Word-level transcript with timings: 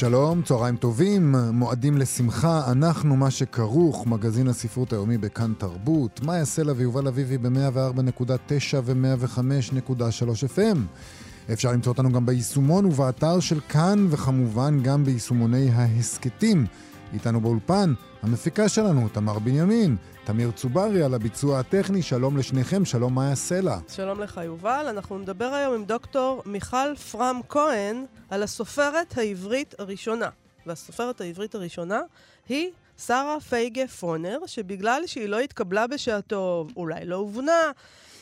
שלום, 0.00 0.42
צהריים 0.42 0.76
טובים, 0.76 1.34
מועדים 1.52 1.98
לשמחה, 1.98 2.72
אנחנו 2.72 3.16
מה 3.16 3.30
שכרוך, 3.30 4.06
מגזין 4.06 4.48
הספרות 4.48 4.92
היומי 4.92 5.18
בכאן 5.18 5.52
תרבות, 5.58 6.20
מאיה 6.24 6.44
סלע 6.44 6.72
ויובל 6.76 7.08
אביבי 7.08 7.38
ב-104.9 7.38 8.76
ו-105.3 8.84 10.56
FM. 10.56 10.78
אפשר 11.52 11.72
למצוא 11.72 11.92
אותנו 11.92 12.12
גם 12.12 12.26
ביישומון 12.26 12.84
ובאתר 12.84 13.40
של 13.40 13.60
כאן, 13.68 14.06
וכמובן 14.10 14.82
גם 14.82 15.04
ביישומוני 15.04 15.70
ההסכתים. 15.70 16.66
איתנו 17.14 17.40
באולפן, 17.40 17.92
המפיקה 18.22 18.68
שלנו, 18.68 19.08
תמר 19.08 19.38
בנימין, 19.38 19.96
תמיר 20.24 20.50
צוברי 20.50 21.02
על 21.02 21.14
הביצוע 21.14 21.58
הטכני, 21.58 22.02
שלום 22.02 22.36
לשניכם, 22.36 22.84
שלום 22.84 23.14
מאיה 23.14 23.34
סלע. 23.34 23.78
שלום 23.88 24.20
לך, 24.20 24.40
יובל. 24.44 24.86
אנחנו 24.88 25.18
נדבר 25.18 25.44
היום 25.44 25.74
עם 25.74 25.84
דוקטור 25.84 26.42
מיכל 26.46 26.96
פרם 27.12 27.40
כהן 27.48 28.04
על 28.30 28.42
הסופרת 28.42 29.18
העברית 29.18 29.74
הראשונה. 29.78 30.28
והסופרת 30.66 31.20
העברית 31.20 31.54
הראשונה 31.54 32.00
היא 32.48 32.70
שרה 33.06 33.40
פייגה 33.40 33.86
פונר, 33.86 34.38
שבגלל 34.46 35.02
שהיא 35.06 35.26
לא 35.26 35.38
התקבלה 35.38 35.86
בשעתו, 35.86 36.66
אולי 36.76 37.04
לא 37.04 37.16
הובנה, 37.16 37.70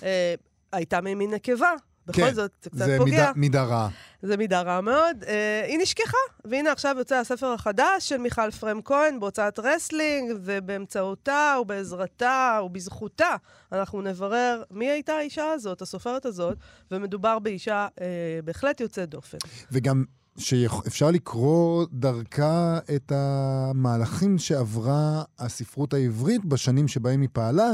אה, 0.03 0.34
הייתה 0.72 1.00
ממין 1.00 1.34
נקבה, 1.34 1.72
בכל 2.09 2.23
כן, 2.23 2.34
זאת, 2.34 2.51
זה 2.62 2.70
קצת 2.70 2.78
זה 2.78 2.97
פוגע. 2.98 3.11
מידה, 3.11 3.33
מידה 3.37 3.64
רעה. 3.64 3.89
זה 4.23 4.37
מידה 4.37 4.62
רעה 4.62 4.81
מאוד. 4.81 5.25
אה, 5.27 5.64
היא 5.67 5.78
נשכחה, 5.78 6.17
והנה 6.45 6.73
עכשיו 6.73 6.95
יוצא 6.98 7.17
הספר 7.17 7.47
החדש 7.47 8.09
של 8.09 8.17
מיכל 8.17 8.50
פרם 8.50 8.81
כהן 8.84 9.20
בהוצאת 9.20 9.59
רסלינג, 9.59 10.33
ובאמצעותה 10.45 11.56
ובעזרתה 11.61 12.61
ובזכותה 12.65 13.37
אנחנו 13.73 14.03
נברר 14.03 14.62
מי 14.70 14.91
הייתה 14.91 15.12
האישה 15.12 15.50
הזאת, 15.53 15.83
הסופרת 15.83 16.27
הזאת, 16.27 16.59
ומדובר 16.91 17.39
באישה 17.39 17.87
אה, 18.00 18.06
בהחלט 18.45 18.81
יוצאת 18.81 19.09
דופן. 19.11 19.39
וגם 19.72 20.05
שאפשר 20.39 21.11
לקרוא 21.11 21.87
דרכה 21.93 22.78
את 22.97 23.12
המהלכים 23.15 24.39
שעברה 24.39 25.22
הספרות 25.39 25.95
העברית 25.95 26.45
בשנים 26.45 26.89
שבהם 26.89 27.20
היא 27.20 27.28
פעלה, 27.33 27.69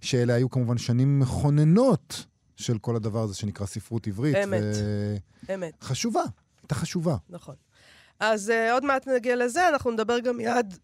שאלה 0.00 0.34
היו 0.34 0.50
כמובן 0.50 0.78
שנים 0.78 1.20
מכוננות 1.20 2.26
של 2.56 2.78
כל 2.78 2.96
הדבר 2.96 3.22
הזה 3.22 3.34
שנקרא 3.34 3.66
ספרות 3.66 4.06
עברית. 4.06 4.36
אמת. 4.36 4.62
ו... 4.62 5.54
אמת, 5.54 5.82
חשובה, 5.82 6.22
הייתה 6.62 6.74
חשובה. 6.74 7.16
נכון. 7.30 7.54
אז 8.20 8.48
uh, 8.50 8.72
עוד 8.72 8.84
מעט 8.84 9.08
נגיע 9.08 9.36
לזה, 9.36 9.68
אנחנו 9.68 9.90
נדבר 9.90 10.18
גם 10.18 10.36
מיד... 10.36 10.78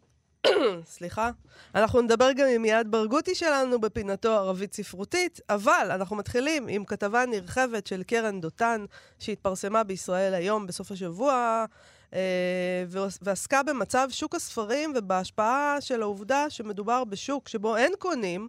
סליחה. 0.85 1.31
אנחנו 1.75 2.01
נדבר 2.01 2.33
גם 2.33 2.47
עם 2.55 2.65
יעד 2.65 2.91
ברגותי 2.91 3.35
שלנו 3.35 3.81
בפינתו 3.81 4.33
ערבית 4.33 4.75
ספרותית, 4.75 5.41
אבל 5.49 5.89
אנחנו 5.91 6.17
מתחילים 6.17 6.69
עם 6.69 6.85
כתבה 6.85 7.27
נרחבת 7.27 7.87
של 7.87 8.03
קרן 8.03 8.41
דותן, 8.41 8.85
שהתפרסמה 9.19 9.85
בישראל 9.85 10.35
היום 10.35 10.67
בסוף 10.67 10.93
השבוע, 10.93 11.65
אה, 12.15 12.85
ועסקה 13.23 13.63
במצב 13.63 14.09
שוק 14.11 14.35
הספרים 14.35 14.93
ובהשפעה 14.97 15.77
של 15.81 16.03
העובדה 16.03 16.51
שמדובר 16.51 17.05
בשוק 17.05 17.49
שבו 17.49 17.77
אין 17.77 17.93
קונים. 17.99 18.49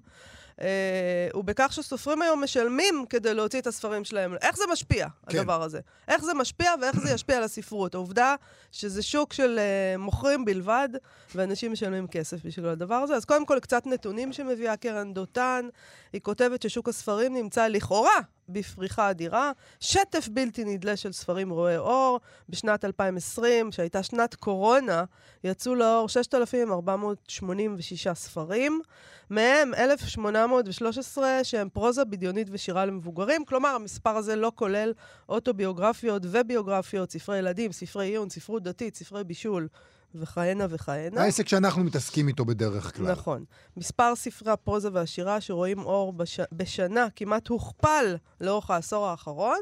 Uh, 0.62 1.38
ובכך 1.38 1.74
שסופרים 1.74 2.22
היום 2.22 2.44
משלמים 2.44 3.06
כדי 3.10 3.34
להוציא 3.34 3.62
את 3.62 3.68
הספרים 3.68 4.06
שלהם. 4.06 4.36
איך 4.42 4.58
זה 4.58 4.64
משפיע, 4.72 5.08
כן. 5.30 5.40
הדבר 5.40 5.64
הזה? 5.64 5.80
איך 6.08 6.24
זה 6.24 6.34
משפיע 6.34 6.72
ואיך 6.82 7.00
זה 7.00 7.12
ישפיע 7.12 7.38
על 7.38 7.44
הספרות? 7.44 7.96
העובדה 7.96 8.36
שזה 8.72 9.02
שוק 9.02 9.34
של 9.34 9.60
uh, 9.60 9.98
מוכרים 9.98 10.46
בלבד, 10.46 10.90
ואנשים 11.36 11.72
משלמים 11.72 12.08
כסף 12.08 12.46
בשביל 12.46 12.66
הדבר 12.66 12.96
הזה. 12.96 13.16
אז 13.16 13.26
קודם 13.26 13.46
כל, 13.46 13.60
קצת 13.60 13.88
נתונים 13.88 14.34
שמביאה 14.34 14.78
קרן 14.78 15.14
דותן. 15.14 15.68
היא 16.14 16.22
כותבת 16.22 16.62
ששוק 16.62 16.90
הספרים 16.90 17.34
נמצא 17.34 17.68
לכאורה 17.68 18.20
בפריחה 18.54 19.10
אדירה, 19.10 19.52
שטף 19.80 20.28
בלתי 20.32 20.64
נדלה 20.64 20.96
של 20.96 21.12
ספרים 21.12 21.50
רואי 21.50 21.78
אור. 21.78 22.20
בשנת 22.50 22.86
2020, 22.86 23.72
שהייתה 23.72 24.04
שנת 24.04 24.36
קורונה, 24.36 25.04
יצאו 25.44 25.76
לאור 25.76 26.10
6,486 26.10 28.08
ספרים. 28.08 28.82
מהם 29.30 29.74
1,813 29.74 31.44
שהם 31.44 31.70
פרוזה 31.70 32.06
בדיונית 32.06 32.48
ושירה 32.52 32.86
למבוגרים. 32.86 33.46
כלומר, 33.46 33.70
המספר 33.70 34.18
הזה 34.18 34.36
לא 34.36 34.52
כולל 34.56 34.94
אוטוביוגרפיות 35.30 36.24
וביוגרפיות, 36.26 37.12
ספרי 37.12 37.38
ילדים, 37.38 37.72
ספרי 37.72 38.06
עיון, 38.06 38.30
ספרות 38.30 38.64
דתית, 38.64 38.96
ספרי 38.96 39.24
בישול 39.24 39.68
וכהנה 40.16 40.66
וכהנה. 40.70 41.22
העסק 41.22 41.48
שאנחנו 41.48 41.84
מתעסקים 41.84 42.28
איתו 42.28 42.46
בדרך 42.46 42.98
כלל. 42.98 43.12
נכון. 43.12 43.46
מספר 43.78 44.16
ספרי 44.16 44.52
הפרוזה 44.52 44.90
והשירה 44.94 45.42
שרואים 45.42 45.80
אור 45.80 46.14
בש... 46.14 46.40
בשנה 46.52 47.08
כמעט 47.16 47.48
הוכפל 47.48 48.16
לאורך 48.42 48.72
העשור 48.72 49.08
האחרון. 49.08 49.60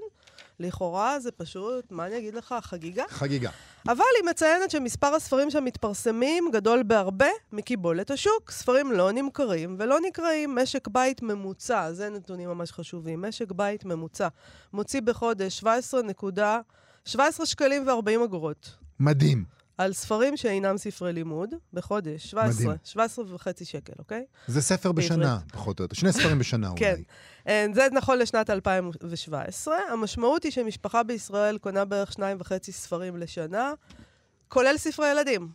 לכאורה 0.60 1.20
זה 1.20 1.32
פשוט, 1.32 1.92
מה 1.92 2.08
אני 2.08 2.18
אגיד 2.18 2.34
לך, 2.34 2.56
חגיגה. 2.62 3.04
חגיגה. 3.10 3.50
אבל 3.88 4.04
היא 4.22 4.30
מציינת 4.30 4.72
שמספר 4.72 5.08
הספרים 5.08 5.50
שמתפרסמים 5.50 6.50
גדול 6.54 6.84
בהרבה 6.84 7.30
מקיבולת 7.52 8.12
השוק. 8.12 8.52
ספרים 8.52 8.92
לא 8.92 9.12
נמכרים 9.12 9.76
ולא 9.80 9.98
נקראים. 10.08 10.56
משק 10.56 10.88
בית 10.88 11.22
ממוצע, 11.22 11.94
זה 11.94 12.10
נתונים 12.10 12.50
ממש 12.50 12.72
חשובים, 12.72 13.22
משק 13.22 13.52
בית 13.52 13.86
ממוצע, 13.86 14.28
מוציא 14.74 15.02
בחודש 15.02 15.58
17 15.58 16.02
נקודה... 16.02 16.60
17 17.06 17.46
שקלים 17.46 17.88
ו-40 17.88 18.24
אגורות. 18.26 18.76
מדהים. 19.00 19.59
על 19.80 19.94
ספרים 19.94 20.38
שאינם 20.38 20.78
ספרי 20.78 21.14
לימוד, 21.14 21.50
בחודש, 21.74 22.28
17, 22.28 22.66
מדהים. 22.66 22.78
17 22.84 23.26
וחצי 23.28 23.66
שקל, 23.66 23.94
אוקיי? 24.00 24.26
זה 24.48 24.62
ספר 24.62 24.92
בשנה, 24.92 25.40
פחות 25.52 25.80
או 25.80 25.84
יותר. 25.84 25.96
שני 25.96 26.14
ספרים 26.14 26.40
בשנה 26.40 26.68
אולי. 26.70 26.80
כן. 26.80 26.96
אה, 27.48 27.66
זה 27.74 27.88
נכון 27.92 28.18
לשנת 28.20 28.50
2017. 28.50 29.78
המשמעות 29.92 30.44
היא 30.44 30.52
שמשפחה 30.52 31.04
בישראל 31.04 31.58
קונה 31.58 31.86
בערך 31.86 32.12
שניים 32.12 32.38
וחצי 32.40 32.72
ספרים 32.72 33.18
לשנה, 33.18 33.74
כולל 34.48 34.78
ספרי 34.78 35.12
ילדים. 35.12 35.50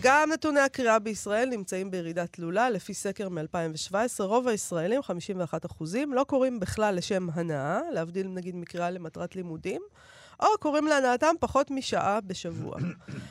גם 0.00 0.30
נתוני 0.32 0.60
הקריאה 0.60 0.98
בישראל 0.98 1.48
נמצאים 1.48 1.90
בירידה 1.90 2.26
תלולה, 2.26 2.70
לפי 2.70 2.94
סקר 2.94 3.28
מ-2017. 3.28 3.94
רוב 4.18 4.48
הישראלים, 4.48 5.02
51 5.02 5.66
אחוזים, 5.66 6.14
לא 6.14 6.24
קוראים 6.24 6.60
בכלל 6.60 6.94
לשם 6.94 7.28
הנאה, 7.32 7.80
להבדיל 7.92 8.28
נגיד 8.28 8.56
מקריאה 8.56 8.90
למטרת 8.90 9.36
לימודים, 9.36 9.82
או 10.40 10.46
קוראים 10.60 10.86
להנאתם 10.86 11.34
פחות 11.40 11.70
משעה 11.70 12.20
בשבוע. 12.20 12.76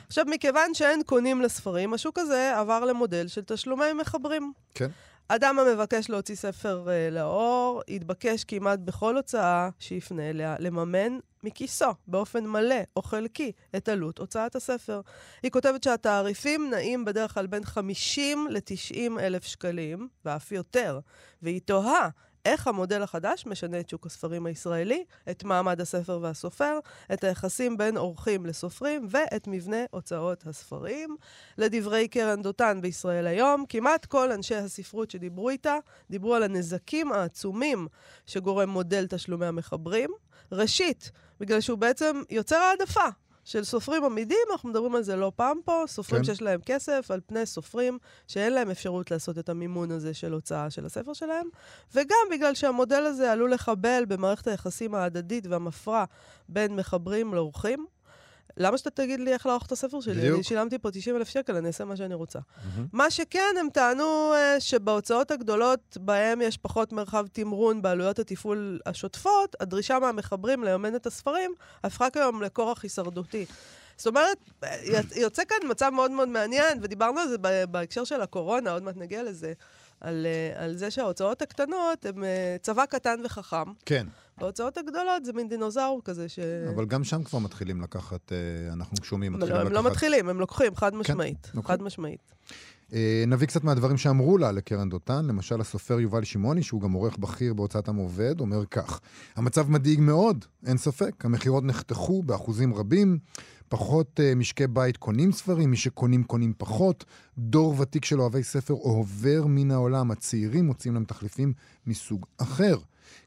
עכשיו, 0.06 0.24
מכיוון 0.28 0.74
שאין 0.74 1.02
קונים 1.02 1.42
לספרים, 1.42 1.94
השוק 1.94 2.18
הזה 2.18 2.58
עבר 2.58 2.84
למודל 2.84 3.28
של 3.28 3.42
תשלומי 3.44 3.92
מחברים. 3.92 4.52
כן. 4.74 4.88
אדם 5.28 5.58
המבקש 5.58 6.10
להוציא 6.10 6.34
ספר 6.34 6.84
uh, 6.86 7.14
לאור, 7.14 7.82
יתבקש 7.88 8.44
כמעט 8.44 8.78
בכל 8.78 9.16
הוצאה 9.16 9.68
שיפנה 9.78 10.30
אליה 10.30 10.56
לממן 10.58 11.18
מכיסו, 11.44 11.90
באופן 12.06 12.46
מלא 12.46 12.80
או 12.96 13.02
חלקי, 13.02 13.52
את 13.76 13.88
עלות 13.88 14.18
הוצאת 14.18 14.56
הספר. 14.56 15.00
היא 15.42 15.50
כותבת 15.50 15.82
שהתעריפים 15.82 16.70
נעים 16.70 17.04
בדרך 17.04 17.34
כלל 17.34 17.46
בין 17.46 17.64
50 17.64 18.46
ל-90 18.50 19.20
אלף 19.20 19.44
שקלים, 19.44 20.08
ואף 20.24 20.52
יותר, 20.52 21.00
והיא 21.42 21.60
תוהה 21.64 22.08
איך 22.48 22.66
המודל 22.66 23.02
החדש 23.02 23.46
משנה 23.46 23.80
את 23.80 23.88
שוק 23.88 24.06
הספרים 24.06 24.46
הישראלי, 24.46 25.04
את 25.30 25.44
מעמד 25.44 25.80
הספר 25.80 26.18
והסופר, 26.22 26.78
את 27.12 27.24
היחסים 27.24 27.76
בין 27.76 27.96
עורכים 27.96 28.46
לסופרים 28.46 29.06
ואת 29.10 29.46
מבנה 29.46 29.76
הוצאות 29.90 30.46
הספרים. 30.46 31.16
לדברי 31.58 32.08
קרן 32.08 32.42
דותן 32.42 32.78
בישראל 32.80 33.26
היום, 33.26 33.64
כמעט 33.68 34.06
כל 34.06 34.32
אנשי 34.32 34.54
הספרות 34.54 35.10
שדיברו 35.10 35.50
איתה, 35.50 35.76
דיברו 36.10 36.34
על 36.34 36.42
הנזקים 36.42 37.12
העצומים 37.12 37.88
שגורם 38.26 38.68
מודל 38.70 39.06
תשלומי 39.06 39.46
המחברים. 39.46 40.10
ראשית, 40.52 41.10
בגלל 41.40 41.60
שהוא 41.60 41.78
בעצם 41.78 42.22
יוצר 42.30 42.56
העדפה. 42.56 43.08
של 43.48 43.64
סופרים 43.64 44.04
עמידים, 44.04 44.38
אנחנו 44.52 44.68
מדברים 44.68 44.94
על 44.94 45.02
זה 45.02 45.16
לא 45.16 45.32
פעם 45.36 45.58
פה, 45.64 45.84
סופרים 45.86 46.22
כן. 46.22 46.24
שיש 46.24 46.42
להם 46.42 46.60
כסף, 46.66 47.10
על 47.10 47.20
פני 47.26 47.46
סופרים 47.46 47.98
שאין 48.26 48.52
להם 48.52 48.70
אפשרות 48.70 49.10
לעשות 49.10 49.38
את 49.38 49.48
המימון 49.48 49.90
הזה 49.90 50.14
של 50.14 50.32
הוצאה 50.32 50.70
של 50.70 50.86
הספר 50.86 51.12
שלהם, 51.12 51.48
וגם 51.94 52.26
בגלל 52.30 52.54
שהמודל 52.54 53.02
הזה 53.06 53.32
עלול 53.32 53.52
לחבל 53.52 54.04
במערכת 54.08 54.46
היחסים 54.46 54.94
ההדדית 54.94 55.46
והמפרה 55.46 56.04
בין 56.48 56.76
מחברים 56.76 57.34
לאורחים. 57.34 57.86
למה 58.56 58.78
שאתה 58.78 58.90
תגיד 58.90 59.20
לי 59.20 59.32
איך 59.32 59.46
לערוך 59.46 59.66
את 59.66 59.72
הספר 59.72 60.00
שלי? 60.00 60.14
בדיוק. 60.14 60.34
אני 60.34 60.42
שילמתי 60.42 60.78
פה 60.78 60.90
90 60.90 61.16
אלף 61.16 61.28
שקל, 61.28 61.56
אני 61.56 61.66
אעשה 61.66 61.84
מה 61.84 61.96
שאני 61.96 62.14
רוצה. 62.14 62.38
מה 62.92 63.10
שכן, 63.10 63.54
הם 63.60 63.68
טענו 63.72 64.32
אה, 64.34 64.60
שבהוצאות 64.60 65.30
הגדולות, 65.30 65.96
בהם 66.00 66.40
יש 66.40 66.56
פחות 66.56 66.92
מרחב 66.92 67.26
תמרון 67.32 67.82
בעלויות 67.82 68.18
התפעול 68.18 68.80
השוטפות, 68.86 69.56
הדרישה 69.60 69.98
מהמחברים 69.98 70.64
לממן 70.64 70.96
את 70.96 71.06
הספרים 71.06 71.54
הפכה 71.84 72.10
כיום 72.10 72.42
לכורח 72.42 72.82
הישרדותי. 72.82 73.46
זאת 73.96 74.06
אומרת, 74.06 74.38
יוצא 75.16 75.42
כאן 75.44 75.56
מצב 75.70 75.90
מאוד 75.94 76.10
מאוד 76.10 76.28
מעניין, 76.28 76.78
ודיברנו 76.82 77.20
על 77.20 77.28
זה 77.28 77.36
בהקשר 77.70 78.04
של 78.04 78.20
הקורונה, 78.20 78.72
עוד 78.72 78.82
מעט 78.82 78.96
נגיע 78.96 79.22
לזה, 79.22 79.52
על, 80.00 80.26
אה, 80.26 80.64
על 80.64 80.76
זה 80.76 80.90
שההוצאות 80.90 81.42
הקטנות 81.42 82.06
הן 82.06 82.24
אה, 82.24 82.56
צבא 82.62 82.86
קטן 82.86 83.20
וחכם. 83.24 83.72
כן. 83.86 84.06
בהוצאות 84.40 84.78
הגדולות 84.78 85.24
זה 85.24 85.32
מין 85.32 85.48
דינוזאור 85.48 86.00
כזה 86.04 86.28
ש... 86.28 86.38
אבל 86.74 86.86
גם 86.86 87.04
שם 87.04 87.22
כבר 87.22 87.38
מתחילים 87.38 87.80
לקחת, 87.80 88.32
אה, 88.32 88.72
אנחנו 88.72 88.96
שומעים, 89.02 89.32
לא, 89.32 89.38
מתחילים 89.38 89.60
הם 89.60 89.66
לקחת... 89.66 89.84
לא 89.84 89.90
מתחילים, 89.90 90.28
הם 90.28 90.40
לוקחים, 90.40 90.76
חד 90.76 90.94
משמעית. 90.94 91.50
לוקחים. 91.54 91.76
חד 91.76 91.82
משמעית. 91.82 92.34
אה, 92.92 93.24
נביא 93.26 93.46
קצת 93.46 93.64
מהדברים 93.64 93.96
שאמרו 93.96 94.38
לה 94.38 94.52
לקרן 94.52 94.88
דותן. 94.88 95.24
למשל, 95.26 95.60
הסופר 95.60 96.00
יובל 96.00 96.24
שמעוני, 96.24 96.62
שהוא 96.62 96.80
גם 96.80 96.92
עורך 96.92 97.18
בכיר 97.18 97.54
בהוצאת 97.54 97.88
עם 97.88 97.96
עובד, 97.96 98.40
אומר 98.40 98.66
כך: 98.66 99.00
המצב 99.36 99.70
מדאיג 99.70 100.00
מאוד, 100.00 100.44
אין 100.66 100.76
ספק. 100.76 101.24
המכירות 101.24 101.64
נחתכו 101.64 102.22
באחוזים 102.22 102.74
רבים. 102.74 103.18
פחות 103.68 104.20
uh, 104.20 104.34
משקי 104.34 104.66
בית 104.66 104.96
קונים 104.96 105.32
ספרים, 105.32 105.70
מי 105.70 105.76
שקונים 105.76 106.24
קונים 106.24 106.52
פחות. 106.58 107.04
דור 107.38 107.74
ותיק 107.80 108.04
של 108.04 108.20
אוהבי 108.20 108.42
ספר 108.42 108.74
עובר 108.74 109.46
מן 109.46 109.70
העולם. 109.70 110.10
הצעירים 110.10 110.66
מוצאים 110.66 110.94
להם 110.94 111.04
תחליפים 111.04 111.52
מסוג 111.86 112.26
אחר. 112.38 112.76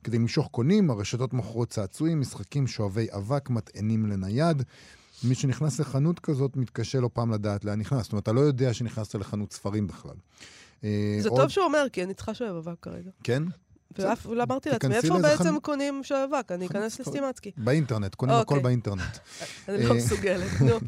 כדי 0.04 0.18
למשוך 0.18 0.48
קונים, 0.52 0.90
הרשתות 0.90 1.34
מוכרות 1.34 1.70
צעצועים, 1.70 2.20
משחקים, 2.22 2.68
שואבי 2.68 3.08
אבק, 3.12 3.50
מטענים 3.50 4.06
לנייד. 4.06 4.64
מי 5.24 5.36
שנכנס 5.36 5.80
לחנות 5.80 6.20
כזאת 6.20 6.56
מתקשה 6.58 7.00
לא 7.00 7.10
פעם 7.14 7.32
לדעת 7.32 7.66
לאן 7.66 7.80
נכנס. 7.80 8.04
זאת 8.04 8.12
אומרת, 8.12 8.24
אתה 8.24 8.32
לא 8.32 8.40
יודע 8.42 8.74
שנכנסת 8.74 9.16
לחנות 9.16 9.54
ספרים 9.54 9.88
בכלל. 9.88 10.16
אה, 10.84 11.18
זה 11.20 11.30
עוד- 11.30 11.42
טוב 11.42 11.50
שהוא 11.50 11.66
אומר, 11.66 11.86
כי 11.94 12.04
אני 12.04 12.14
צריכה 12.14 12.34
שואב 12.34 12.56
אבק 12.56 12.76
כרגע. 12.82 13.10
כן? 13.24 13.44
ואף 14.00 14.26
לא 14.26 14.44
אמרתי 14.44 14.70
לעצמי, 14.70 14.96
איפה 14.96 15.20
בעצם 15.22 15.60
קונים 15.60 16.04
שואב 16.04 16.30
אבק? 16.34 16.52
אני 16.52 16.66
אכנס. 16.66 17.00
לסטימצקי. 17.00 17.52
באינטרנט, 17.58 18.16
קונים 18.16 18.36
הכל 18.36 18.56
אוקיי. 18.56 18.64
באינטרנט. 18.64 19.18
אני 19.70 19.84
לא 19.84 19.90
אה, 19.92 19.98
מסוגלת, 19.98 20.62
נו, 20.68 20.80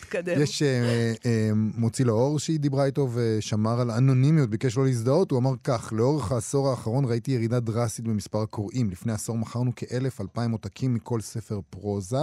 תתקדם. 0.00 0.42
יש 0.42 0.62
אה, 0.62 1.12
אה, 1.26 1.50
מוציא 1.54 2.04
לאור 2.04 2.38
שהיא 2.38 2.60
דיברה 2.60 2.84
איתו 2.84 3.08
ושמר 3.14 3.80
על 3.80 3.90
אנונימיות, 3.90 4.50
ביקש 4.50 4.76
לא 4.76 4.84
להזדהות, 4.84 5.30
הוא 5.30 5.38
אמר 5.38 5.54
כך, 5.64 5.92
לאורך 5.96 6.32
העשור 6.32 6.68
האחרון 6.68 7.04
ראיתי 7.04 7.30
ירידה 7.30 7.60
דרסטית 7.60 8.04
במספר 8.04 8.42
הקוראים. 8.42 8.90
לפני 8.90 9.12
עשור 9.12 9.38
מכרנו 9.38 9.72
כאלף, 9.76 10.20
אלפיים 10.20 10.50
עותקים 10.50 10.94
מכל 10.94 11.20
ספר 11.20 11.60
פרוזה. 11.70 12.22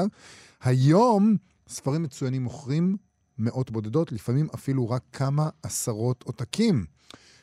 היום 0.64 1.36
ספרים 1.68 2.04
מצוינים 2.04 2.44
מוכרים 2.44 2.98
מאות 3.38 3.72
בודדות, 3.72 4.12
לפעמים 4.12 4.48
אפילו 4.56 4.90
רק 4.90 5.02
כמה 5.14 5.50
עשרות 5.64 6.24
עותקים. 6.24 6.86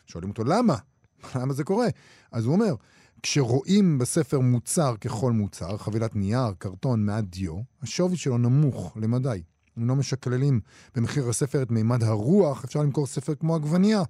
שואלים 0.06 0.30
אותו 0.30 0.44
למה? 0.44 0.76
למה 1.40 1.52
זה 1.52 1.64
קורה? 1.64 1.86
אז 2.32 2.44
הוא 2.44 2.52
אומר, 2.54 2.74
כשרואים 3.22 3.98
בספר 3.98 4.40
מוצר 4.40 4.96
ככל 4.96 5.32
מוצר, 5.32 5.76
חבילת 5.76 6.16
נייר, 6.16 6.52
קרטון, 6.58 7.06
מעט 7.06 7.24
דיו, 7.24 7.60
השווי 7.82 8.16
שלו 8.16 8.38
נמוך 8.38 8.96
למדי. 8.96 9.42
אם 9.78 9.88
לא 9.88 9.96
משקללים 9.96 10.60
במחיר 10.94 11.28
הספר 11.28 11.62
את 11.62 11.70
מימד 11.70 12.02
הרוח, 12.02 12.64
אפשר 12.64 12.80
למכור 12.80 13.06
ספר 13.06 13.34
כמו 13.34 13.54
עגבנייה. 13.54 14.02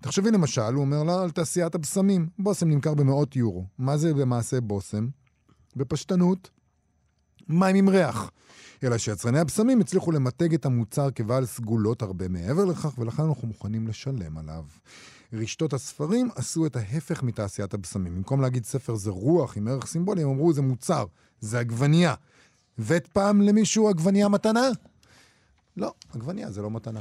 תחשבי 0.00 0.30
למשל, 0.30 0.74
הוא 0.74 0.80
אומר 0.80 1.02
לה, 1.02 1.22
על 1.22 1.30
תעשיית 1.30 1.74
הבשמים. 1.74 2.28
בושם 2.38 2.68
נמכר 2.68 2.94
במאות 2.94 3.36
יורו. 3.36 3.66
מה 3.78 3.96
זה 3.96 4.12
למעשה 4.12 4.60
בושם? 4.60 5.08
בפשטנות, 5.76 6.50
מים 7.48 7.76
עם 7.76 7.88
ריח. 7.88 8.30
אלא 8.84 8.98
שיצרני 8.98 9.38
הבשמים 9.38 9.80
הצליחו 9.80 10.12
למתג 10.12 10.54
את 10.54 10.66
המוצר 10.66 11.10
כבעל 11.10 11.46
סגולות 11.46 12.02
הרבה 12.02 12.28
מעבר 12.28 12.64
לכך, 12.64 12.98
ולכן 12.98 13.22
אנחנו 13.22 13.48
מוכנים 13.48 13.88
לשלם 13.88 14.38
עליו. 14.38 14.64
רשתות 15.32 15.72
הספרים 15.72 16.28
עשו 16.34 16.66
את 16.66 16.76
ההפך 16.76 17.22
מתעשיית 17.22 17.74
הבשמים. 17.74 18.14
במקום 18.14 18.40
להגיד 18.40 18.64
ספר 18.64 18.94
זה 18.94 19.10
רוח 19.10 19.56
עם 19.56 19.68
ערך 19.68 19.86
סימבולי, 19.86 20.22
הם 20.22 20.28
אמרו 20.28 20.52
זה 20.52 20.62
מוצר, 20.62 21.04
זה 21.40 21.58
עגבנייה. 21.58 22.14
הבאת 22.78 23.06
פעם 23.06 23.40
למישהו 23.40 23.88
עגבנייה 23.88 24.28
מתנה? 24.28 24.68
לא, 25.76 25.92
עגבנייה 26.14 26.50
זה 26.50 26.62
לא 26.62 26.70
מתנה. 26.70 27.00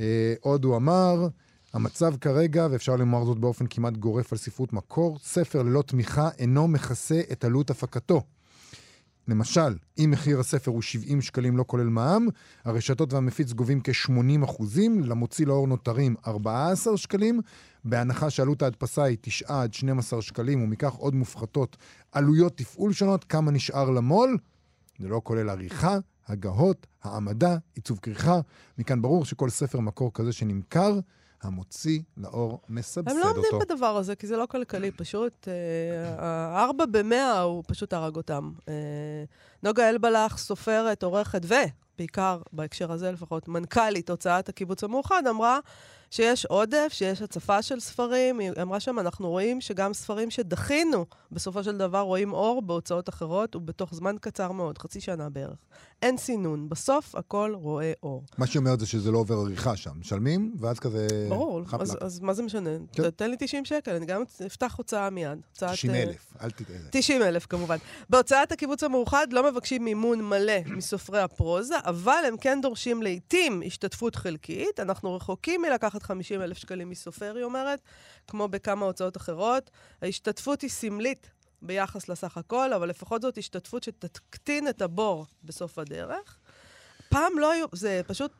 אה, 0.00 0.34
עוד 0.40 0.64
הוא 0.64 0.76
אמר, 0.76 1.28
המצב 1.74 2.16
כרגע, 2.16 2.66
ואפשר 2.70 2.96
לומר 2.96 3.24
זאת 3.24 3.38
באופן 3.38 3.66
כמעט 3.66 3.96
גורף 3.96 4.32
על 4.32 4.38
ספרות 4.38 4.72
מקור, 4.72 5.18
ספר 5.22 5.62
ללא 5.62 5.82
תמיכה 5.82 6.28
אינו 6.38 6.68
מכסה 6.68 7.20
את 7.32 7.44
עלות 7.44 7.70
הפקתו. 7.70 8.22
למשל, 9.28 9.76
אם 9.98 10.10
מחיר 10.12 10.40
הספר 10.40 10.70
הוא 10.70 10.82
70 10.82 11.20
שקלים 11.20 11.56
לא 11.56 11.64
כולל 11.66 11.88
מע"מ, 11.88 12.28
הרשתות 12.64 13.12
והמפיץ 13.12 13.52
גובים 13.52 13.80
כ-80 13.84 14.44
אחוזים, 14.44 15.00
למוציא 15.04 15.46
לאור 15.46 15.66
נותרים 15.66 16.14
14 16.26 16.96
שקלים, 16.96 17.40
בהנחה 17.84 18.30
שעלות 18.30 18.62
ההדפסה 18.62 19.02
היא 19.02 19.18
9 19.20 19.62
עד 19.62 19.74
12 19.74 20.22
שקלים, 20.22 20.62
ומכך 20.62 20.92
עוד 20.92 21.14
מופחתות 21.14 21.76
עלויות 22.12 22.56
תפעול 22.56 22.92
שונות, 22.92 23.24
כמה 23.24 23.50
נשאר 23.50 23.90
למו"ל? 23.90 24.38
זה 24.98 25.08
לא 25.08 25.20
כולל 25.24 25.50
עריכה, 25.50 25.98
הגהות, 26.26 26.86
העמדה, 27.02 27.56
עיצוב 27.74 27.98
כריכה. 28.02 28.40
מכאן 28.78 29.02
ברור 29.02 29.24
שכל 29.24 29.50
ספר 29.50 29.80
מקור 29.80 30.10
כזה 30.14 30.32
שנמכר, 30.32 30.98
המוציא 31.46 32.00
לאור 32.16 32.60
מסבסד 32.68 33.10
הם 33.10 33.16
לא 33.18 33.28
אותו. 33.28 33.40
עומדים 33.40 33.58
בדבר 33.58 33.96
הזה, 33.96 34.16
כי 34.16 34.26
זה 34.26 34.36
לא 34.36 34.46
כלכלי, 34.46 34.90
פשוט 34.90 35.48
אה, 35.48 36.14
הארבע 36.18 36.86
במאה 36.86 37.40
הוא 37.40 37.64
פשוט 37.66 37.92
הרג 37.92 38.16
אותם. 38.16 38.52
אה, 38.68 38.74
נוגה 39.62 39.88
אלבלח, 39.88 40.38
סופרת, 40.38 41.02
עורכת, 41.02 41.40
ובעיקר, 41.44 42.40
בהקשר 42.52 42.92
הזה 42.92 43.12
לפחות, 43.12 43.48
מנכ"לית 43.48 44.10
הוצאת 44.10 44.48
הקיבוץ 44.48 44.84
המאוחד, 44.84 45.22
אמרה 45.30 45.58
שיש 46.10 46.44
עודף, 46.46 46.88
שיש 46.90 47.22
הצפה 47.22 47.62
של 47.62 47.80
ספרים. 47.80 48.38
היא 48.38 48.50
אמרה 48.62 48.80
שם, 48.80 48.98
אנחנו 48.98 49.30
רואים 49.30 49.60
שגם 49.60 49.94
ספרים 49.94 50.30
שדחינו, 50.30 51.06
בסופו 51.32 51.64
של 51.64 51.76
דבר 51.76 52.00
רואים 52.00 52.32
אור 52.32 52.62
בהוצאות 52.62 53.08
אחרות, 53.08 53.56
ובתוך 53.56 53.94
זמן 53.94 54.16
קצר 54.20 54.52
מאוד, 54.52 54.78
חצי 54.78 55.00
שנה 55.00 55.28
בערך. 55.28 55.58
אין 56.02 56.16
סינון, 56.16 56.68
בסוף 56.68 57.14
הכל 57.14 57.52
רואה 57.54 57.92
אור. 58.02 58.24
מה 58.38 58.46
שהיא 58.46 58.60
אומרת 58.60 58.80
זה 58.80 58.86
שזה 58.86 59.10
לא 59.10 59.18
עובר 59.18 59.34
עריכה 59.34 59.76
שם. 59.76 59.90
משלמים, 60.00 60.54
ואז 60.58 60.78
כזה... 60.78 61.06
ברור, 61.28 61.62
אז. 61.80 61.96
אז 62.00 62.20
מה 62.20 62.34
זה 62.34 62.42
משנה? 62.42 62.70
כן. 62.92 63.10
תן 63.10 63.30
לי 63.30 63.36
90 63.38 63.64
שקל, 63.64 63.94
אני 63.94 64.06
גם 64.06 64.22
אפתח 64.46 64.74
הוצאה 64.76 65.10
מיד. 65.10 65.38
הוצאת, 65.50 65.70
90 65.70 65.94
אה, 65.94 66.02
אלף, 66.02 66.32
אל 66.42 66.50
תטעה. 66.50 66.76
90 66.90 67.22
אלף 67.22 67.46
כמובן. 67.46 67.76
בהוצאת 68.10 68.52
הקיבוץ 68.52 68.82
המאוחד 68.82 69.26
לא 69.32 69.50
מבקשים 69.50 69.84
מימון 69.84 70.24
מלא 70.24 70.60
מסופרי 70.66 71.20
הפרוזה, 71.20 71.74
אבל 71.84 72.24
הם 72.28 72.36
כן 72.36 72.58
דורשים 72.62 73.02
לעיתים 73.02 73.62
השתתפות 73.66 74.16
חלקית. 74.16 74.80
אנחנו 74.80 75.14
רחוקים 75.14 75.62
מלקחת 75.62 76.02
50 76.02 76.42
אלף 76.42 76.58
שקלים 76.58 76.90
מסופר, 76.90 77.32
היא 77.36 77.44
אומרת, 77.44 77.80
כמו 78.26 78.48
בכמה 78.48 78.86
הוצאות 78.86 79.16
אחרות. 79.16 79.70
ההשתתפות 80.02 80.62
היא 80.62 80.70
סמלית 80.70 81.30
ביחס 81.62 82.08
לסך 82.08 82.36
הכל, 82.36 82.72
אבל 82.72 82.88
לפחות 82.88 83.22
זאת 83.22 83.38
השתתפות 83.38 83.82
שתקטין 83.82 84.68
את 84.68 84.82
הבור 84.82 85.26
בסוף 85.44 85.78
הדרך. 85.78 86.38
פעם 87.08 87.38
לא 87.38 87.50
היו, 87.50 87.66
זה 87.72 88.00
פשוט, 88.06 88.32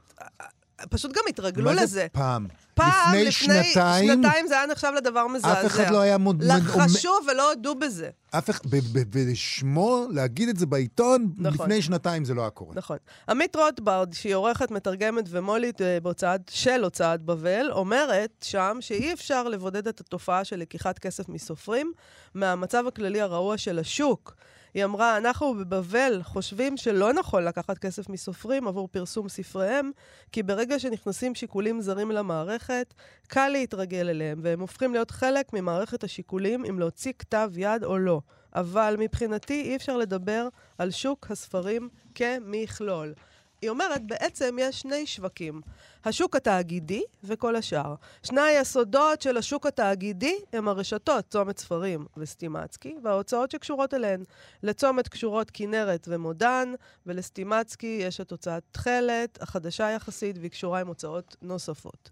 פשוט 0.90 1.12
גם 1.12 1.22
התרגלו 1.28 1.64
מה 1.64 1.72
לזה. 1.72 1.86
זה 1.86 2.06
פעם? 2.12 2.46
פעם, 2.74 3.14
לפני 3.14 3.32
שנתיים, 3.32 4.12
שנתיים 4.12 4.46
זה 4.46 4.54
היה 4.54 4.66
נחשב 4.66 4.92
לדבר 4.96 5.26
מזעזע. 5.26 5.60
אף 5.60 5.66
אחד 5.66 5.90
לא 5.90 6.00
היה 6.00 6.18
מוד... 6.18 6.36
מד- 6.44 6.62
לחשו 6.76 7.12
ולא 7.30 7.52
הודו 7.52 7.74
בזה. 7.74 8.10
אף 8.30 8.50
אחד... 8.50 8.60
ב- 8.70 8.76
ב- 8.98 9.02
ולשמו, 9.12 10.06
להגיד 10.10 10.48
את 10.48 10.56
זה 10.56 10.66
בעיתון, 10.66 11.32
נכון. 11.38 11.54
לפני 11.66 11.82
שנתיים 11.82 12.24
זה 12.24 12.34
לא 12.34 12.40
היה 12.40 12.50
קורה. 12.50 12.72
נכון. 12.74 12.96
עמית 13.28 13.56
רוטברד, 13.56 14.12
שהיא 14.12 14.34
עורכת, 14.34 14.70
מתרגמת 14.70 15.24
ומולית 15.30 15.82
אה, 15.82 15.98
בהוצאת, 16.02 16.40
של 16.50 16.84
הוצאת 16.84 17.22
בבל, 17.22 17.66
אומרת 17.70 18.30
שם 18.44 18.76
שאי 18.80 19.12
אפשר 19.12 19.48
לבודד 19.48 19.88
את 19.88 20.00
התופעה 20.00 20.44
של 20.44 20.56
לקיחת 20.56 20.98
כסף 20.98 21.28
מסופרים 21.28 21.92
מהמצב 22.34 22.86
הכללי 22.86 23.20
הרעוע 23.20 23.58
של 23.58 23.78
השוק. 23.78 24.34
היא 24.76 24.84
אמרה, 24.84 25.16
אנחנו 25.16 25.54
בבבל 25.54 26.20
חושבים 26.22 26.76
שלא 26.76 27.12
נכון 27.12 27.44
לקחת 27.44 27.78
כסף 27.78 28.08
מסופרים 28.08 28.68
עבור 28.68 28.88
פרסום 28.88 29.28
ספריהם, 29.28 29.90
כי 30.32 30.42
ברגע 30.42 30.78
שנכנסים 30.78 31.34
שיקולים 31.34 31.80
זרים 31.80 32.10
למערכת, 32.10 32.94
קל 33.28 33.48
להתרגל 33.48 34.08
אליהם, 34.08 34.40
והם 34.42 34.60
הופכים 34.60 34.92
להיות 34.92 35.10
חלק 35.10 35.52
ממערכת 35.52 36.04
השיקולים 36.04 36.64
אם 36.64 36.78
להוציא 36.78 37.12
כתב 37.18 37.50
יד 37.56 37.84
או 37.84 37.98
לא. 37.98 38.20
אבל 38.54 38.96
מבחינתי 38.98 39.62
אי 39.62 39.76
אפשר 39.76 39.96
לדבר 39.96 40.48
על 40.78 40.90
שוק 40.90 41.30
הספרים 41.30 41.88
כמכלול. 42.14 43.14
היא 43.62 43.70
אומרת, 43.70 44.06
בעצם 44.06 44.56
יש 44.60 44.80
שני 44.80 45.06
שווקים, 45.06 45.60
השוק 46.06 46.36
התאגידי 46.36 47.02
וכל 47.24 47.56
השאר. 47.56 47.94
שני 48.22 48.40
היסודות 48.40 49.22
של 49.22 49.36
השוק 49.36 49.66
התאגידי 49.66 50.36
הם 50.52 50.68
הרשתות, 50.68 51.24
צומת 51.28 51.58
ספרים 51.58 52.06
וסטימצקי, 52.16 52.96
וההוצאות 53.02 53.50
שקשורות 53.50 53.94
אליהן. 53.94 54.24
לצומת 54.62 55.08
קשורות 55.08 55.50
כנרת 55.54 56.08
ומודן, 56.10 56.72
ולסטימצקי 57.06 57.98
יש 58.02 58.20
את 58.20 58.30
הוצאת 58.30 58.62
תכלת, 58.70 59.42
החדשה 59.42 59.90
יחסית, 59.90 60.38
והיא 60.38 60.50
קשורה 60.50 60.80
עם 60.80 60.86
הוצאות 60.88 61.36
נוספות. 61.42 62.10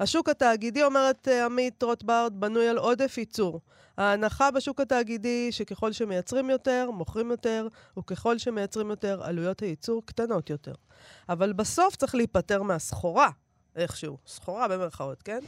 השוק 0.00 0.28
התאגידי, 0.28 0.84
אומרת 0.84 1.28
אה, 1.28 1.44
עמית 1.44 1.82
רוטברד, 1.82 2.32
בנוי 2.34 2.68
על 2.68 2.78
עודף 2.78 3.18
ייצור. 3.18 3.60
ההנחה 3.98 4.50
בשוק 4.50 4.80
התאגידי 4.80 5.52
שככל 5.52 5.92
שמייצרים 5.92 6.50
יותר, 6.50 6.90
מוכרים 6.90 7.30
יותר, 7.30 7.68
וככל 7.98 8.38
שמייצרים 8.38 8.90
יותר, 8.90 9.22
עלויות 9.22 9.60
הייצור 9.60 10.02
קטנות 10.06 10.50
יותר. 10.50 10.74
אבל 11.28 11.52
בסוף 11.52 11.96
צריך 11.96 12.14
להיפטר 12.14 12.62
מהסחורה. 12.62 13.30
איכשהו. 13.76 14.18
סחורה 14.26 14.68
במרכאות, 14.68 15.22
כן? 15.22 15.38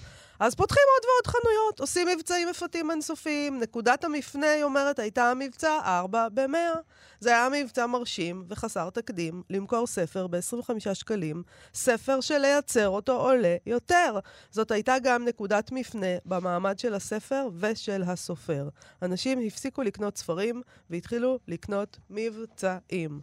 אז 0.40 0.54
פותחים 0.54 0.82
עוד 0.94 1.04
ועוד 1.04 1.26
חנויות, 1.26 1.80
עושים 1.80 2.08
מבצעים 2.08 2.48
מפתים 2.48 2.90
אינסופיים. 2.90 3.60
נקודת 3.60 4.04
המפנה, 4.04 4.50
היא 4.50 4.62
אומרת, 4.62 4.98
הייתה 4.98 5.30
המבצע 5.30 5.78
4 5.84 6.28
ב-100. 6.34 6.78
זה 7.20 7.30
היה 7.30 7.48
מבצע 7.52 7.86
מרשים 7.86 8.44
וחסר 8.48 8.90
תקדים 8.90 9.42
למכור 9.50 9.86
ספר 9.86 10.26
ב-25 10.26 10.94
שקלים, 10.94 11.42
ספר 11.74 12.20
שלייצר 12.20 12.88
אותו 12.88 13.12
עולה 13.12 13.56
יותר. 13.66 14.18
זאת 14.50 14.70
הייתה 14.70 14.96
גם 15.02 15.24
נקודת 15.24 15.72
מפנה 15.72 16.16
במעמד 16.24 16.78
של 16.78 16.94
הספר 16.94 17.48
ושל 17.58 18.02
הסופר. 18.06 18.68
אנשים 19.02 19.40
הפסיקו 19.46 19.82
לקנות 19.82 20.16
ספרים 20.16 20.62
והתחילו 20.90 21.38
לקנות 21.48 21.98
מבצעים. 22.10 23.20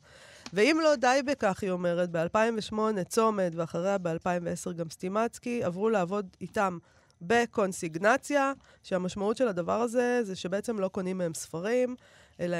ואם 0.53 0.79
לא 0.83 0.95
די 0.95 1.19
בכך, 1.25 1.59
היא 1.61 1.71
אומרת, 1.71 2.09
ב-2008 2.11 3.03
צומת 3.09 3.51
ואחריה 3.55 3.97
ב-2010 3.97 4.71
גם 4.75 4.89
סטימצקי, 4.89 5.63
עברו 5.63 5.89
לעבוד 5.89 6.27
איתם 6.41 6.77
בקונסיגנציה, 7.21 8.53
שהמשמעות 8.83 9.37
של 9.37 9.47
הדבר 9.47 9.81
הזה 9.81 10.19
זה 10.23 10.35
שבעצם 10.35 10.79
לא 10.79 10.87
קונים 10.87 11.17
מהם 11.17 11.33
ספרים, 11.33 11.95
אלא, 12.39 12.57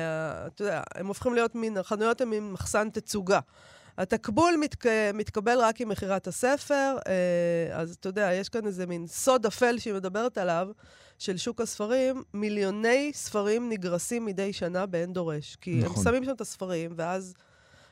אתה 0.47 0.63
יודע, 0.63 0.81
הם 0.95 1.07
הופכים 1.07 1.33
להיות 1.33 1.55
מין, 1.55 1.77
החנויות 1.77 2.21
הן 2.21 2.29
מין 2.29 2.51
מחסן 2.51 2.89
תצוגה. 2.89 3.39
התקבול 3.97 4.55
מתק... 4.61 4.85
מתקבל 5.13 5.57
רק 5.59 5.81
עם 5.81 5.89
מכירת 5.89 6.27
הספר, 6.27 6.97
אה, 7.07 7.77
אז 7.77 7.95
אתה 7.99 8.09
יודע, 8.09 8.33
יש 8.33 8.49
כאן 8.49 8.65
איזה 8.65 8.85
מין 8.85 9.07
סוד 9.07 9.45
אפל 9.45 9.79
שהיא 9.79 9.93
מדברת 9.93 10.37
עליו, 10.37 10.67
של 11.19 11.37
שוק 11.37 11.61
הספרים, 11.61 12.23
מיליוני 12.33 13.11
ספרים 13.13 13.69
נגרסים 13.69 14.25
מדי 14.25 14.53
שנה 14.53 14.85
באין 14.85 15.13
דורש. 15.13 15.55
כי 15.61 15.81
נכון. 15.83 15.97
הם 15.97 16.03
שמים 16.03 16.25
שם 16.25 16.31
את 16.31 16.41
הספרים, 16.41 16.93
ואז 16.95 17.33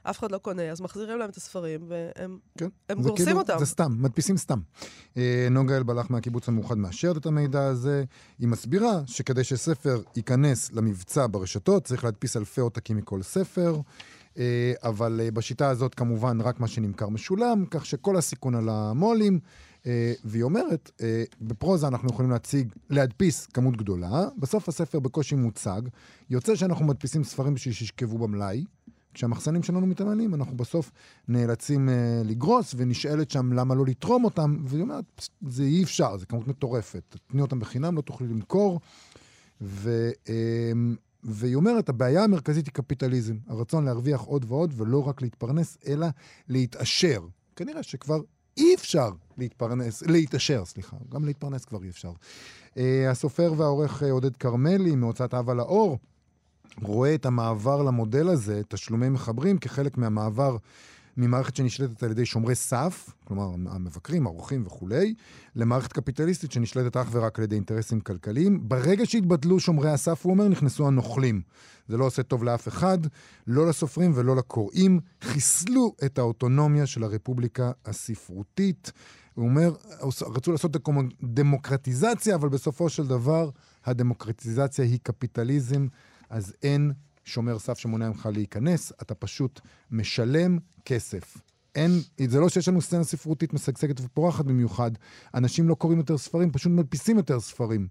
אף 0.03 0.19
אחד 0.19 0.31
לא 0.31 0.37
קונה, 0.37 0.63
אז 0.63 0.81
מחזירים 0.81 1.19
להם 1.19 1.29
את 1.29 1.37
הספרים, 1.37 1.81
והם 1.87 2.37
כן. 2.57 2.67
גורסים 3.01 3.25
כאילו, 3.25 3.39
אותם. 3.39 3.55
זה 3.59 3.65
סתם, 3.65 3.95
מדפיסים 3.99 4.37
סתם. 4.37 4.59
אה, 5.17 5.47
נוגה 5.51 5.77
אלבלח 5.77 6.09
מהקיבוץ 6.09 6.47
המאוחד 6.47 6.77
מאשרת 6.77 7.17
את 7.17 7.25
המידע 7.25 7.63
הזה. 7.63 8.03
היא 8.39 8.47
מסבירה 8.47 9.01
שכדי 9.05 9.43
שספר 9.43 10.01
ייכנס 10.15 10.71
למבצע 10.71 11.27
ברשתות, 11.31 11.83
צריך 11.83 12.03
להדפיס 12.03 12.37
אלפי 12.37 12.61
עותקים 12.61 12.97
מכל 12.97 13.21
ספר. 13.21 13.81
אה, 14.37 14.73
אבל 14.83 15.21
אה, 15.23 15.31
בשיטה 15.31 15.69
הזאת 15.69 15.95
כמובן 15.95 16.41
רק 16.41 16.59
מה 16.59 16.67
שנמכר 16.67 17.09
משולם, 17.09 17.65
כך 17.71 17.85
שכל 17.85 18.17
הסיכון 18.17 18.55
על 18.55 18.69
המו"לים. 18.69 19.39
והיא 20.23 20.43
אומרת, 20.43 20.91
בפרוזה 21.41 21.87
אנחנו 21.87 22.09
יכולים 22.09 22.31
להציג, 22.31 22.73
להדפיס 22.89 23.45
כמות 23.45 23.77
גדולה, 23.77 24.27
בסוף 24.37 24.69
הספר 24.69 24.99
בקושי 24.99 25.35
מוצג, 25.35 25.81
יוצא 26.29 26.55
שאנחנו 26.55 26.85
מדפיסים 26.85 27.23
ספרים 27.23 27.53
בשביל 27.53 27.73
שישכבו 27.73 28.17
במלאי, 28.17 28.63
כשהמחסנים 29.13 29.63
שלנו 29.63 29.87
מתעניינים, 29.87 30.33
אנחנו 30.33 30.57
בסוף 30.57 30.91
נאלצים 31.27 31.89
uh, 31.89 32.27
לגרוס, 32.27 32.75
ונשאלת 32.77 33.31
שם 33.31 33.53
למה 33.53 33.75
לא 33.75 33.85
לתרום 33.85 34.25
אותם, 34.25 34.57
והיא 34.65 34.81
אומרת, 34.81 35.29
זה 35.47 35.63
אי 35.63 35.83
אפשר, 35.83 36.17
זה 36.17 36.25
כמות 36.25 36.47
מטורפת. 36.47 37.03
תתני 37.09 37.41
אותם 37.41 37.59
בחינם, 37.59 37.95
לא 37.95 38.01
תוכלי 38.01 38.27
למכור. 38.27 38.79
ו, 39.61 40.09
uh, 40.25 40.29
והיא 41.23 41.55
אומרת, 41.55 41.89
הבעיה 41.89 42.23
המרכזית 42.23 42.65
היא 42.65 42.73
קפיטליזם, 42.73 43.37
הרצון 43.47 43.85
להרוויח 43.85 44.21
עוד 44.21 44.45
ועוד, 44.47 44.73
ולא 44.77 45.07
רק 45.07 45.21
להתפרנס, 45.21 45.77
אלא 45.87 46.07
להתעשר. 46.49 47.21
כנראה 47.55 47.83
שכבר 47.83 48.21
אי 48.57 48.75
אפשר 48.75 49.09
להתפרנס, 49.37 50.01
להתעשר, 50.01 50.65
סליחה, 50.65 50.97
גם 51.09 51.25
להתפרנס 51.25 51.65
כבר 51.65 51.83
אי 51.83 51.89
אפשר. 51.89 52.11
Uh, 52.73 52.79
הסופר 53.09 53.53
והעורך 53.57 54.03
עודד 54.03 54.37
כרמלי 54.37 54.95
מהוצאת 54.95 55.33
אב 55.33 55.49
על 55.49 55.59
האור, 55.59 55.97
רואה 56.81 57.15
את 57.15 57.25
המעבר 57.25 57.83
למודל 57.83 58.29
הזה, 58.29 58.61
תשלומי 58.67 59.09
מחברים, 59.09 59.57
כחלק 59.57 59.97
מהמעבר 59.97 60.57
ממערכת 61.17 61.55
שנשלטת 61.55 62.03
על 62.03 62.11
ידי 62.11 62.25
שומרי 62.25 62.55
סף, 62.55 63.09
כלומר 63.25 63.49
המבקרים, 63.69 64.25
העורכים 64.25 64.63
וכולי, 64.65 65.13
למערכת 65.55 65.93
קפיטליסטית 65.93 66.51
שנשלטת 66.51 66.97
אך 66.97 67.07
ורק 67.11 67.39
על 67.39 67.43
ידי 67.43 67.55
אינטרסים 67.55 68.01
כלכליים. 68.01 68.69
ברגע 68.69 69.05
שהתבטלו 69.05 69.59
שומרי 69.59 69.91
הסף, 69.91 70.25
הוא 70.25 70.31
אומר, 70.31 70.47
נכנסו 70.47 70.87
הנוכלים. 70.87 71.41
זה 71.87 71.97
לא 71.97 72.05
עושה 72.05 72.23
טוב 72.23 72.43
לאף 72.43 72.67
אחד, 72.67 72.97
לא 73.47 73.67
לסופרים 73.67 74.11
ולא 74.15 74.35
לקוראים. 74.35 74.99
חיסלו 75.21 75.95
את 76.05 76.17
האוטונומיה 76.17 76.85
של 76.85 77.03
הרפובליקה 77.03 77.71
הספרותית. 77.85 78.91
הוא 79.33 79.45
אומר, 79.45 79.73
רצו 80.21 80.51
לעשות 80.51 80.77
דמוקרטיזציה, 81.23 82.35
אבל 82.35 82.49
בסופו 82.49 82.89
של 82.89 83.07
דבר 83.07 83.49
הדמוקרטיזציה 83.85 84.85
היא 84.85 84.99
קפיטליזם. 85.03 85.87
אז 86.33 86.53
אין 86.63 86.91
שומר 87.23 87.59
סף 87.59 87.77
שמונע 87.77 88.07
ממך 88.07 88.29
להיכנס, 88.33 88.91
אתה 89.01 89.15
פשוט 89.15 89.61
משלם 89.91 90.57
כסף. 90.85 91.37
אין, 91.75 91.91
זה 92.27 92.39
לא 92.39 92.49
שיש 92.49 92.67
לנו 92.67 92.81
סצנה 92.81 93.03
ספרותית 93.03 93.53
משגשגת 93.53 94.01
ופורחת 94.01 94.45
במיוחד. 94.45 94.91
אנשים 95.33 95.69
לא 95.69 95.75
קוראים 95.75 95.99
יותר 95.99 96.17
ספרים, 96.17 96.51
פשוט 96.51 96.71
מדפיסים 96.71 97.17
יותר 97.17 97.39
ספרים. 97.39 97.87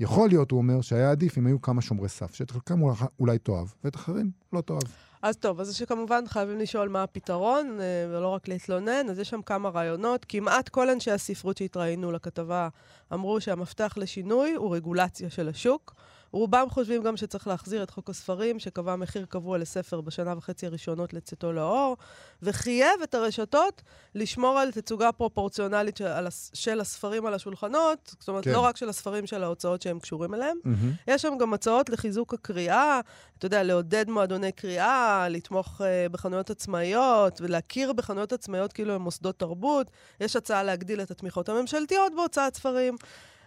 יכול 0.00 0.28
להיות, 0.28 0.50
הוא 0.50 0.58
אומר, 0.58 0.80
שהיה 0.80 1.10
עדיף 1.10 1.38
אם 1.38 1.46
היו 1.46 1.60
כמה 1.60 1.82
שומרי 1.82 2.08
סף, 2.08 2.34
שאת 2.34 2.50
חלקם 2.50 2.82
אולי, 2.82 2.96
אולי 3.20 3.38
תאהב, 3.38 3.66
ואת 3.84 3.96
אחרים 3.96 4.30
לא 4.52 4.60
תאהב. 4.60 4.82
אז 5.22 5.36
טוב, 5.36 5.60
אז 5.60 5.74
שכמובן 5.74 6.24
חייבים 6.26 6.58
לשאול 6.58 6.88
מה 6.88 7.02
הפתרון, 7.02 7.80
אה, 7.80 8.06
ולא 8.10 8.28
רק 8.28 8.48
להתלונן, 8.48 9.10
אז 9.10 9.18
יש 9.18 9.30
שם 9.30 9.42
כמה 9.42 9.68
רעיונות. 9.68 10.26
כמעט 10.28 10.68
כל 10.68 10.90
אנשי 10.90 11.10
הספרות 11.10 11.56
שהתראיינו 11.56 12.12
לכתבה 12.12 12.68
אמרו 13.12 13.40
שהמפתח 13.40 13.94
לשינוי 13.96 14.54
הוא 14.54 14.76
רגולציה 14.76 15.30
של 15.30 15.48
השוק. 15.48 15.94
רובם 16.32 16.66
חושבים 16.70 17.02
גם 17.02 17.16
שצריך 17.16 17.46
להחזיר 17.46 17.82
את 17.82 17.90
חוק 17.90 18.10
הספרים, 18.10 18.58
שקבע 18.58 18.96
מחיר 18.96 19.26
קבוע 19.28 19.58
לספר 19.58 20.00
בשנה 20.00 20.34
וחצי 20.36 20.66
הראשונות 20.66 21.12
לצאתו 21.12 21.52
לאור, 21.52 21.96
וחייב 22.42 23.02
את 23.02 23.14
הרשתות 23.14 23.82
לשמור 24.14 24.58
על 24.58 24.72
תצוגה 24.72 25.12
פרופורציונלית 25.12 25.96
של, 25.96 26.06
של 26.54 26.80
הספרים 26.80 27.26
על 27.26 27.34
השולחנות, 27.34 28.14
זאת 28.18 28.28
אומרת, 28.28 28.44
כן. 28.44 28.52
לא 28.52 28.60
רק 28.60 28.76
של 28.76 28.88
הספרים 28.88 29.26
של 29.26 29.42
ההוצאות 29.42 29.82
שהם 29.82 29.98
קשורים 29.98 30.34
אליהם. 30.34 30.56
Mm-hmm. 30.64 31.10
יש 31.12 31.22
שם 31.22 31.38
גם 31.38 31.54
הצעות 31.54 31.90
לחיזוק 31.90 32.34
הקריאה, 32.34 33.00
אתה 33.38 33.46
יודע, 33.46 33.62
לעודד 33.62 34.10
מועדוני 34.10 34.52
קריאה, 34.52 35.26
לתמוך 35.28 35.80
uh, 35.80 36.12
בחנויות 36.12 36.50
עצמאיות, 36.50 37.40
ולהכיר 37.40 37.92
בחנויות 37.92 38.32
עצמאיות 38.32 38.72
כאילו 38.72 38.94
הם 38.94 39.02
מוסדות 39.02 39.38
תרבות. 39.38 39.90
יש 40.20 40.36
הצעה 40.36 40.62
להגדיל 40.62 41.00
את 41.00 41.10
התמיכות 41.10 41.48
הממשלתיות 41.48 42.12
בהוצאת 42.14 42.56
ספרים. 42.56 42.96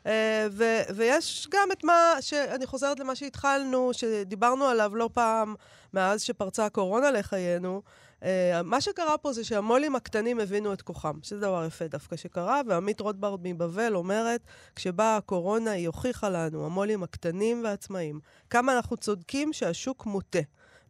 אה, 0.06 0.48
ו- 0.52 0.96
ויש 0.96 1.48
גם 1.52 1.72
את 1.72 1.84
מה, 1.84 2.14
שאני 2.22 2.66
חוזרת 2.66 3.00
למה 3.00 3.16
שהתחלנו, 3.16 3.90
שדיברנו 3.94 4.66
עליו 4.66 4.96
לא 4.96 5.10
פעם 5.14 5.56
מאז 5.94 6.22
שפרצה 6.22 6.66
הקורונה 6.66 7.12
לחיינו. 7.12 7.82
Uh, 8.22 8.24
מה 8.64 8.82
שקרה 8.82 9.18
פה 9.18 9.34
זה 9.34 9.44
שהמו"לים 9.44 9.96
הקטנים 9.96 10.40
הבינו 10.40 10.74
את 10.74 10.82
כוחם, 10.82 11.14
שזה 11.24 11.40
דבר 11.40 11.66
יפה 11.66 11.88
דווקא 11.88 12.16
שקרה, 12.16 12.62
ועמית 12.68 13.00
רוטברד 13.00 13.40
מבבל 13.44 13.96
אומרת, 13.96 14.42
כשבאה 14.76 15.18
הקורונה 15.18 15.72
היא 15.72 15.88
הוכיחה 15.88 16.30
לנו, 16.30 16.66
המו"לים 16.66 17.04
הקטנים 17.04 17.64
והעצמאים, 17.64 18.20
כמה 18.50 18.76
אנחנו 18.76 18.98
צודקים 18.98 19.54
שהשוק 19.54 20.06
מוטה. 20.06 20.40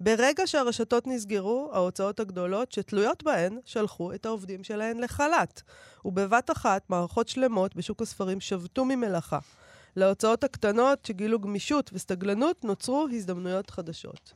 ברגע 0.04 0.48
שהרשתות 0.48 1.08
נסגרו, 1.08 1.70
ההוצאות 1.74 2.20
הגדולות 2.20 2.72
שתלויות 2.72 3.24
בהן 3.24 3.60
שלחו 3.66 4.14
את 4.14 4.26
העובדים 4.26 4.64
שלהן 4.64 5.00
לחל"ת. 5.00 5.62
ובבת 6.06 6.52
אחת, 6.52 6.90
מערכות 6.90 7.28
שלמות 7.28 7.76
בשוק 7.76 8.02
הספרים 8.02 8.40
שבתו 8.40 8.86
ממלאכה. 8.86 9.40
להוצאות 9.96 10.44
הקטנות 10.44 11.06
שגילו 11.06 11.40
גמישות 11.40 11.90
וסתגלנות 11.94 12.64
נוצרו 12.64 13.08
הזדמנויות 13.12 13.70
חדשות. 13.70 14.34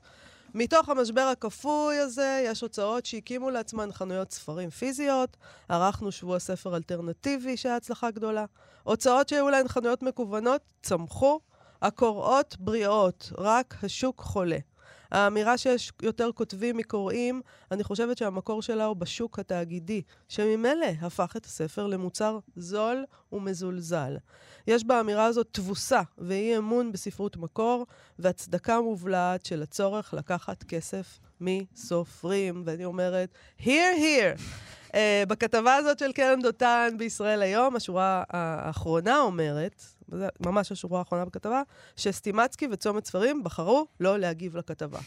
מתוך 0.53 0.89
המשבר 0.89 1.22
הכפוי 1.22 1.98
הזה, 1.98 2.43
יש 2.45 2.62
הוצאות 2.62 3.05
שהקימו 3.05 3.50
לעצמן 3.50 3.91
חנויות 3.91 4.31
ספרים 4.31 4.69
פיזיות, 4.69 5.38
ערכנו 5.69 6.12
שבוע 6.12 6.39
ספר 6.39 6.75
אלטרנטיבי 6.75 7.57
שהיה 7.57 7.75
הצלחה 7.75 8.12
גדולה. 8.12 8.45
הוצאות 8.84 9.29
שהיו 9.29 9.50
להן 9.50 9.67
חנויות 9.67 10.03
מקוונות 10.03 10.62
צמחו, 10.84 11.39
הקוראות 11.81 12.55
בריאות, 12.60 13.31
רק 13.38 13.75
השוק 13.84 14.22
חולה. 14.22 14.57
האמירה 15.12 15.58
שיש 15.58 15.92
יותר 16.02 16.30
כותבים 16.36 16.78
מקוראים, 16.78 17.42
אני 17.72 17.84
חושבת 17.84 18.18
שהמקור 18.18 18.62
שלה 18.62 18.86
הוא 18.86 18.96
בשוק 18.96 19.40
התאגידי, 19.40 20.02
שממילא 20.30 20.88
הפך 21.02 21.34
את 21.38 21.46
הספר 21.46 21.88
למוצר 21.88 22.40
זול 22.56 23.06
ומזולזל. 23.32 24.18
יש 24.68 24.84
באמירה 24.84 25.26
הזאת 25.26 25.48
תבוסה 25.52 26.02
ואי 26.18 26.58
אמון 26.58 26.92
בספרות 26.92 27.38
מקור, 27.38 27.86
והצדקה 28.20 28.82
מובלעת 28.82 29.46
של 29.46 29.62
הצורך 29.62 30.14
לקחת 30.14 30.64
כסף 30.64 31.20
מסופרים. 31.42 32.64
ואני 32.66 32.86
אומרת, 32.86 33.30
here, 33.60 33.66
here. 33.98 34.40
Uh, 34.92 34.98
בכתבה 35.28 35.76
הזאת 35.76 36.00
של 36.00 36.12
קרן 36.12 36.42
דותן 36.42 36.96
בישראל 36.98 37.42
היום, 37.42 37.76
השורה 37.76 38.24
האחרונה 38.30 39.20
אומרת, 39.20 39.84
ממש 40.40 40.72
השורה 40.72 41.00
האחרונה 41.00 41.26
בכתבה, 41.26 41.62
שסטימצקי 41.96 42.68
וצומת 42.72 43.06
ספרים 43.06 43.44
בחרו 43.44 43.88
לא 44.00 44.20
להגיב 44.20 44.58
לכתבה. 44.58 45.00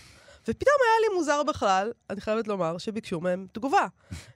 ופתאום 0.43 0.77
היה 0.85 1.09
לי 1.09 1.17
מוזר 1.17 1.43
בכלל, 1.43 1.93
אני 2.11 2.21
חייבת 2.21 2.49
לומר, 2.49 2.79
שביקשו 2.79 3.21
מהם 3.21 3.47
תגובה. 3.53 3.87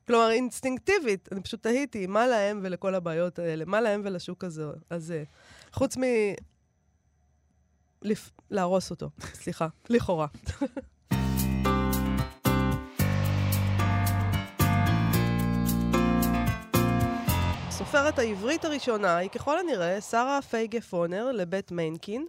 כלומר, 0.06 0.30
אינסטינקטיבית, 0.30 1.28
אני 1.32 1.42
פשוט 1.42 1.62
תהיתי, 1.62 2.06
מה 2.06 2.26
להם 2.26 2.60
ולכל 2.62 2.94
הבעיות 2.94 3.38
האלה? 3.38 3.64
מה 3.64 3.80
להם 3.80 4.02
ולשוק 4.04 4.44
הזה? 4.44 4.64
הזה? 4.90 5.24
חוץ 5.72 5.96
מ... 5.96 6.02
להרוס 8.50 8.90
אותו, 8.90 9.10
סליחה, 9.34 9.68
לכאורה. 9.90 10.26
הסופרת 17.82 18.18
העברית 18.18 18.64
הראשונה 18.64 19.16
היא 19.16 19.30
ככל 19.30 19.58
הנראה 19.58 20.00
שרה 20.00 20.42
פייגה 20.42 20.80
פונר 20.80 21.32
לבית 21.32 21.72
מיינקין. 21.72 22.26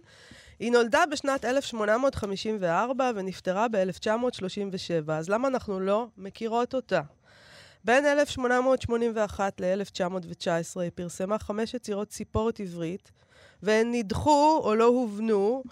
היא 0.58 0.72
נולדה 0.72 1.02
בשנת 1.10 1.44
1854 1.44 3.10
ונפטרה 3.14 3.66
ב-1937, 3.68 5.12
אז 5.12 5.28
למה 5.28 5.48
אנחנו 5.48 5.80
לא 5.80 6.06
מכירות 6.18 6.74
אותה? 6.74 7.00
בין 7.84 8.06
1881 8.06 9.60
ל-1919 9.60 10.80
היא 10.80 10.90
פרסמה 10.94 11.38
חמש 11.38 11.74
יצירות 11.74 12.08
ציפורת 12.08 12.60
עברית, 12.60 13.12
והן 13.62 13.88
נדחו 13.92 14.60
או 14.64 14.74
לא 14.74 14.84
הובנו 14.84 15.62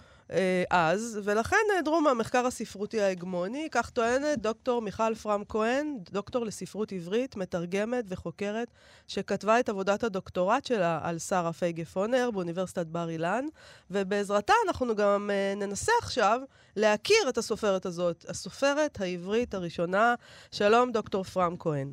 אז, 0.69 1.19
ולכן 1.23 1.55
נעדרו 1.75 2.01
מהמחקר 2.01 2.45
הספרותי 2.45 3.01
ההגמוני, 3.01 3.67
כך 3.71 3.89
טוענת 3.89 4.39
דוקטור 4.39 4.81
מיכל 4.81 5.15
פרם 5.15 5.43
כהן, 5.49 5.97
דוקטור 6.11 6.45
לספרות 6.45 6.91
עברית, 6.91 7.37
מתרגמת 7.37 8.05
וחוקרת, 8.07 8.67
שכתבה 9.07 9.59
את 9.59 9.69
עבודת 9.69 10.03
הדוקטורט 10.03 10.65
שלה 10.65 10.99
על 11.03 11.19
שרה 11.19 11.53
פייגה 11.53 11.85
פונר 11.85 12.29
באוניברסיטת 12.33 12.85
בר 12.85 13.09
אילן, 13.09 13.45
ובעזרתה 13.91 14.53
אנחנו 14.67 14.95
גם 14.95 15.29
אה, 15.33 15.53
ננסה 15.55 15.91
עכשיו 16.01 16.39
להכיר 16.75 17.29
את 17.29 17.37
הסופרת 17.37 17.85
הזאת, 17.85 18.25
הסופרת 18.29 19.01
העברית 19.01 19.53
הראשונה. 19.53 20.15
שלום, 20.51 20.91
דוקטור 20.91 21.23
פרם 21.23 21.55
כהן. 21.59 21.87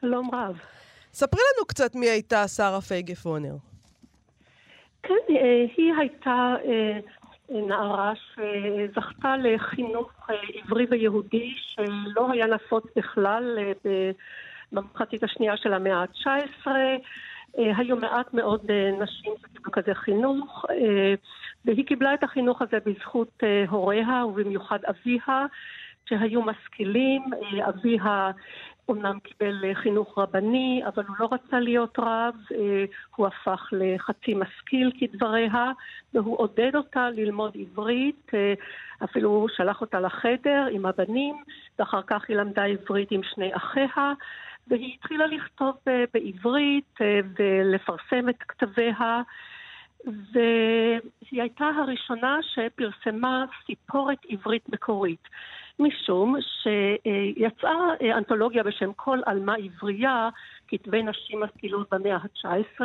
שלום 0.00 0.30
רב. 0.34 0.56
ספרי 1.12 1.40
לנו 1.56 1.66
קצת 1.66 1.94
מי 1.94 2.06
הייתה 2.06 2.48
שרה 2.48 2.80
פייגה 2.80 3.14
פונר. 3.14 3.56
כן, 5.02 5.14
אה, 5.30 5.64
היא 5.76 5.92
הייתה 5.98 6.54
אה, 6.64 6.98
נערה 7.50 8.12
שזכתה 8.14 9.36
לחינוך 9.36 10.10
אה, 10.30 10.34
עברי 10.64 10.86
ויהודי 10.90 11.54
שלא 11.56 12.32
היה 12.32 12.46
נפוץ 12.46 12.84
בכלל 12.96 13.58
במחצית 14.72 15.24
השנייה 15.24 15.56
של 15.56 15.72
המאה 15.72 16.02
ה-19. 16.02 16.66
היו 17.54 17.96
מעט 17.96 18.34
מאוד 18.34 18.70
נשים 19.00 19.32
שקיבלו 19.42 19.72
כזה 19.72 19.94
חינוך, 19.94 20.64
והיא 21.64 21.86
קיבלה 21.86 22.14
את 22.14 22.22
החינוך 22.22 22.62
הזה 22.62 22.78
בזכות 22.86 23.42
הוריה 23.68 24.24
ובמיוחד 24.26 24.78
אביה, 24.84 25.46
שהיו 26.08 26.42
משכילים. 26.42 27.22
אביה 27.68 28.30
אומנם 28.88 29.18
קיבל 29.20 29.64
אה, 29.64 29.74
חינוך 29.74 30.18
רבני, 30.18 30.82
אבל 30.86 31.02
הוא 31.08 31.16
לא 31.18 31.28
רצה 31.32 31.60
להיות 31.60 31.98
רב, 31.98 32.34
אה, 32.54 32.84
הוא 33.16 33.26
הפך 33.26 33.68
לחצי 33.72 34.34
משכיל 34.34 34.92
כדבריה, 35.00 35.72
והוא 36.14 36.38
עודד 36.38 36.76
אותה 36.76 37.10
ללמוד 37.10 37.56
עברית, 37.60 38.30
אה, 38.34 38.54
אפילו 39.04 39.46
שלח 39.56 39.80
אותה 39.80 40.00
לחדר 40.00 40.66
עם 40.70 40.86
הבנים, 40.86 41.42
ואחר 41.78 42.02
כך 42.06 42.24
היא 42.28 42.36
למדה 42.36 42.64
עברית 42.64 43.10
עם 43.10 43.20
שני 43.22 43.56
אחיה, 43.56 44.12
והיא 44.68 44.94
התחילה 44.94 45.26
לכתוב 45.26 45.74
בעברית 46.14 46.98
ולפרסם 47.38 48.28
את 48.28 48.42
כתביה. 48.48 49.22
והיא 50.32 51.42
הייתה 51.42 51.64
הראשונה 51.64 52.38
שפרסמה 52.42 53.44
סיפורת 53.66 54.18
עברית 54.28 54.68
מקורית. 54.68 55.28
משום 55.78 56.36
שיצאה 56.40 58.14
אנתולוגיה 58.16 58.62
בשם 58.62 58.92
כל 58.92 59.18
עלמה 59.26 59.54
עברייה, 59.54 60.28
כתבי 60.68 61.02
נשים 61.02 61.40
משכילות 61.40 61.94
במאה 61.94 62.16
ה-19, 62.16 62.80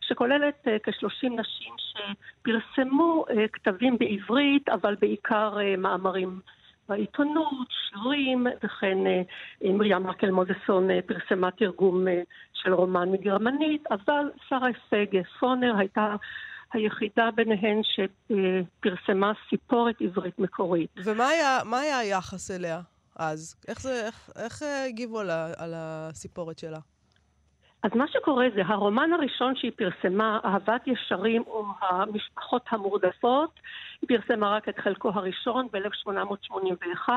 שכוללת 0.00 0.68
אה, 0.68 0.78
כ-30 0.78 1.28
נשים 1.28 1.74
שפרסמו 1.78 3.24
אה, 3.30 3.48
כתבים 3.48 3.98
בעברית, 3.98 4.68
אבל 4.68 4.94
בעיקר 5.00 5.58
אה, 5.60 5.76
מאמרים 5.76 6.40
בעיתונות, 6.88 7.68
שירים, 7.70 8.46
וכן 8.64 8.98
מרים 9.64 10.02
מקל 10.02 10.30
מוזסון 10.30 10.88
פרסמה 11.06 11.50
תרגום 11.50 12.04
של 12.52 12.74
רומן 12.74 13.08
מגרמנית, 13.12 13.86
אבל 13.90 14.30
שרה 14.48 14.68
הישג 14.68 15.22
פונר 15.40 15.74
הייתה 15.78 16.16
היחידה 16.74 17.30
ביניהן 17.34 17.80
שפרסמה 17.82 19.32
סיפורת 19.50 20.00
עברית 20.00 20.38
מקורית. 20.38 20.90
ומה 21.04 21.28
היה, 21.28 21.58
היה 21.72 21.98
היחס 21.98 22.50
אליה 22.50 22.80
אז? 23.16 23.56
איך, 23.68 23.80
זה, 23.80 24.06
איך, 24.06 24.30
איך 24.44 24.62
הגיבו 24.88 25.20
על, 25.20 25.30
על 25.56 25.72
הסיפורת 25.76 26.58
שלה? 26.58 26.78
אז 27.84 27.90
מה 27.94 28.04
שקורה 28.08 28.46
זה, 28.54 28.62
הרומן 28.66 29.12
הראשון 29.12 29.56
שהיא 29.56 29.72
פרסמה, 29.76 30.38
אהבת 30.44 30.86
ישרים 30.86 31.42
או 31.46 31.66
המשפחות 31.80 32.62
המורדפות, 32.68 33.60
היא 34.02 34.18
פרסמה 34.18 34.56
רק 34.56 34.68
את 34.68 34.78
חלקו 34.78 35.10
הראשון 35.14 35.68
ב-1881. 35.72 37.08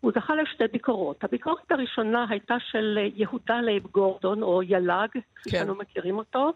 הוא 0.00 0.12
זכה 0.14 0.34
לשתי 0.34 0.64
ביקורות. 0.72 1.24
הביקורת 1.24 1.72
הראשונה 1.72 2.26
הייתה 2.28 2.54
של 2.70 2.98
יהודה 3.14 3.60
לייב 3.60 3.86
גורדון, 3.86 4.42
או 4.42 4.62
יל"ג, 4.62 5.08
כפי 5.34 5.50
כן. 5.50 5.58
שאנו 5.58 5.74
מכירים 5.74 6.18
אותו, 6.18 6.52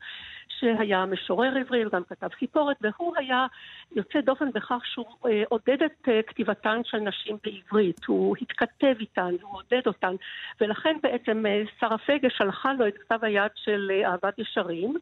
שהיה 0.49 1.07
משורר 1.07 1.57
עברי 1.61 1.87
וגם 1.87 2.03
כתב 2.05 2.29
סיפורת, 2.39 2.77
והוא 2.81 3.15
היה 3.17 3.47
יוצא 3.93 4.21
דופן 4.21 4.51
בכך 4.55 4.81
שהוא 4.85 5.07
אה, 5.27 5.43
עודד 5.49 5.83
את 5.83 6.09
אה, 6.09 6.23
כתיבתן 6.23 6.81
של 6.85 6.99
נשים 6.99 7.37
בעברית. 7.45 8.05
הוא 8.05 8.37
התכתב 8.41 8.95
איתן, 9.01 9.35
הוא 9.43 9.59
עודד 9.59 9.87
אותן, 9.87 10.15
ולכן 10.61 10.97
בעצם 11.03 11.47
אה, 11.47 11.63
שרה 11.81 11.99
פייגה 11.99 12.31
שלחה 12.31 12.73
לו 12.73 12.89
את 12.89 12.99
כתב 12.99 13.19
היד 13.23 13.51
של 13.55 13.91
אה, 13.91 14.11
אהבת 14.11 14.39
ישרים. 14.39 14.95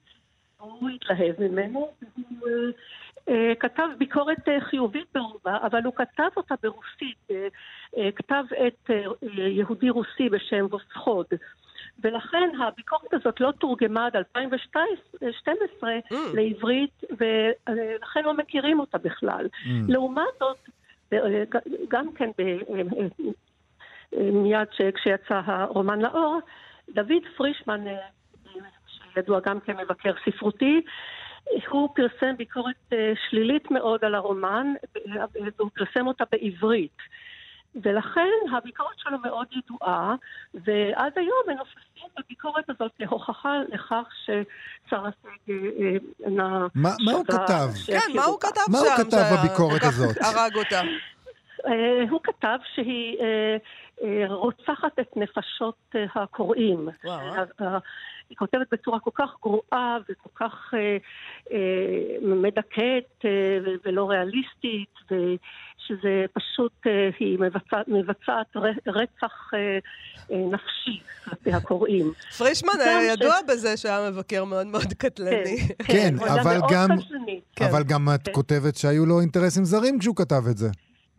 הוא 0.59 0.91
התלהב 0.91 1.35
ממנו, 1.39 1.91
והוא 2.17 2.73
אה, 3.29 3.53
כתב 3.61 3.89
ביקורת 3.99 4.49
אה, 4.49 4.61
חיובית 4.61 5.07
ברובה, 5.15 5.57
אבל 5.63 5.83
הוא 5.85 5.95
כתב 5.97 6.29
אותה 6.37 6.55
ברוסית, 6.63 7.19
אה, 7.31 7.49
כתב 8.17 8.45
את 8.67 8.91
יהודי 9.33 9.91
רוסי 9.91 10.29
בשם 10.29 10.67
ווסחוד. 10.71 11.27
ולכן 12.03 12.51
הביקורת 12.61 13.15
הזאת 13.15 13.41
לא 13.41 13.53
תורגמה 13.59 14.07
עד 14.07 14.17
2012 14.17 15.91
mm. 15.99 16.15
לעברית, 16.35 17.05
ולכן 17.11 18.25
לא 18.25 18.35
מכירים 18.35 18.81
אותה 18.81 18.99
בכלל. 18.99 19.47
Mm. 19.47 19.69
לעומת 19.89 20.25
זאת, 20.41 20.69
גם 21.89 22.13
כן 22.13 22.31
ב, 22.39 22.43
מיד 24.17 24.69
כשיצא 24.95 25.41
הרומן 25.45 26.01
לאור, 26.01 26.41
דוד 26.91 27.23
פרישמן, 27.37 27.85
שידוע 28.87 29.41
גם 29.41 29.61
כמבקר 29.61 30.13
ספרותי, 30.25 30.81
הוא 31.69 31.89
פרסם 31.95 32.37
ביקורת 32.37 32.75
אה, 32.93 33.13
שלילית 33.29 33.71
מאוד 33.71 34.05
על 34.05 34.15
הרומן, 34.15 34.75
והוא 35.59 35.71
פרסם 35.75 36.07
אותה 36.07 36.25
בעברית. 36.33 36.97
ולכן 37.77 38.29
הביקורת 38.57 38.99
שלו 38.99 39.19
מאוד 39.19 39.47
ידועה, 39.53 40.15
ועד 40.55 41.13
היום 41.17 41.43
מנופפים 41.47 42.09
בביקורת 42.19 42.71
הזאת 42.71 42.93
כהוכחה 42.99 43.53
לכך 43.69 44.05
ששרה 44.25 45.11
סגי 45.23 45.99
אינה... 46.25 46.67
אה, 46.87 46.95
מה 47.05 47.13
הוא 47.13 47.25
כתב? 47.25 47.69
כן, 47.87 47.99
מה 48.15 48.25
הוא 48.25 48.41
כתב 48.41 48.61
שם? 48.67 48.73
מה 48.73 48.79
הוא 48.79 48.97
כתב 48.97 49.23
בביקורת 49.39 49.83
הזאת? 49.85 50.17
הרג 50.21 50.57
אותה. 50.57 50.81
אה, 51.67 52.05
הוא 52.11 52.21
כתב 52.23 52.59
שהיא 52.75 53.19
רוצחת 54.29 54.99
את 55.01 55.17
נפשות 55.17 55.95
הקוראים. 56.15 56.89
היא 58.33 58.39
כותבת 58.39 58.67
בצורה 58.73 59.01
כל 59.01 59.11
כך 59.15 59.31
גרועה 59.43 59.99
וכל 60.09 60.31
כך 60.35 60.75
אה, 60.75 60.97
אה, 61.53 62.17
מדכאת 62.23 63.25
אה, 63.25 63.31
ולא 63.85 64.11
ריאליסטית, 64.11 64.95
ושזה 65.07 66.25
פשוט, 66.33 66.73
אה, 66.87 67.11
היא 67.19 67.39
מבצעת, 67.39 67.89
מבצעת 67.89 68.57
רצח 68.87 69.51
אה, 69.55 69.79
אה, 70.31 70.45
נפשי 70.51 71.01
כלפי 71.25 71.53
הקוראים. 71.53 72.13
פרישמן 72.39 72.81
היה 72.81 73.13
ידוע 73.13 73.35
ש... 73.41 73.51
בזה 73.51 73.77
שהיה 73.77 74.11
מבקר 74.11 74.45
מאוד 74.45 74.67
מאוד 74.67 74.93
קטלני. 74.99 75.59
כן, 75.79 75.85
כן, 75.87 76.19
כן 76.19 76.29
אבל, 76.29 76.59
גם, 76.71 76.89
כן. 77.57 77.65
אבל 77.65 77.83
גם 77.83 78.09
את 78.15 78.25
כן. 78.25 78.33
כותבת 78.33 78.77
שהיו 78.77 79.07
לו 79.07 79.21
אינטרסים 79.21 79.65
זרים 79.65 79.99
כשהוא 79.99 80.17
כתב 80.17 80.43
את 80.51 80.57
זה. 80.57 80.69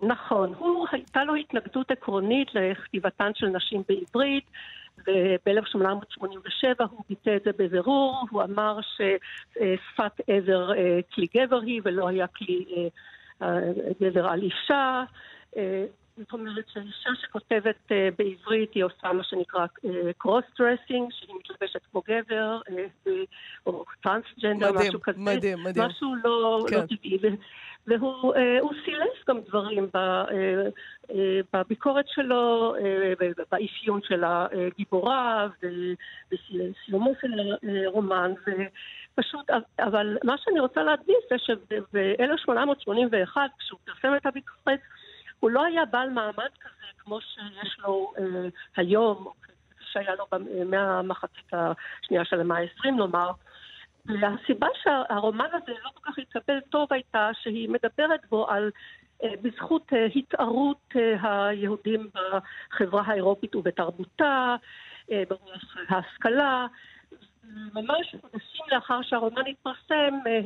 נכון, 0.07 0.53
הוא, 0.57 0.87
הייתה 0.91 1.23
לו 1.23 1.35
התנגדות 1.35 1.91
עקרונית 1.91 2.47
לכתיבתן 2.53 3.31
של 3.35 3.47
נשים 3.47 3.83
בעברית. 3.89 4.43
וב-1887 5.07 6.83
הוא 6.89 7.03
ביטא 7.09 7.35
את 7.35 7.43
זה 7.43 7.51
בבירור, 7.57 8.25
הוא 8.31 8.43
אמר 8.43 8.79
ששפת 8.81 10.21
עבר 10.27 10.73
אה, 10.73 10.99
כלי 11.13 11.27
גבר 11.35 11.59
היא 11.61 11.81
ולא 11.83 12.07
היה 12.07 12.27
כלי 12.27 12.89
אה, 13.41 13.59
גבר 14.01 14.27
על 14.27 14.41
אישה. 14.41 15.03
אה, 16.17 16.23
זאת 16.23 16.33
אומרת 16.33 16.65
שאישה 16.73 17.09
שכותבת 17.21 17.91
בעברית 18.17 18.73
היא 18.73 18.83
עושה 18.83 19.13
מה 19.13 19.23
שנקרא 19.23 19.65
cross 20.17 20.43
dressing, 20.59 21.11
שהיא 21.11 21.35
מתלבשת 21.39 21.81
כמו 21.91 22.01
גבר, 22.07 22.59
או 23.65 23.85
טרנסג'נדר, 24.03 24.71
משהו 24.71 25.01
כזה. 25.01 25.19
מדהים, 25.19 25.63
מדהים. 25.63 25.85
משהו 25.85 26.15
לא, 26.23 26.65
כן. 26.69 26.75
לא 26.75 26.81
טבעי. 26.81 27.17
והוא 27.87 28.35
אה, 28.35 28.59
סילף 28.85 29.29
גם 29.29 29.39
דברים 29.47 29.89
ב, 29.93 29.97
אה, 29.97 30.23
אה, 31.11 31.39
בביקורת 31.53 32.05
שלו, 32.07 32.75
באפיון 33.51 33.99
של 34.03 34.23
הגיבורה 34.23 35.47
ובסיומו 35.63 37.13
של 37.21 37.31
הרומן. 37.85 38.33
ופשוט, 39.17 39.49
אבל 39.79 40.17
מה 40.23 40.35
שאני 40.37 40.59
רוצה 40.59 40.83
להדגיש 40.83 41.17
זה 41.29 41.35
שב-1881, 41.37 43.37
כשהוא 43.59 43.79
פרסם 43.85 44.15
את 44.15 44.25
הביקורת, 44.25 44.79
הוא 45.43 45.51
לא 45.51 45.65
היה 45.65 45.85
בעל 45.85 46.09
מעמד 46.09 46.49
כזה 46.59 46.85
כמו 46.97 47.21
שיש 47.21 47.79
לו 47.79 48.13
היום, 48.75 49.27
שהיה 49.91 50.15
לו 50.15 50.25
מהמחצית 50.65 51.51
השנייה 51.53 52.25
של 52.25 52.39
המאה 52.39 52.57
ה-20, 52.57 52.91
נאמר. 52.91 53.31
והסיבה 54.05 54.67
שהרומן 54.83 55.47
הזה 55.53 55.71
לא 55.83 55.89
כל 55.93 56.11
כך 56.11 56.19
התקבל 56.19 56.59
טוב 56.69 56.93
הייתה 56.93 57.29
שהיא 57.41 57.69
מדברת 57.69 58.25
בו 58.29 58.49
על 58.49 58.71
בזכות 59.23 59.91
התערות 60.15 60.93
היהודים 61.21 62.09
בחברה 62.13 63.03
האירופית 63.05 63.55
ובתרבותה, 63.55 64.55
ברוח 65.09 65.77
ההשכלה, 65.89 66.67
ממש 67.73 68.15
חודשים 68.21 68.65
לאחר 68.71 69.01
שהרומן 69.01 69.47
התפרסם, 69.47 70.13
אה, 70.27 70.39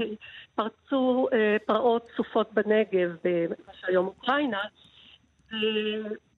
פרצו 0.56 1.28
אה, 1.34 1.58
פרעות 1.66 2.08
צופות 2.18 2.54
בנגב, 2.54 3.16
במה 3.24 3.74
שהיום 3.82 4.08
אוקראינה. 4.08 4.62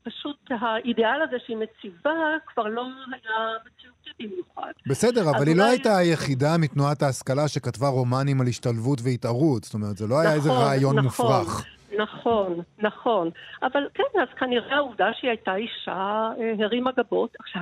פשוט 0.03 0.37
האידיאל 0.49 1.21
הזה 1.21 1.37
שהיא 1.45 1.57
מציבה 1.57 2.37
כבר 2.45 2.63
לא 2.63 2.81
היה 3.11 3.49
מציאותי 3.65 4.27
במיוחד. 4.27 4.71
בסדר, 4.87 5.21
אבל 5.37 5.47
היא 5.47 5.57
לא 5.57 5.63
הייתה 5.63 5.97
היחידה 5.97 6.57
מתנועת 6.59 7.01
ההשכלה 7.01 7.47
שכתבה 7.47 7.87
רומנים 7.87 8.41
על 8.41 8.47
השתלבות 8.47 8.99
והתערות. 9.03 9.63
זאת 9.63 9.73
אומרת, 9.73 9.97
זה 9.97 10.07
לא 10.07 10.19
היה 10.19 10.33
איזה 10.33 10.49
נכון, 10.49 10.61
רעיון 10.61 10.99
נכון, 10.99 11.03
מופרך. 11.03 11.65
נכון, 11.97 12.59
נכון. 12.79 13.29
אבל 13.63 13.87
כן, 13.93 14.19
אז 14.21 14.27
כנראה 14.39 14.75
העובדה 14.75 15.09
שהיא 15.13 15.29
הייתה 15.29 15.55
אישה 15.55 16.29
אה, 16.39 16.65
הרימה 16.65 16.91
גבות. 16.97 17.35
עכשיו, 17.39 17.61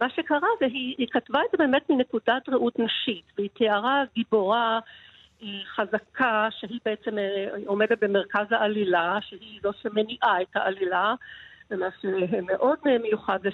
מה 0.00 0.10
שקרה 0.10 0.48
זה, 0.60 0.66
היא, 0.66 0.94
היא 0.98 1.06
כתבה 1.10 1.38
את 1.38 1.50
זה 1.52 1.58
באמת 1.58 1.90
מנקודת 1.90 2.48
ראות 2.48 2.78
נשית, 2.78 3.24
והיא 3.38 3.48
תיארה 3.54 4.02
גיבורה 4.14 4.80
חזקה, 5.74 6.48
שהיא 6.50 6.80
בעצם 6.84 7.18
אה, 7.18 7.46
עומדת 7.66 7.98
במרכז 8.00 8.46
העלילה, 8.50 9.18
שהיא 9.20 9.60
זו 9.62 9.72
שמניעה 9.82 10.42
את 10.42 10.56
העלילה, 10.56 11.14
ומה 11.70 11.86
שמאוד 12.00 12.78
מיוחד 13.02 13.38
זה 13.42 13.50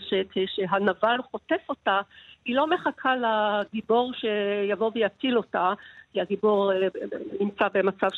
שהנבל 0.46 1.16
חוטף 1.30 1.60
אותה, 1.68 2.00
היא 2.46 2.56
לא 2.56 2.66
מחכה 2.66 3.14
לגיבור 3.16 4.12
שיבוא 4.14 4.90
ויציל 4.94 5.36
אותה, 5.36 5.72
כי 6.12 6.20
הגיבור 6.20 6.72
אה, 6.72 6.88
נמצא 7.40 7.68
במצב, 7.74 8.08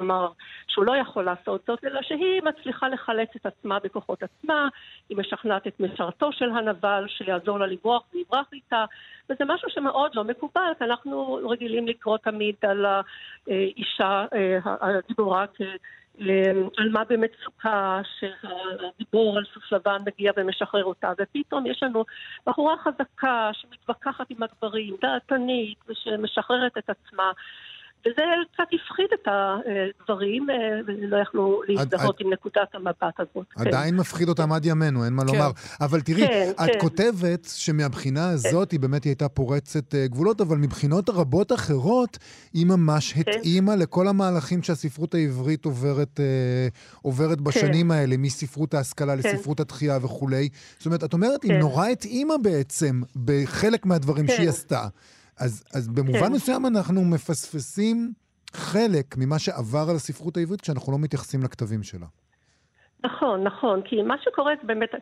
נאמר, 0.00 0.28
שהוא 0.68 0.84
לא 0.84 0.96
יכול 0.96 1.24
לעשות 1.24 1.64
זאת, 1.66 1.84
אלא 1.84 2.02
שהיא 2.02 2.42
מצליחה 2.42 2.88
לחלץ 2.88 3.28
את 3.36 3.46
עצמה 3.46 3.78
בכוחות 3.78 4.22
עצמה, 4.22 4.68
היא 5.08 5.18
משכנעת 5.18 5.66
את 5.66 5.80
משרתו 5.80 6.32
של 6.32 6.50
הנבל 6.50 7.04
שיעזור 7.08 7.58
לה 7.58 7.66
לברוח 7.66 8.02
ויברח 8.14 8.46
איתה, 8.52 8.84
וזה 9.30 9.44
משהו 9.46 9.70
שמאוד 9.70 10.14
לא 10.14 10.24
מקובל, 10.24 10.72
כי 10.78 10.84
אנחנו 10.84 11.40
רגילים 11.50 11.88
לקרוא 11.88 12.18
תמיד 12.18 12.54
על 12.62 12.86
האישה 13.46 14.26
אה, 14.34 14.58
הגיבורה 14.64 15.44
על 16.76 16.88
מה 16.92 17.04
במצוקה 17.08 18.00
שהדיבור 18.18 19.38
על 19.38 19.44
סוס 19.54 19.72
לבן 19.72 19.98
מגיע 20.06 20.32
ומשחרר 20.36 20.84
אותה, 20.84 21.12
ופתאום 21.18 21.66
יש 21.66 21.82
לנו 21.82 22.04
בחורה 22.46 22.74
חזקה 22.76 23.50
שמתווכחת 23.52 24.26
עם 24.30 24.42
הגברים, 24.42 24.96
דעתנית, 25.02 25.78
ושמשחררת 25.88 26.78
את 26.78 26.90
עצמה. 26.90 27.32
וזה 28.06 28.22
קצת 28.52 28.64
הפחיד 28.72 29.06
את 29.14 29.28
הדברים, 29.28 30.50
אה, 30.50 30.56
ולא 30.86 31.16
יכלו 31.16 31.62
להזדהות 31.68 32.20
עם 32.20 32.32
נקודת 32.32 32.74
המבט 32.74 33.20
הזאת. 33.20 33.46
כן. 33.50 33.66
עדיין 33.66 33.96
מפחיד 33.96 34.28
אותם 34.28 34.52
עד 34.52 34.66
ימינו, 34.66 35.04
אין 35.04 35.12
מה 35.12 35.22
כן. 35.22 35.28
לומר. 35.28 35.50
אבל 35.80 36.00
תראי, 36.00 36.26
כן, 36.26 36.50
את 36.64 36.70
כותבת 36.80 37.48
שמבחינה 37.54 38.30
הזאת 38.30 38.70
היא 38.70 38.80
באמת 38.80 39.04
הייתה 39.04 39.28
פורצת 39.28 39.94
אה, 39.94 40.06
גבולות, 40.06 40.40
אבל 40.40 40.56
מבחינות 40.56 41.10
רבות 41.10 41.52
אחרות, 41.52 42.18
היא 42.52 42.66
ממש 42.66 43.14
התאימה 43.16 43.76
לכל 43.76 44.08
המהלכים 44.08 44.62
שהספרות 44.62 45.14
העברית 45.14 45.64
עוברת, 45.64 46.20
אה, 46.20 46.68
עוברת 47.02 47.40
בשנים 47.40 47.90
האלה, 47.90 48.16
מספרות 48.16 48.74
ההשכלה 48.74 49.14
לספרות 49.14 49.60
התחייה 49.60 49.98
וכולי. 50.02 50.48
זאת 50.78 50.86
אומרת, 50.86 51.04
את 51.04 51.12
אומרת, 51.12 51.42
היא 51.42 51.52
נורא 51.52 51.86
התאימה 51.86 52.34
בעצם 52.42 53.02
בחלק 53.24 53.86
מהדברים 53.86 54.26
שהיא 54.26 54.48
עשתה. 54.48 54.88
אז, 55.40 55.64
אז 55.74 55.88
במובן 55.88 56.26
כן. 56.26 56.32
מסוים 56.32 56.66
אנחנו 56.66 57.04
מפספסים 57.04 58.12
חלק 58.52 59.16
ממה 59.16 59.38
שעבר 59.38 59.90
על 59.90 59.96
הספרות 59.96 60.36
העברית 60.36 60.60
כשאנחנו 60.60 60.92
לא 60.92 60.98
מתייחסים 60.98 61.42
לכתבים 61.42 61.82
שלה. 61.82 62.06
נכון, 63.04 63.44
נכון, 63.44 63.82
כי 63.82 64.02
מה 64.02 64.14
שקורה 64.20 64.52
זה 64.60 64.66
באמת, 64.66 64.94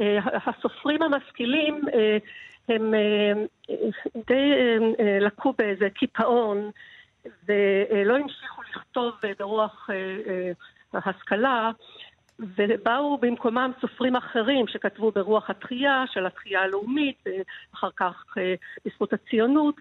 אה, 0.00 0.18
הסופרים 0.46 1.02
המשכילים 1.02 1.80
אה, 1.94 2.18
הם 2.68 2.94
אה, 2.94 3.32
די 4.26 4.50
לקו 5.20 5.52
באיזה 5.58 5.88
קיפאון 5.94 6.70
ולא 7.48 8.16
המשיכו 8.16 8.62
לכתוב 8.62 9.12
ברוח 9.38 9.88
ההשכלה. 10.92 11.70
ובאו 12.38 13.18
במקומם 13.18 13.72
סופרים 13.80 14.16
אחרים 14.16 14.66
שכתבו 14.68 15.10
ברוח 15.10 15.50
התחייה, 15.50 16.04
של 16.12 16.26
התחייה 16.26 16.62
הלאומית, 16.62 17.24
ואחר 17.26 17.88
כך 17.96 18.24
אה, 18.38 18.54
בזכות 18.84 19.12
הציונות. 19.12 19.74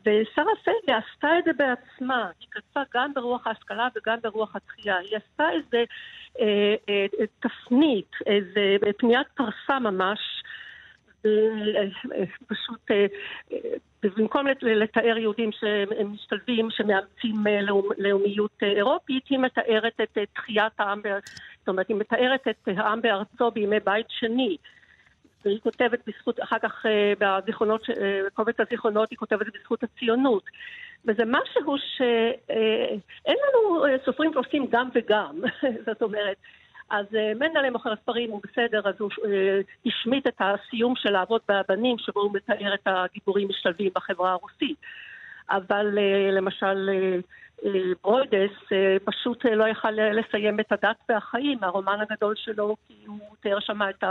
ושרה 0.00 0.52
פיילי 0.64 1.00
עשתה 1.04 1.38
את 1.38 1.44
זה 1.44 1.50
בעצמה, 1.52 2.30
היא 2.40 2.48
כתבה 2.50 2.82
גם 2.94 3.14
ברוח 3.14 3.46
ההשכלה 3.46 3.88
וגם 3.96 4.18
ברוח 4.22 4.56
התחייה. 4.56 4.96
היא 4.96 5.16
עשתה 5.16 5.50
איזה 5.50 5.84
אה, 6.40 6.74
אה, 6.88 7.06
תפנית, 7.40 8.10
איזה 8.26 8.76
פניית 8.98 9.26
פרסה 9.34 9.78
ממש. 9.78 10.18
פשוט 12.48 12.90
במקום 14.02 14.46
לתאר 14.62 15.18
יהודים 15.18 15.50
שמשתלבים, 15.52 16.68
שמאמצים 16.70 17.34
לאומיות 17.98 18.62
אירופית, 18.62 19.26
היא 19.30 19.38
מתארת 19.38 20.00
את 20.02 20.18
תחיית 20.34 20.72
העם 20.78 21.02
זאת 21.58 21.68
אומרת, 21.68 21.88
היא 21.88 21.96
מתארת 21.96 22.48
את 22.48 22.68
העם 22.76 23.00
בארצו 23.02 23.50
בימי 23.50 23.80
בית 23.80 24.06
שני. 24.08 24.56
והיא 25.44 25.60
כותבת 25.60 25.98
בזכות, 26.06 26.40
אחר 26.40 26.58
כך 26.58 26.86
אה, 26.86 27.12
בזיכרונות, 27.18 27.86
בקובץ 28.26 28.60
אה, 28.60 28.64
הזיכרונות 28.68 29.10
היא 29.10 29.18
כותבת 29.18 29.46
בזכות 29.54 29.82
הציונות. 29.82 30.42
וזה 31.04 31.22
משהו 31.26 31.76
שאין 31.96 32.96
אה, 33.28 33.34
לנו 33.54 33.84
סופרים 34.04 34.32
שעושים 34.32 34.66
גם 34.70 34.88
וגם, 34.94 35.40
זאת 35.86 36.02
אומרת. 36.02 36.36
אז 36.90 37.06
מנדלה 37.12 37.70
מוכר 37.70 37.92
הספרים 37.92 38.30
הוא 38.30 38.40
בסדר, 38.44 38.88
אז 38.88 38.94
הוא 38.98 39.10
השמיט 39.86 40.26
את 40.26 40.40
הסיום 40.40 40.96
של 40.96 41.10
לעבוד 41.10 41.40
באבנים, 41.48 41.98
שבו 41.98 42.20
הוא 42.20 42.34
מתאר 42.34 42.74
את 42.74 42.86
הגיבורים 42.86 43.48
משתלבים 43.48 43.90
בחברה 43.94 44.32
הרוסית. 44.32 44.76
אבל 45.50 45.98
למשל 46.32 46.90
ברוידס 48.02 48.72
אה, 48.72 48.96
פשוט 49.04 49.46
אה, 49.46 49.54
לא 49.54 49.68
יכל 49.68 49.90
לסיים 49.90 50.60
את 50.60 50.72
הדת 50.72 50.96
והחיים, 51.08 51.58
הרומן 51.62 51.98
הגדול 52.00 52.34
שלו, 52.36 52.76
כי 52.88 52.94
הוא 53.06 53.36
תיאר 53.40 53.60
שם 53.60 53.78
את 53.82 54.04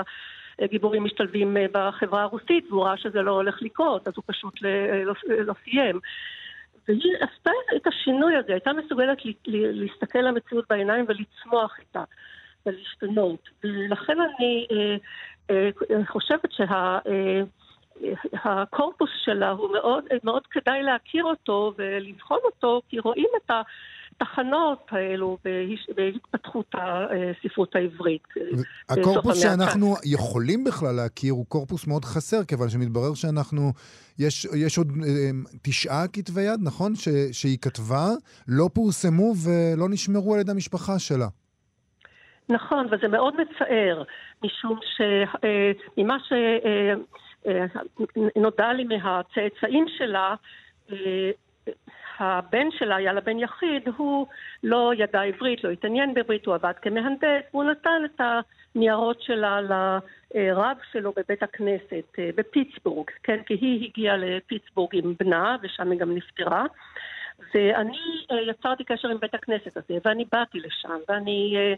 הגיבורים 0.60 1.04
משתלבים 1.04 1.58
אה, 1.58 1.66
בחברה 1.72 2.22
הרוסית, 2.22 2.66
והוא 2.70 2.86
ראה 2.86 2.98
שזה 2.98 3.22
לא 3.22 3.32
הולך 3.32 3.62
לקרות, 3.62 4.08
אז 4.08 4.13
הוא 4.16 4.24
פשוט 4.28 4.62
לא, 5.06 5.13
לא 5.30 5.54
סיים. 5.63 6.00
והיא 6.88 7.13
עשתה 7.20 7.52
את 7.76 7.88
השינוי 7.88 8.36
הזה, 8.36 8.52
הייתה 8.54 8.74
מסוגלת 8.74 9.18
להסתכל 9.46 10.20
למציאות 10.20 10.66
בעיניים 10.70 11.06
ולצמוח 11.08 11.80
איתה 11.80 12.04
ולהשתנות. 12.67 13.49
ולכן 13.63 14.17
אני 14.21 14.67
חושבת 16.08 16.51
שה... 16.51 16.99
הקורפוס 18.34 19.10
שלה 19.25 19.49
הוא 19.49 19.69
מאוד, 19.73 20.03
מאוד 20.23 20.41
כדאי 20.51 20.84
להכיר 20.84 21.23
אותו 21.23 21.73
ולבחון 21.77 22.39
אותו, 22.45 22.82
כי 22.89 22.99
רואים 22.99 23.27
את 23.38 23.51
התחנות 24.21 24.86
האלו 24.89 25.38
בהתפתחות 25.95 26.75
הספרות 26.75 27.75
העברית. 27.75 28.27
הקורפוס 28.89 29.41
שאנחנו 29.41 29.95
יכולים 30.06 30.63
בכלל 30.63 30.95
להכיר 30.95 31.34
הוא 31.34 31.45
קורפוס 31.45 31.88
מאוד 31.88 32.06
חסר, 32.06 32.43
כיוון 32.43 32.69
שמתברר 32.69 33.13
שאנחנו, 33.13 33.73
יש, 34.19 34.47
יש 34.56 34.77
עוד 34.77 34.88
אה, 35.03 35.30
תשעה 35.62 36.08
כתבי 36.08 36.41
יד, 36.41 36.60
נכון? 36.63 36.95
ש, 36.95 37.10
שהיא 37.32 37.58
כתבה, 37.62 38.08
לא 38.47 38.69
פורסמו 38.73 39.34
ולא 39.45 39.89
נשמרו 39.89 40.34
על 40.34 40.39
ידי 40.39 40.51
המשפחה 40.51 40.99
שלה. 40.99 41.27
נכון, 42.49 42.88
וזה 42.91 43.07
מאוד 43.07 43.33
מצער, 43.41 44.03
משום 44.43 44.79
שממה. 44.97 46.17
אה, 46.31 46.93
אה, 47.47 47.65
נודע 48.36 48.73
לי 48.73 48.83
מהצאצאים 48.83 49.86
שלה, 49.97 50.36
אה, 50.91 51.31
הבן 52.19 52.71
שלה 52.71 52.95
היה 52.95 53.13
לה 53.13 53.21
בן 53.21 53.39
יחיד, 53.39 53.88
הוא 53.97 54.27
לא 54.63 54.91
ידע 54.97 55.21
עברית, 55.21 55.63
לא 55.63 55.69
התעניין 55.69 56.13
בעברית, 56.13 56.45
הוא 56.45 56.55
עבד 56.55 56.73
כמהנדס, 56.81 57.43
והוא 57.51 57.63
נתן 57.63 58.01
את 58.05 58.21
הניירות 58.75 59.21
שלה 59.21 59.60
לרב 59.62 60.77
שלו 60.91 61.12
בבית 61.12 61.43
הכנסת 61.43 62.19
אה, 62.19 62.29
בפיטסבורג, 62.36 63.10
כן, 63.23 63.43
כי 63.45 63.53
היא 63.53 63.89
הגיעה 63.89 64.17
לפיטסבורג 64.17 64.89
עם 64.93 65.13
בנה, 65.19 65.55
ושם 65.62 65.91
היא 65.91 65.99
גם 65.99 66.15
נפטרה. 66.15 66.65
ואני 67.53 67.97
יצרתי 68.47 68.83
קשר 68.83 69.07
עם 69.07 69.17
בית 69.19 69.33
הכנסת 69.33 69.77
הזה, 69.77 69.97
ואני 70.05 70.25
באתי 70.31 70.60
לשם, 70.60 70.97
ואני 71.10 71.53
אה, 71.57 71.73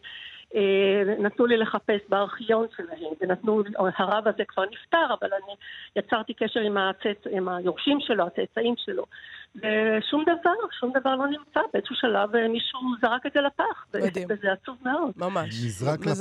נתנו 1.19 1.45
לי 1.45 1.57
לחפש 1.57 1.99
בארכיון 2.09 2.67
שלהם, 2.77 3.13
ונתנו, 3.21 3.63
הרב 3.97 4.27
הזה 4.27 4.43
כבר 4.47 4.63
נפטר, 4.71 5.13
אבל 5.21 5.29
אני 5.33 5.53
יצרתי 5.95 6.33
קשר 6.33 6.59
עם, 6.59 6.77
הצצ... 6.77 7.27
עם 7.31 7.49
היורשים 7.49 7.97
שלו, 8.01 8.25
הצאצאים 8.27 8.73
שלו, 8.77 9.03
ושום 9.55 10.23
דבר, 10.23 10.53
שום 10.79 10.91
דבר 10.99 11.15
לא 11.15 11.27
נמצא. 11.27 11.59
באיזשהו 11.73 11.95
שלב 11.95 12.35
אה, 12.35 12.47
מישהו 12.47 12.79
זרק 13.01 13.25
את 13.25 13.31
זה 13.33 13.41
לפח. 13.41 13.85
מדהים. 13.93 14.27
וזה 14.31 14.51
עצוב 14.51 14.77
מאוד. 14.85 15.11
ממש. 15.17 15.47
נזרק 15.65 15.99
לפח. 15.99 16.11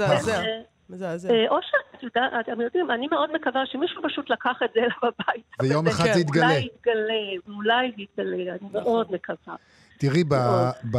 מזעזע. 0.91 1.31
אה, 1.35 1.49
או 1.49 1.57
שאת 1.62 2.03
יודעת, 2.03 2.33
אתם 2.41 2.61
יודעים, 2.61 2.91
אני 2.91 3.07
מאוד 3.11 3.33
מקווה 3.35 3.67
שמישהו 3.67 4.03
פשוט 4.03 4.31
לקח 4.31 4.62
את 4.64 4.71
זה 4.75 4.81
אליו 4.81 4.91
הביתה. 5.03 5.62
ויום 5.62 5.87
וזה- 5.87 5.97
אחד 5.97 6.05
כן, 6.05 6.12
זה 6.12 6.21
יתגלה. 6.21 6.47
אולי 6.47 6.59
יתגלה, 6.75 7.55
אולי 7.57 7.93
יתגלה, 7.97 8.37
אני 8.37 8.59
נכון. 8.62 8.83
מאוד 8.83 9.12
מקווה. 9.12 9.57
תראי, 9.98 10.24
ב, 10.24 10.34
מאוד. 10.34 10.74
ב, 10.90 10.96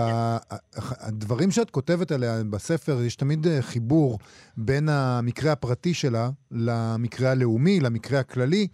הדברים 0.76 1.52
שאת 1.52 1.70
כותבת 1.72 2.12
עליה 2.12 2.44
בספר, 2.44 3.02
יש 3.02 3.16
תמיד 3.16 3.48
אה, 3.48 3.62
חיבור 3.62 4.20
בין 4.58 4.90
המקרה 4.90 5.52
הפרטי 5.52 5.94
שלה 5.94 6.30
למקרה 6.52 7.32
הלאומי, 7.32 7.80
למקרה 7.80 8.20
הכללי, 8.20 8.68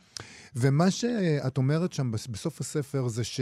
ומה 0.56 0.92
שאת 0.92 1.58
אומרת 1.58 1.94
שם 1.94 2.12
בס- 2.12 2.28
בסוף 2.28 2.62
הספר 2.62 3.08
זה 3.08 3.24
ש... 3.24 3.40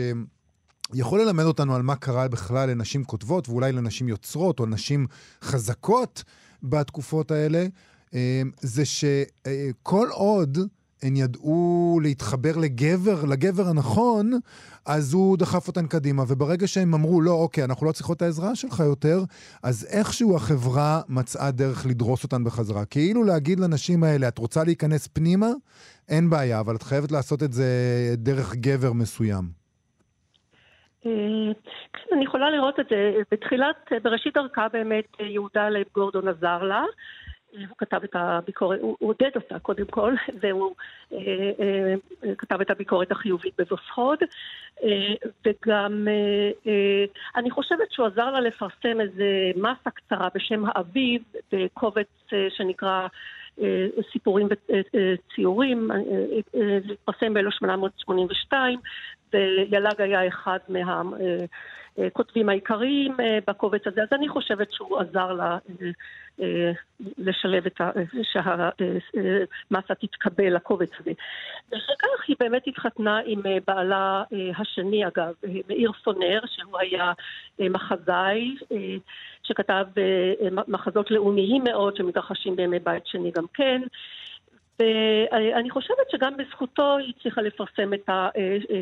יכול 0.93 1.21
ללמד 1.21 1.43
אותנו 1.43 1.75
על 1.75 1.81
מה 1.81 1.95
קרה 1.95 2.27
בכלל 2.27 2.69
לנשים 2.69 3.03
כותבות, 3.03 3.49
ואולי 3.49 3.71
לנשים 3.71 4.07
יוצרות, 4.07 4.59
או 4.59 4.65
נשים 4.65 5.07
חזקות 5.43 6.23
בתקופות 6.63 7.31
האלה, 7.31 7.65
אה, 8.13 8.41
זה 8.61 8.83
שכל 8.85 10.07
עוד 10.11 10.57
הן 11.03 11.15
ידעו 11.15 11.99
להתחבר 12.03 12.57
לגבר, 12.61 13.25
לגבר 13.31 13.63
הנכון, 13.69 14.31
אז 14.85 15.13
הוא 15.13 15.37
דחף 15.37 15.67
אותן 15.67 15.87
קדימה, 15.87 16.23
וברגע 16.27 16.67
שהם 16.67 16.93
אמרו, 16.93 17.21
לא, 17.21 17.31
אוקיי, 17.31 17.63
אנחנו 17.63 17.85
לא 17.87 17.91
צריכות 17.91 18.17
את 18.17 18.21
העזרה 18.21 18.55
שלך 18.55 18.79
יותר, 18.79 19.17
אז 19.63 19.97
איכשהו 19.99 20.35
החברה 20.35 21.01
מצאה 21.09 21.51
דרך 21.51 21.85
לדרוס 21.85 22.23
אותן 22.23 22.43
בחזרה. 22.43 22.85
כאילו 22.85 23.23
להגיד 23.23 23.59
לנשים 23.59 24.03
האלה, 24.03 24.27
את 24.27 24.37
רוצה 24.37 24.63
להיכנס 24.63 25.07
פנימה? 25.07 25.49
אין 26.09 26.29
בעיה, 26.29 26.59
אבל 26.59 26.75
את 26.75 26.83
חייבת 26.83 27.11
לעשות 27.11 27.43
את 27.43 27.53
זה 27.53 27.65
דרך 28.17 28.55
גבר 28.55 28.93
מסוים. 28.93 29.43
אה, 31.05 31.11
כן, 31.93 32.15
אני 32.15 32.23
יכולה 32.23 32.49
לראות 32.49 32.79
את 32.79 32.85
זה. 32.89 33.13
בתחילת, 33.31 33.75
בראשית 34.03 34.33
דרכה 34.33 34.67
באמת 34.73 35.05
יהודה 35.19 35.69
לייב 35.69 35.87
גורדון 35.95 36.27
עזר 36.27 36.63
לה. 36.63 36.83
הוא 37.57 37.77
כתב 37.77 38.03
את 38.03 38.15
הביקורת, 38.15 38.79
הוא 38.81 38.97
עודד 38.99 39.31
אותה 39.35 39.59
קודם 39.59 39.85
כל, 39.85 40.13
והוא 40.41 40.75
אה, 41.13 41.17
אה, 41.59 42.35
כתב 42.37 42.61
את 42.61 42.71
הביקורת 42.71 43.11
החיובית 43.11 43.53
בווסחוד. 43.57 44.19
אה, 44.83 45.13
וגם, 45.45 46.07
אה, 46.07 46.51
אה, 46.67 47.05
אני 47.35 47.51
חושבת 47.51 47.91
שהוא 47.91 48.07
עזר 48.07 48.31
לה 48.31 48.39
לפרסם 48.39 49.01
איזה 49.01 49.51
מסה 49.55 49.89
קצרה 49.89 50.27
בשם 50.35 50.63
האביב, 50.65 51.21
בקובץ 51.51 52.07
אה, 52.33 52.47
שנקרא 52.49 53.07
אה, 53.61 53.87
סיפורים 54.11 54.47
וציורים, 54.93 55.91
אה, 55.91 55.97
אה, 56.55 56.79
זה 56.87 56.93
התפרסם 56.93 57.33
ב-1882, 57.33 58.53
ויל"ג 59.33 60.01
היה 60.01 60.27
אחד 60.27 60.59
מהכותבים 60.69 62.49
העיקריים 62.49 63.19
אה, 63.19 63.39
בקובץ 63.47 63.87
הזה, 63.87 64.01
אז 64.01 64.07
אני 64.11 64.29
חושבת 64.29 64.71
שהוא 64.71 64.99
עזר 64.99 65.33
לה 65.33 65.57
לשלב 67.17 67.65
את 67.65 67.81
ה... 67.81 67.91
שהמסה 68.23 69.95
תתקבל 69.95 70.55
לקובץ 70.55 70.89
הזה. 70.99 71.11
ואחר 71.71 71.93
כך 72.01 72.27
היא 72.27 72.35
באמת 72.39 72.67
התחתנה 72.67 73.19
עם 73.25 73.41
אה, 73.45 73.57
בעלה 73.67 74.23
אה, 74.33 74.51
השני, 74.57 75.07
אגב, 75.07 75.33
אה, 75.47 75.49
מאיר 75.69 75.91
פונר, 76.03 76.39
שהוא 76.45 76.79
היה 76.79 77.11
מחזאי, 77.59 78.55
שכתב 79.43 79.85
מחזות 80.67 81.11
לאומיים 81.11 81.63
מאוד, 81.63 81.95
שמתרחשים 81.95 82.55
בימי 82.55 82.79
בית 82.79 83.07
שני 83.07 83.31
גם 83.31 83.45
כן. 83.53 83.81
ואני 84.79 85.69
חושבת 85.69 86.09
שגם 86.12 86.38
בזכותו 86.38 86.97
היא 86.97 87.13
הצליחה 87.17 87.41
לפרסם 87.41 87.93
את 87.93 88.09
אה, 88.09 88.29
אה, 88.38 88.81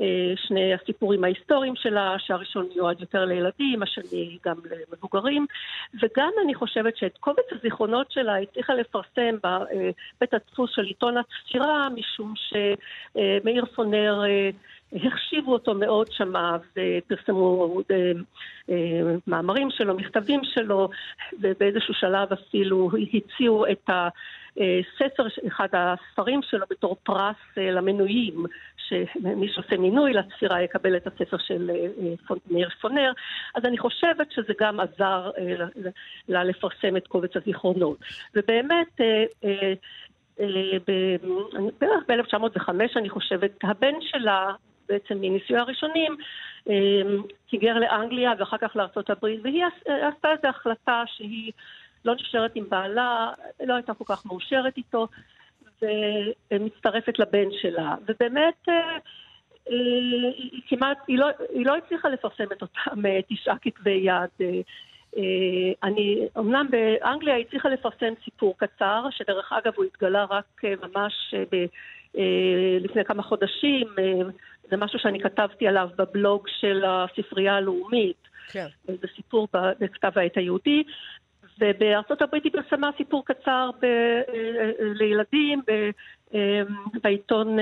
אה, 0.00 0.32
שני 0.36 0.74
הסיפורים 0.74 1.24
ההיסטוריים 1.24 1.76
שלה, 1.76 2.16
שהראשון 2.18 2.68
מיועד 2.74 3.00
יותר 3.00 3.24
לילדים, 3.24 3.82
השני 3.82 4.38
גם 4.44 4.56
למבוגרים, 4.90 5.46
וגם 5.94 6.30
אני 6.44 6.54
חושבת 6.54 6.96
שאת 6.96 7.18
קובץ 7.18 7.44
הזיכרונות 7.52 8.10
שלה 8.10 8.34
היא 8.34 8.46
הצליחה 8.50 8.74
לפרסם 8.74 9.36
בבית 9.42 10.34
הדפוס 10.34 10.70
של 10.74 10.82
עיתון 10.84 11.14
הצפירה, 11.16 11.88
משום 11.88 12.34
שמאיר 12.36 13.64
פונר 13.64 14.22
החשיבו 14.92 15.52
אותו 15.52 15.74
מאוד 15.74 16.12
שמה 16.12 16.56
ופרסמו 16.76 17.80
אה, 17.90 18.12
אה, 18.70 19.14
מאמרים 19.26 19.68
שלו, 19.70 19.94
מכתבים 19.96 20.40
שלו, 20.44 20.88
ובאיזשהו 21.40 21.94
שלב 21.94 22.32
אפילו 22.32 22.90
הציעו 23.14 23.66
את 23.66 23.90
ה... 23.90 24.08
ספר, 24.98 25.26
אחד 25.48 25.68
הספרים 25.72 26.40
שלו 26.42 26.66
בתור 26.70 26.96
פרס 27.02 27.36
למנויים, 27.56 28.44
שמי 28.76 29.48
שעושה 29.48 29.76
מינוי 29.76 30.12
לספירה 30.12 30.62
יקבל 30.62 30.96
את 30.96 31.06
הספר 31.06 31.38
של 31.38 31.70
מאיר 32.50 32.68
פונר, 32.80 33.12
אז 33.54 33.64
אני 33.64 33.78
חושבת 33.78 34.32
שזה 34.32 34.52
גם 34.60 34.80
עזר 34.80 35.30
לה 36.28 36.44
לפרסם 36.44 36.96
את 36.96 37.06
קובץ 37.06 37.36
הזיכרונות. 37.36 37.98
ובאמת, 38.34 39.00
בערך 41.80 42.04
ב-1905 42.08 42.68
אני 42.96 43.08
חושבת, 43.08 43.50
הבן 43.62 43.94
שלה, 44.00 44.52
בעצם 44.90 45.14
מנישואי 45.20 45.58
הראשונים, 45.58 46.16
היגר 47.52 47.78
לאנגליה 47.78 48.32
ואחר 48.38 48.56
כך 48.58 48.76
לארה"ב, 48.76 49.24
והיא 49.42 49.64
עשתה 49.86 50.32
איזו 50.32 50.48
החלטה 50.48 51.02
שהיא 51.06 51.52
לא 52.04 52.14
נשארת 52.14 52.52
עם 52.54 52.64
בעלה, 52.68 53.30
לא 53.64 53.74
הייתה 53.74 53.94
כל 53.94 54.04
כך 54.08 54.26
מאושרת 54.26 54.76
איתו, 54.76 55.06
ומצטרפת 56.52 57.18
לבן 57.18 57.48
שלה. 57.62 57.94
ובאמת, 58.06 58.68
היא 59.66 60.60
כמעט, 60.68 60.98
היא 61.08 61.18
לא, 61.18 61.26
היא 61.54 61.66
לא 61.66 61.76
הצליחה 61.76 62.08
לפרסם 62.08 62.44
את 62.52 62.62
אותם 62.62 63.02
תשעה 63.28 63.58
כתבי 63.62 63.90
יד. 63.90 64.48
אני, 65.82 66.28
אמנם 66.38 66.66
באנגליה 66.70 67.34
היא 67.34 67.44
הצליחה 67.46 67.68
לפרסם 67.68 68.12
סיפור 68.24 68.54
קצר, 68.58 69.06
שדרך 69.10 69.52
אגב 69.52 69.72
הוא 69.76 69.84
התגלה 69.84 70.24
רק 70.30 70.62
ממש 70.64 71.34
ב, 71.52 71.64
לפני 72.80 73.04
כמה 73.04 73.22
חודשים, 73.22 73.86
זה 74.70 74.76
משהו 74.76 74.98
שאני 74.98 75.20
כתבתי 75.20 75.68
עליו 75.68 75.88
בבלוג 75.96 76.48
של 76.60 76.84
הספרייה 76.86 77.56
הלאומית. 77.56 78.28
כן. 78.52 78.66
זה 78.86 79.06
סיפור 79.16 79.48
בכתב 79.52 80.12
העת 80.16 80.36
היהודי, 80.36 80.82
ובארצות 81.60 82.22
הברית 82.22 82.44
היא 82.44 82.52
פרסמה 82.52 82.90
סיפור 82.96 83.24
קצר 83.24 83.70
ב- 83.82 84.20
לילדים 84.80 85.62
ב- 85.70 85.90
בעיתון 87.02 87.58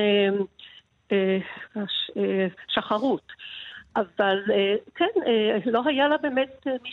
שחרות. 2.69 3.33
אבל 3.97 4.43
כן, 4.95 5.21
לא 5.67 5.83
היה 5.87 6.09
לה 6.09 6.17
באמת 6.17 6.67
מי 6.83 6.91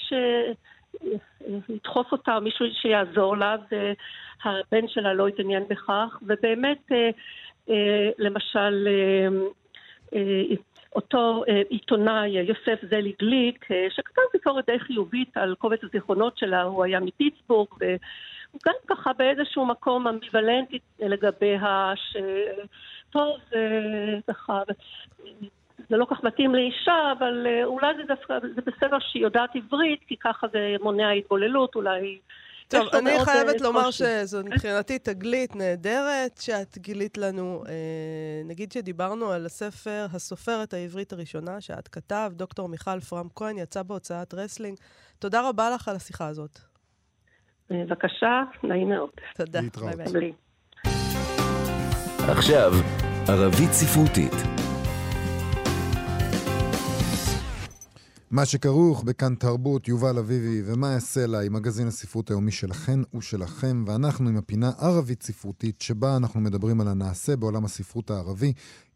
שידחוף 1.67 2.11
אותה, 2.11 2.39
מישהו 2.39 2.65
שיעזור 2.81 3.37
לה, 3.37 3.55
והבן 3.71 4.87
שלה 4.87 5.13
לא 5.13 5.27
התעניין 5.27 5.63
בכך, 5.67 6.17
ובאמת, 6.21 6.91
למשל, 8.17 8.87
אותו 10.95 11.43
עיתונאי, 11.69 12.29
יוסף 12.29 12.79
זלי 12.89 13.13
גליק, 13.19 13.65
שכתב 13.89 14.21
ביקורת 14.33 14.65
די 14.65 14.79
חיובית 14.79 15.37
על 15.37 15.55
קובץ 15.55 15.79
הזיכרונות 15.83 16.37
שלה, 16.37 16.63
הוא 16.63 16.83
היה 16.83 16.99
מפיטסבורג, 16.99 17.67
והוא 17.79 18.61
גם 18.65 18.73
ככה 18.87 19.13
באיזשהו 19.13 19.65
מקום 19.65 20.07
אמביוולנטי 20.07 20.79
לגביה, 20.99 21.93
שטוב, 21.95 23.37
ככה, 24.27 24.61
זה 25.89 25.97
לא 25.97 26.05
כך 26.09 26.23
מתאים 26.23 26.55
לאישה, 26.55 27.11
אבל 27.19 27.47
אולי 27.63 27.93
זה 27.97 28.03
דווקא, 28.03 28.39
זה 28.55 28.61
בסדר 28.65 28.97
שהיא 28.99 29.23
יודעת 29.23 29.55
עברית, 29.55 29.99
כי 30.07 30.15
ככה 30.17 30.47
זה 30.47 30.75
מונע 30.81 31.09
התבוללות, 31.09 31.75
אולי... 31.75 32.19
טוב, 32.67 32.87
אני 32.95 33.25
חייבת 33.25 33.61
לומר 33.61 33.91
שזו 33.91 34.43
מבחינתי 34.43 34.99
תגלית 34.99 35.55
נהדרת 35.55 36.37
שאת 36.37 36.77
גילית 36.77 37.17
לנו. 37.17 37.63
נגיד 38.45 38.71
שדיברנו 38.71 39.31
על 39.31 39.45
הספר 39.45 40.05
הסופרת 40.13 40.73
העברית 40.73 41.13
הראשונה 41.13 41.61
שאת 41.61 41.87
כתבת, 41.87 42.31
דוקטור 42.35 42.69
מיכל 42.69 42.99
פרם 42.99 43.27
כהן, 43.35 43.57
יצא 43.57 43.83
בהוצאת 43.83 44.33
רסלינג. 44.33 44.77
תודה 45.19 45.49
רבה 45.49 45.69
לך 45.69 45.87
על 45.87 45.95
השיחה 45.95 46.27
הזאת. 46.27 46.59
בבקשה, 47.69 48.41
נעים 48.63 48.89
מאוד. 48.89 49.09
תודה. 49.35 49.61
להתראות. 49.61 49.95
ביי 49.95 50.05
ביי. 50.13 50.33
עכשיו, 52.29 52.71
ערבית 53.27 53.71
ספרותית. 53.71 54.33
מה 58.35 58.45
שכרוך 58.45 59.03
בכאן 59.03 59.35
תרבות, 59.35 59.87
יובל 59.87 60.17
אביבי 60.19 60.61
ומאיה 60.65 60.99
סלע 60.99 61.41
עם 61.45 61.53
מגזין 61.53 61.87
הספרות 61.87 62.29
היומי 62.29 62.51
שלכן 62.51 62.99
ושלכם, 63.17 63.83
ואנחנו 63.87 64.29
עם 64.29 64.37
הפינה 64.37 64.69
ערבית 64.81 65.21
ספרותית, 65.23 65.81
שבה 65.81 66.17
אנחנו 66.17 66.39
מדברים 66.39 66.81
על 66.81 66.87
הנעשה 66.87 67.35
בעולם 67.35 67.65
הספרות 67.65 68.09
הערבי, 68.09 68.53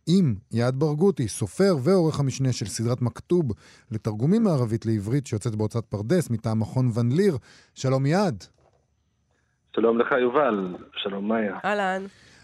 עם 0.08 0.36
יעד 0.52 0.76
ברגותי, 0.76 1.28
סופר 1.28 1.76
ועורך 1.84 2.20
המשנה 2.20 2.52
של 2.52 2.66
סדרת 2.66 3.02
מכתוב 3.02 3.46
לתרגומים 3.92 4.44
מערבית 4.44 4.86
לעברית, 4.86 5.28
שיוצאת 5.28 5.56
בהוצאת 5.56 5.86
פרדס 5.86 6.30
מטעם 6.30 6.60
מכון 6.60 6.86
ון 6.96 7.12
ליר. 7.12 7.38
שלום 7.76 8.06
יעד. 8.06 8.44
שלום 9.76 10.00
לך 10.00 10.12
יובל, 10.22 10.76
שלום 10.94 11.28
מאיה. 11.28 11.58
אהלן. 11.66 12.02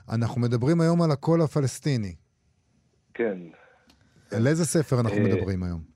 אנחנו 0.09 0.41
מדברים 0.41 0.81
היום 0.81 1.01
על 1.01 1.11
הקול 1.11 1.41
הפלסטיני. 1.41 2.15
כן. 3.13 3.37
על 4.31 4.47
איזה 4.47 4.65
ספר 4.65 4.99
אנחנו 4.99 5.17
אה, 5.17 5.23
מדברים 5.23 5.63
היום? 5.63 5.94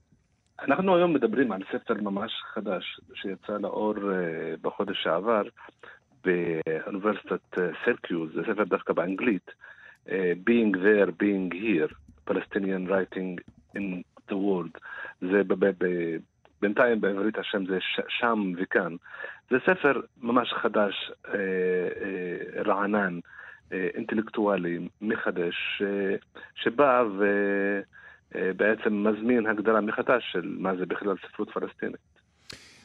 אנחנו 0.62 0.96
היום 0.96 1.12
מדברים 1.14 1.52
על 1.52 1.62
ספר 1.72 1.94
ממש 1.94 2.32
חדש 2.54 3.00
שיצא 3.14 3.58
לאור 3.60 3.94
uh, 3.94 4.00
בחודש 4.62 5.02
שעבר, 5.02 5.42
באוניברסיטת 6.24 7.58
סרקיוז, 7.84 8.32
זה 8.34 8.42
ספר 8.42 8.64
דווקא 8.64 8.92
באנגלית, 8.92 9.50
Being 10.48 10.74
There, 10.74 11.10
Being 11.22 11.54
Here, 11.54 11.92
Palestinian 12.30 12.88
Writing 12.88 13.38
in 13.76 14.02
the 14.28 14.34
World. 14.34 14.80
זה 15.20 15.42
בינתיים 16.62 17.00
בעברית 17.00 17.38
השם 17.38 17.66
זה 17.66 17.78
שם 18.08 18.52
וכאן. 18.56 18.96
זה 19.50 19.56
ספר 19.66 20.00
ממש 20.22 20.52
חדש, 20.52 21.12
רענן, 22.66 23.18
אינטלקטואלי, 23.72 24.88
מחדש, 25.00 25.82
שבא 26.54 27.04
ובעצם 28.34 29.06
מזמין 29.06 29.46
הגדרה 29.46 29.80
מחדש 29.80 30.22
של 30.32 30.56
מה 30.58 30.76
זה 30.76 30.86
בכלל 30.86 31.14
ספרות 31.26 31.50
פלסטינית. 31.50 32.20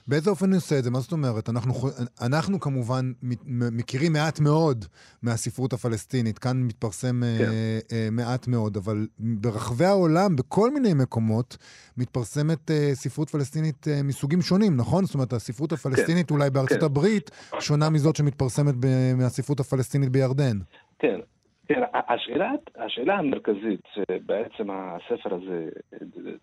באיזה 0.08 0.29
אופן 0.29 0.45
אני 0.45 0.55
עושה 0.55 0.79
את 0.79 0.84
זה? 0.84 0.91
מה 0.91 0.99
זאת 0.99 1.12
אומרת? 1.12 1.49
אנחנו, 1.49 1.73
אנחנו 2.21 2.60
כמובן 2.60 3.12
מכירים 3.47 4.13
מעט 4.13 4.39
מאוד 4.39 4.86
מהספרות 5.23 5.73
הפלסטינית, 5.73 6.39
כאן 6.39 6.58
מתפרסם 6.58 7.23
אה, 7.23 7.38
כן. 7.38 7.45
uh, 7.45 7.89
uh, 7.89 8.12
מעט 8.12 8.47
מאוד, 8.47 8.77
אבל 8.77 9.08
ברחבי 9.19 9.86
העולם, 9.86 10.36
בכל 10.36 10.73
מיני 10.73 10.93
מקומות, 10.93 11.58
מתפרסמת 11.97 12.71
uh, 12.71 12.73
ספרות 12.93 13.29
פלסטינית 13.29 13.88
uh, 13.88 14.03
מסוגים 14.03 14.41
שונים, 14.41 14.77
נכון? 14.77 15.05
זאת 15.05 15.13
אומרת, 15.13 15.34
הספרות 15.34 15.71
הפלסטינית 15.71 16.27
כן. 16.27 16.36
אולי 16.36 16.49
בארצות 16.49 16.79
כן. 16.79 16.86
הברית 16.86 17.31
שונה 17.60 17.89
מזאת 17.89 18.15
שמתפרסמת 18.15 18.75
ב- 18.79 19.13
מהספרות 19.17 19.60
הפלסטינית 19.60 20.10
בירדן. 20.10 20.58
כן. 20.99 21.19
כן, 21.67 21.82
השאלה, 21.93 22.51
השאלה 22.75 23.15
המרכזית 23.15 23.82
שבעצם 23.93 24.67
הספר 24.71 25.34
הזה 25.34 25.69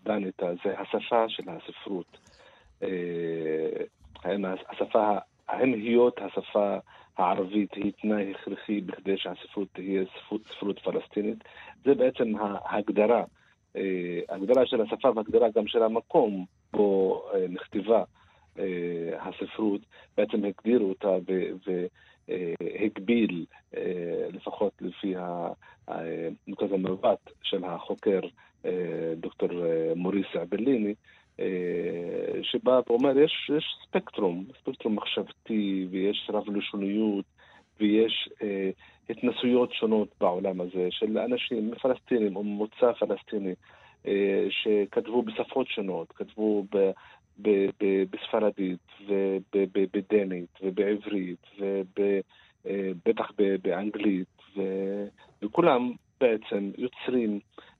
דן 0.03 0.25
איתה, 0.25 0.47
זה 0.63 0.79
השפה 0.79 1.29
של 1.29 1.43
הספרות. 1.47 2.17
האם 4.23 4.45
השפה, 4.69 5.17
האם 5.47 5.73
היות 5.73 6.19
השפה 6.21 6.77
הערבית 7.17 7.73
היא 7.73 7.91
תנאי 8.01 8.31
הכרחי 8.31 8.81
בכדי 8.81 9.17
שהספרות 9.17 9.67
תהיה 9.73 10.03
ספרות, 10.17 10.41
ספרות 10.47 10.79
פלסטינית? 10.79 11.43
זה 11.85 11.95
בעצם 11.95 12.33
ההגדרה, 12.65 13.23
הגדרה 14.29 14.65
של 14.65 14.81
השפה 14.81 15.09
והגדרה 15.15 15.47
גם 15.55 15.67
של 15.67 15.83
המקום 15.83 16.45
בו 16.73 17.21
נכתבה 17.49 18.03
הספרות, 19.19 19.81
בעצם 20.17 20.45
הגדירו 20.45 20.89
אותה 20.89 21.17
והגביל, 22.29 23.45
לפחות 24.33 24.73
לפי 24.81 25.13
נקודת 26.47 26.71
המבט 26.71 27.29
של 27.43 27.63
החוקר 27.65 28.19
דוקטור 29.17 29.49
מוריס 29.95 30.27
אבליני, 30.41 30.93
אה, 31.39 32.43
שבא 32.43 32.81
ואומר, 32.87 33.19
יש, 33.19 33.51
יש 33.57 33.75
ספקטרום, 33.87 34.45
ספקטרום 34.61 34.95
מחשבתי, 34.95 35.87
ויש 35.91 36.29
רב-לשוניות, 36.33 37.25
ויש 37.79 38.29
אה, 38.41 38.69
התנסויות 39.09 39.73
שונות 39.73 40.07
בעולם 40.19 40.61
הזה 40.61 40.87
של 40.89 41.17
אנשים 41.17 41.71
פלסטינים 41.81 42.35
או 42.35 42.43
ממוצא 42.43 42.93
פלסטיני 42.99 43.53
אה, 44.07 44.45
שכתבו 44.49 45.21
בשפות 45.21 45.67
שונות, 45.67 46.11
כתבו 46.11 46.65
ב, 47.41 47.49
ב, 47.79 48.03
בספרדית 48.09 48.79
ובדנית 49.53 50.49
ובעברית 50.61 51.47
ובטח 51.59 53.31
אה, 53.39 53.55
באנגלית, 53.61 54.27
וכולם 55.41 55.91
בעצם 56.21 56.71
יוצרים 56.77 57.39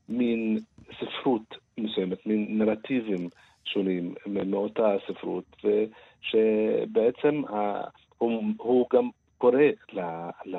מין 0.09 0.57
ספרות 0.99 1.57
מסוימת, 1.77 2.25
מין 2.25 2.47
נרטיבים 2.49 3.29
שונים 3.65 4.13
מאותה 4.45 4.95
ספרות, 5.07 5.45
ושבעצם 5.63 7.41
הוא, 8.17 8.43
הוא 8.57 8.85
גם 8.93 9.09
קורא, 9.37 9.61
ל, 9.93 9.99
ל, 10.45 10.57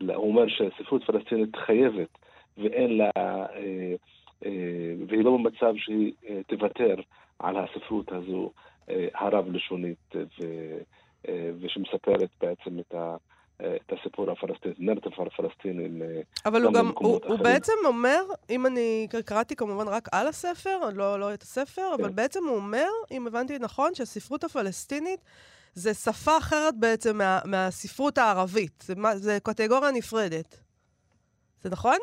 ל, 0.00 0.10
הוא 0.10 0.28
אומר 0.28 0.48
שספרות 0.48 1.04
פלסטינית 1.04 1.56
חייבת 1.56 2.18
ואין 2.58 2.96
לה, 2.96 3.10
אה, 3.16 3.94
אה, 4.46 4.94
והיא 5.08 5.24
לא 5.24 5.36
במצב 5.36 5.74
שהיא 5.76 6.12
תוותר 6.46 6.94
על 7.40 7.56
הספרות 7.56 8.12
הזו 8.12 8.52
הרב-לשונית 9.14 10.14
ושמספרת 11.60 12.30
בעצם 12.40 12.78
את 12.78 12.94
ה... 12.94 13.16
את 13.76 13.92
הסיפור 13.92 14.30
הפלסטיני, 14.30 14.74
נרטיב 14.78 15.12
הפלסטיני. 15.26 16.02
אבל 16.46 16.62
הוא 16.62 16.72
גם, 16.72 16.92
הוא, 16.98 17.20
הוא 17.26 17.38
בעצם 17.38 17.72
אומר, 17.84 18.22
אם 18.50 18.66
אני 18.66 19.08
קראתי 19.24 19.56
כמובן 19.56 19.88
רק 19.88 20.08
על 20.12 20.26
הספר, 20.26 20.78
לא, 20.94 21.20
לא 21.20 21.34
את 21.34 21.42
הספר, 21.42 21.82
כן. 21.96 22.02
אבל 22.02 22.12
בעצם 22.12 22.40
הוא 22.48 22.56
אומר, 22.56 22.88
אם 23.10 23.26
הבנתי 23.26 23.58
נכון, 23.58 23.94
שהספרות 23.94 24.44
הפלסטינית 24.44 25.20
זה 25.74 25.94
שפה 25.94 26.38
אחרת 26.38 26.74
בעצם 26.78 27.18
מה, 27.18 27.38
מהספרות 27.44 28.18
הערבית. 28.18 28.84
זה, 28.86 28.94
זה 29.16 29.38
קטגוריה 29.42 29.90
נפרדת. 29.90 30.60
זה 31.62 31.70
נכון? 31.70 31.98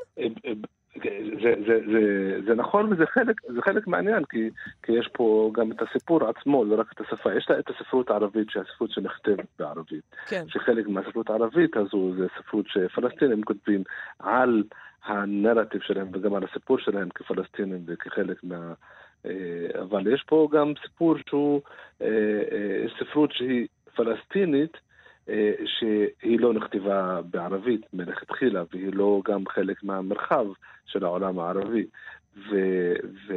זה, 1.44 1.54
זה, 1.68 1.80
זה, 1.92 2.40
זה 2.48 2.56
נכון 2.56 2.94
וזה 2.94 3.06
חלק, 3.06 3.42
זה 3.54 3.62
חלק 3.62 3.88
מהעניין, 3.88 4.24
כי, 4.26 4.50
כי 4.84 4.92
יש 4.92 5.10
פה 5.14 5.52
גם 5.54 5.72
את 5.72 5.82
הסיפור 5.82 6.20
עצמו, 6.30 6.66
לא 6.66 6.80
רק 6.80 6.92
את 6.92 7.02
השפה. 7.02 7.34
יש 7.34 7.48
את 7.60 7.70
הספרות 7.70 8.10
הערבית, 8.10 8.50
שהיא 8.50 8.64
הספרות 8.70 8.92
שנכתבת 8.92 9.46
בערבית. 9.60 10.16
כן. 10.28 10.44
שחלק 10.48 10.88
מהספרות 10.88 11.30
הערבית 11.30 11.78
הזו 11.78 12.14
זה 12.18 12.28
ספרות 12.38 12.66
שפלסטינים 12.68 13.44
כותבים 13.44 13.84
על 14.20 14.64
הנרטיב 15.06 15.82
שלהם 15.82 16.08
וגם 16.14 16.34
על 16.34 16.44
הסיפור 16.44 16.78
שלהם 16.80 17.10
כפלסטינים 17.10 17.84
וכחלק 17.88 18.44
מה... 18.44 18.74
אה, 19.26 19.82
אבל 19.82 20.14
יש 20.14 20.24
פה 20.28 20.48
גם 20.52 20.74
סיפור 20.84 21.16
שהוא 21.30 21.62
אה, 22.02 22.08
אה, 22.52 22.86
ספרות 23.00 23.32
שהיא 23.32 23.68
פלסטינית, 23.96 24.78
שהיא 25.66 26.40
לא 26.40 26.54
נכתבה 26.54 27.22
בערבית 27.22 27.82
מלכתחילה, 27.94 28.64
והיא 28.72 28.94
לא 28.94 29.22
גם 29.26 29.48
חלק 29.48 29.84
מהמרחב 29.84 30.46
של 30.86 31.04
העולם 31.04 31.40
הערבי, 31.40 31.86
ו, 32.38 32.56
ו, 33.28 33.34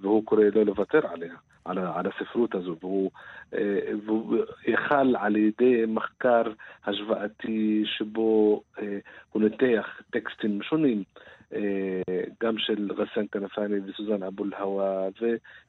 והוא 0.00 0.24
קורא 0.24 0.44
לא 0.54 0.62
לוותר 0.62 1.00
עליה, 1.06 1.34
על, 1.64 1.78
על 1.78 2.06
הספרות 2.06 2.54
הזו, 2.54 2.76
והוא, 2.80 3.10
אה, 3.54 3.80
והוא 4.04 4.36
יכל 4.66 5.16
על 5.16 5.36
ידי 5.36 5.84
מחקר 5.88 6.42
השוואתי 6.84 7.82
שבו 7.84 8.62
אה, 8.78 8.98
הוא 9.32 9.42
ניתח 9.42 10.00
טקסטים 10.10 10.62
שונים. 10.62 11.02
גם 12.42 12.58
של 12.58 12.88
רסן 12.96 13.26
כנפאני 13.32 13.74
וסוזן 13.86 14.22
אבו 14.22 14.44
אל-הווה 14.44 15.08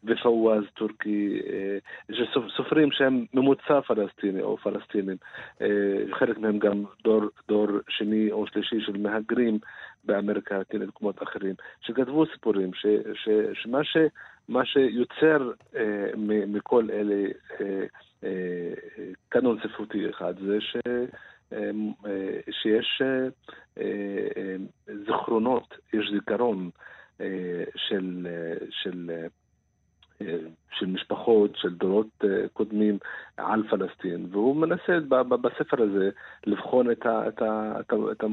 ופווז 0.04 0.64
טורקי, 0.74 1.42
אה, 1.50 2.26
סופרים 2.58 2.92
שהם 2.92 3.26
ממוצע 3.34 3.82
פלסטיני 3.82 4.42
או 4.42 4.58
פלסטינים, 4.58 5.18
אה, 5.62 5.68
חלק 6.12 6.38
מהם 6.38 6.60
גם 6.60 6.84
דור, 7.04 7.24
דור 7.48 7.68
שני 7.90 8.32
או 8.32 8.48
שלישי 8.48 8.82
של 8.82 8.98
מהגרים 8.98 9.60
באמריקה 10.04 10.56
הלטינית 10.56 10.84
ובמקומות 10.84 11.24
אחרים, 11.24 11.56
שכתבו 11.82 12.26
סיפורים, 12.34 12.74
ש, 12.74 12.86
ש, 13.14 13.30
שמה 13.54 13.84
ש, 13.84 13.98
שיוצר 14.64 15.52
אה, 15.76 16.12
מכל 16.48 16.88
אלה 16.92 17.26
קנון 19.30 19.58
ספרותי 19.64 20.10
אחד 20.10 20.34
זה 20.40 20.62
ש... 20.62 20.78
אה, 21.54 21.72
שיש 22.52 23.02
אה, 23.02 23.28
אה, 23.78 24.56
זיכרונות, 25.06 25.78
יש 25.94 26.12
זיכרון 26.12 26.70
של, 27.76 28.28
של, 28.70 29.12
של 30.72 30.86
משפחות, 30.86 31.56
של 31.56 31.76
דורות 31.76 32.24
קודמים 32.54 32.98
על 33.38 33.64
פלסטין, 33.70 34.28
והוא 34.32 34.56
מנסה 34.56 35.00
בספר 35.42 35.84
הזה 35.84 36.10
לבחון 36.46 36.92
את, 36.92 37.06
ה, 37.06 37.28
את, 37.28 37.42
ה, 37.42 37.80
את, 37.80 37.94
ה, 37.94 37.96
את, 38.12 38.24
ה, 38.24 38.28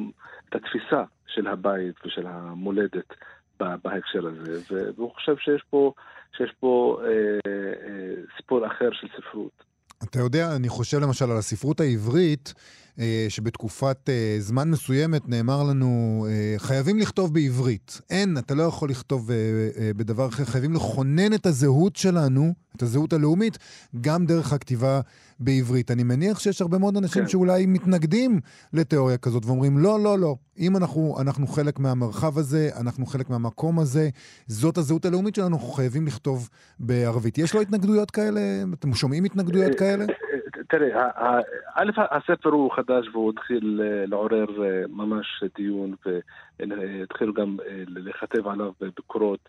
את 0.48 0.55
התפיסה 0.55 1.05
של 1.26 1.46
הבית 1.46 2.07
ושל 2.07 2.26
המולדת 2.26 3.14
בהקשר 3.61 4.26
הזה, 4.26 4.74
והוא 4.96 5.11
חושב 5.11 5.37
שיש 5.37 5.62
פה, 5.70 5.92
שיש 6.37 6.52
פה 6.61 7.00
אה, 7.05 7.09
אה, 7.46 8.14
סיפור 8.37 8.66
אחר 8.66 8.88
של 8.92 9.09
ספרות. 9.16 9.64
אתה 10.11 10.19
יודע, 10.19 10.57
אני 10.57 10.69
חושב 10.69 10.99
למשל 10.99 11.31
על 11.31 11.37
הספרות 11.37 11.81
העברית, 11.81 12.55
אה, 12.99 13.27
שבתקופת 13.29 14.09
אה, 14.09 14.37
זמן 14.40 14.71
מסוימת 14.71 15.29
נאמר 15.29 15.62
לנו, 15.62 16.27
אה, 16.29 16.55
חייבים 16.59 16.99
לכתוב 16.99 17.35
בעברית. 17.35 18.01
אין, 18.11 18.38
אתה 18.38 18.55
לא 18.55 18.62
יכול 18.62 18.90
לכתוב 18.90 19.31
בדבר 19.97 20.29
אחר, 20.29 20.45
חייבים 20.45 20.75
לכונן 20.75 21.35
את 21.35 21.47
הזהות 21.47 21.97
שלנו, 21.97 22.55
את 22.77 22.83
הזהות 22.83 23.12
הלאומית, 23.12 23.59
גם 24.01 24.27
דרך 24.27 24.53
הכתיבה 24.53 25.01
בעברית. 25.40 25.90
אני 25.90 26.03
מניח 26.03 26.38
שיש 26.38 26.63
הרבה 26.63 26.79
מאוד 26.79 26.96
אנשים 26.96 27.23
כן. 27.23 27.29
שאולי 27.29 27.67
מתנגדים 27.67 28.40
לתיאוריה 28.73 29.19
כזאת 29.19 29.44
ואומרים, 29.46 29.79
לא, 29.79 29.98
לא, 30.04 30.19
לא. 30.19 30.35
אם 30.58 30.77
אנחנו, 30.77 31.17
אנחנו 31.23 31.46
חלק 31.46 31.79
מהמרחב 31.79 32.38
הזה, 32.38 32.69
אנחנו 32.81 33.06
חלק 33.06 33.31
מהמקום 33.31 33.79
הזה, 33.79 34.08
זאת 34.46 34.79
הזהות 34.79 35.04
הלאומית 35.04 35.35
שלנו, 35.35 35.56
אנחנו 35.56 35.69
חייבים 35.69 36.06
לכתוב 36.06 36.48
בערבית. 36.81 37.38
יש 37.38 37.54
לו 37.54 37.61
התנגדויות 37.61 38.11
כאלה? 38.11 38.40
אתם 38.75 38.94
שומעים 38.94 39.25
התנגדויות 39.25 39.75
כאלה? 39.75 40.04
תראה, 40.69 41.08
א', 41.75 41.90
הספר 42.11 42.48
הוא 42.48 42.73
חדש 42.77 43.08
והוא 43.13 43.31
התחיל 43.31 43.81
אה, 43.85 44.06
לעורר 44.06 44.65
אה, 44.65 44.83
ממש 44.88 45.42
דיון 45.56 45.94
והתחילו 46.61 47.33
גם 47.33 47.56
אה, 47.67 47.83
לכתב 47.87 48.48
עליו 48.48 48.73
ביקורות 48.96 49.48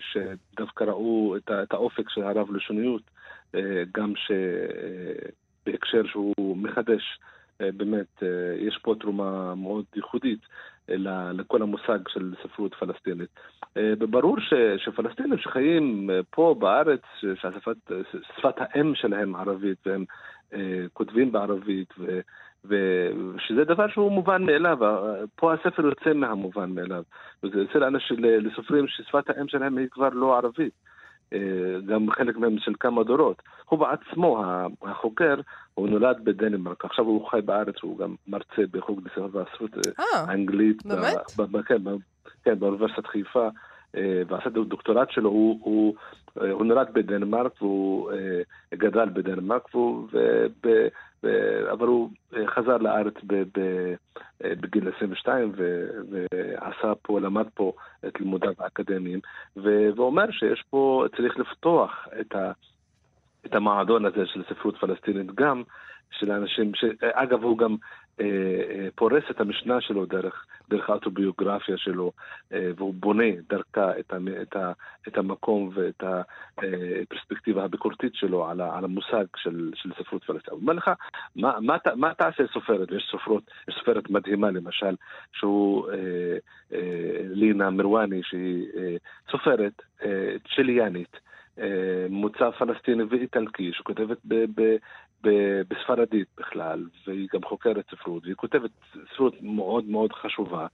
שדווקא 0.00 0.84
ראו 0.84 1.36
את 1.36 1.72
האופק 1.72 2.08
של 2.08 2.22
הרב-לשוניות, 2.22 3.02
גם 3.94 4.12
ש... 4.16 4.30
בהקשר 5.66 6.02
שהוא 6.06 6.56
מחדש. 6.56 7.18
באמת, 7.60 8.22
יש 8.58 8.78
פה 8.82 8.94
תרומה 9.00 9.54
מאוד 9.54 9.84
ייחודית 9.96 10.38
לכל 10.88 11.62
המושג 11.62 11.98
של 12.08 12.34
ספרות 12.42 12.74
פלסטינית. 12.74 13.28
ברור 13.98 14.36
שפלסטינים 14.76 15.38
שחיים 15.38 16.10
פה 16.30 16.56
בארץ, 16.58 17.00
ששפת 17.20 18.56
האם 18.58 18.94
שלהם 18.94 19.36
ערבית, 19.36 19.86
והם 19.86 20.04
כותבים 20.92 21.32
בערבית, 21.32 21.94
ו, 21.98 22.20
ושזה 22.64 23.64
דבר 23.64 23.88
שהוא 23.88 24.12
מובן 24.12 24.42
מאליו, 24.42 24.78
פה 25.36 25.54
הספר 25.54 25.86
יוצא 25.86 26.12
מהמובן 26.12 26.70
מאליו. 26.70 27.02
וזה 27.42 27.86
אנשים, 27.86 28.16
לסופרים 28.24 28.88
ששפת 28.88 29.30
האם 29.30 29.48
שלהם 29.48 29.78
היא 29.78 29.88
כבר 29.90 30.08
לא 30.08 30.36
ערבית. 30.36 30.93
אה, 31.32 31.38
גם 31.86 32.10
חלק 32.10 32.36
מהם 32.36 32.58
של 32.58 32.72
כמה 32.80 33.04
דורות. 33.04 33.42
הוא 33.68 33.78
בעצמו, 33.78 34.44
החוקר, 34.82 35.34
הוא 35.74 35.88
נולד 35.88 36.24
בדנמרק, 36.24 36.84
עכשיו 36.84 37.04
הוא 37.04 37.30
חי 37.30 37.40
בארץ, 37.44 37.74
הוא 37.82 37.98
גם 37.98 38.14
מרצה 38.28 38.62
בחוג 38.70 39.00
לספר 39.06 39.28
והספרות 39.32 39.70
האנגלית. 40.12 40.82
אה, 40.90 40.96
באמת? 41.36 41.64
כן, 41.66 41.82
כן, 42.44 42.58
באוניברסיטת 42.58 43.06
חיפה. 43.06 43.48
אה, 43.96 44.22
ועשה 44.28 44.48
את 44.48 44.56
הדוקטורט 44.56 45.10
שלו, 45.10 45.30
הוא, 45.30 45.60
הוא, 45.62 45.94
הוא 46.50 46.64
נולד 46.64 46.88
בדנמרק 46.92 47.62
והוא 47.62 48.10
גדל 48.74 49.08
בדנמרק, 49.08 49.74
והוא, 49.74 50.08
וב, 50.12 50.70
אבל 51.72 51.86
הוא 51.86 52.10
אה, 52.36 52.46
חזר 52.46 52.76
לארץ 52.76 53.14
אה, 53.14 53.94
בגיל 54.60 54.88
22 54.96 55.52
ועשה 55.56 56.92
פה, 57.02 57.20
למד 57.20 57.46
פה 57.54 57.72
את 58.06 58.20
לימודיו 58.20 58.52
האקדמיים, 58.58 59.20
ואומר 59.56 60.30
שיש 60.30 60.64
פה, 60.70 61.04
צריך 61.16 61.38
לפתוח 61.38 62.08
את, 62.20 62.34
ה, 62.34 62.52
את 63.46 63.54
המועדון 63.54 64.04
הזה 64.04 64.26
של 64.26 64.42
ספרות 64.48 64.76
פלסטינית 64.76 65.34
גם 65.34 65.62
של 66.10 66.32
אנשים, 66.32 66.72
אגב 67.12 67.42
הוא 67.42 67.58
גם 67.58 67.70
אה, 67.70 67.76
אה, 67.76 68.03
פורס 68.94 69.24
את 69.30 69.40
המשנה 69.40 69.80
שלו 69.80 70.06
דרך, 70.06 70.46
דרך 70.68 70.90
האוטוביוגרפיה 70.90 71.76
שלו, 71.76 72.12
אה, 72.52 72.70
והוא 72.76 72.94
בונה 72.94 73.24
דרכה 73.48 73.98
את, 73.98 74.12
ה, 74.12 74.16
את, 74.42 74.56
ה, 74.56 74.72
את 75.08 75.18
המקום 75.18 75.70
ואת 75.74 76.02
הפרספקטיבה 76.58 77.64
הביקורתית 77.64 78.14
שלו 78.14 78.46
על, 78.46 78.60
על 78.60 78.84
המושג 78.84 79.24
של, 79.36 79.70
של 79.74 79.90
ספרות 79.98 80.24
פלסטינית. 80.24 80.48
הוא 80.48 80.60
אומר 80.60 80.72
לך, 80.72 80.90
מה, 81.36 81.60
מה, 81.60 81.76
מה 81.96 82.14
תעשה 82.14 82.42
סופרת? 82.52 82.88
יש 82.92 83.08
סופרות, 83.10 83.50
יש 83.68 83.74
סופרת 83.78 84.10
מדהימה 84.10 84.50
למשל, 84.50 84.94
שהוא 85.32 85.90
אה, 85.90 86.36
אה, 86.72 87.20
לינה 87.24 87.70
מרואני, 87.70 88.20
שהיא 88.22 88.66
אה, 88.76 88.96
סופרת 89.30 89.82
אה, 90.04 90.34
צ'יליאנית. 90.54 91.24
מוצא 92.10 92.50
פלסטיני 92.50 93.02
ואיטלקי, 93.02 93.72
שכותבת 93.72 94.18
בספרדית 95.68 96.28
בכלל, 96.38 96.84
והיא 97.06 97.28
גם 97.34 97.40
חוקרת 97.42 97.84
ספרות, 97.90 98.22
והיא 98.24 98.34
כותבת 98.34 98.70
ספרות 99.14 99.34
מאוד 99.42 99.84
מאוד 99.84 100.12
חשובה, 100.12 100.66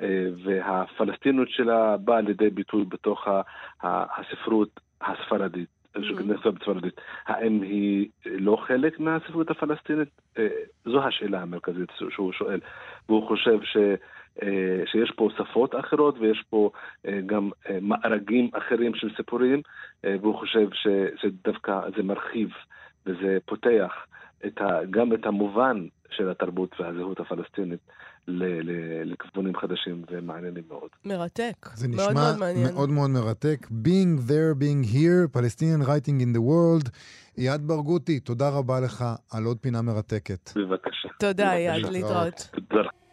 אה, 0.00 0.26
והפלסטינות 0.44 1.48
שלה 1.50 1.96
באה 1.96 2.20
לידי 2.20 2.50
ביטוי 2.50 2.84
בתוך 2.84 3.28
הספרות 3.82 4.80
הספרדית. 5.00 5.68
mm-hmm. 5.96 6.22
בספרדית. 6.52 7.00
האם 7.26 7.62
היא 7.62 8.08
לא 8.26 8.56
חלק 8.66 9.00
מהספרות 9.00 9.50
הפלסטינית? 9.50 10.08
אה, 10.38 10.48
זו 10.84 11.04
השאלה 11.04 11.42
המרכזית 11.42 11.88
שהוא 12.10 12.32
שואל. 12.32 12.60
והוא 13.08 13.28
חושב 13.28 13.58
ש... 13.62 13.76
אה, 14.42 14.82
שיש 14.86 15.10
פה 15.16 15.28
שפות 15.36 15.74
אחרות 15.74 16.18
ויש 16.18 16.44
פה 16.50 16.70
גם 17.26 17.50
מארגים 17.82 18.50
אחרים 18.52 18.94
של 18.94 19.14
סיפורים, 19.16 19.62
והוא 20.04 20.38
חושב 20.38 20.68
שדווקא 21.16 21.80
זה 21.96 22.02
מרחיב 22.02 22.48
וזה 23.06 23.38
פותח 23.46 23.92
את 24.46 24.60
ה, 24.60 24.78
גם 24.90 25.12
את 25.12 25.26
המובן 25.26 25.86
של 26.10 26.30
התרבות 26.30 26.80
והזהות 26.80 27.20
הפלסטינית 27.20 27.80
לכיוונים 29.04 29.56
חדשים 29.56 30.04
ומעניינים 30.10 30.64
מאוד. 30.68 30.88
מרתק. 31.04 31.68
זה 31.74 31.88
נשמע 31.88 32.02
מאוד 32.02 32.14
מאוד, 32.14 32.38
מעניין. 32.38 32.74
מאוד 32.74 32.90
מאוד 32.90 33.10
מרתק. 33.10 33.66
Being 33.70 34.30
there, 34.30 34.54
being 34.60 34.94
here, 34.94 35.38
Palestinian 35.38 35.86
writing 35.86 36.20
in 36.20 36.36
the 36.36 36.40
world. 36.40 36.90
אייד 37.38 37.68
ברגותי, 37.68 38.20
תודה 38.20 38.48
רבה 38.48 38.80
לך 38.80 39.04
על 39.32 39.44
עוד 39.44 39.58
פינה 39.60 39.82
מרתקת. 39.82 40.50
בבקשה. 40.56 41.08
תודה, 41.18 41.52
אייד, 41.52 41.86
להתראות. 41.86 42.48
תודה. 42.68 43.03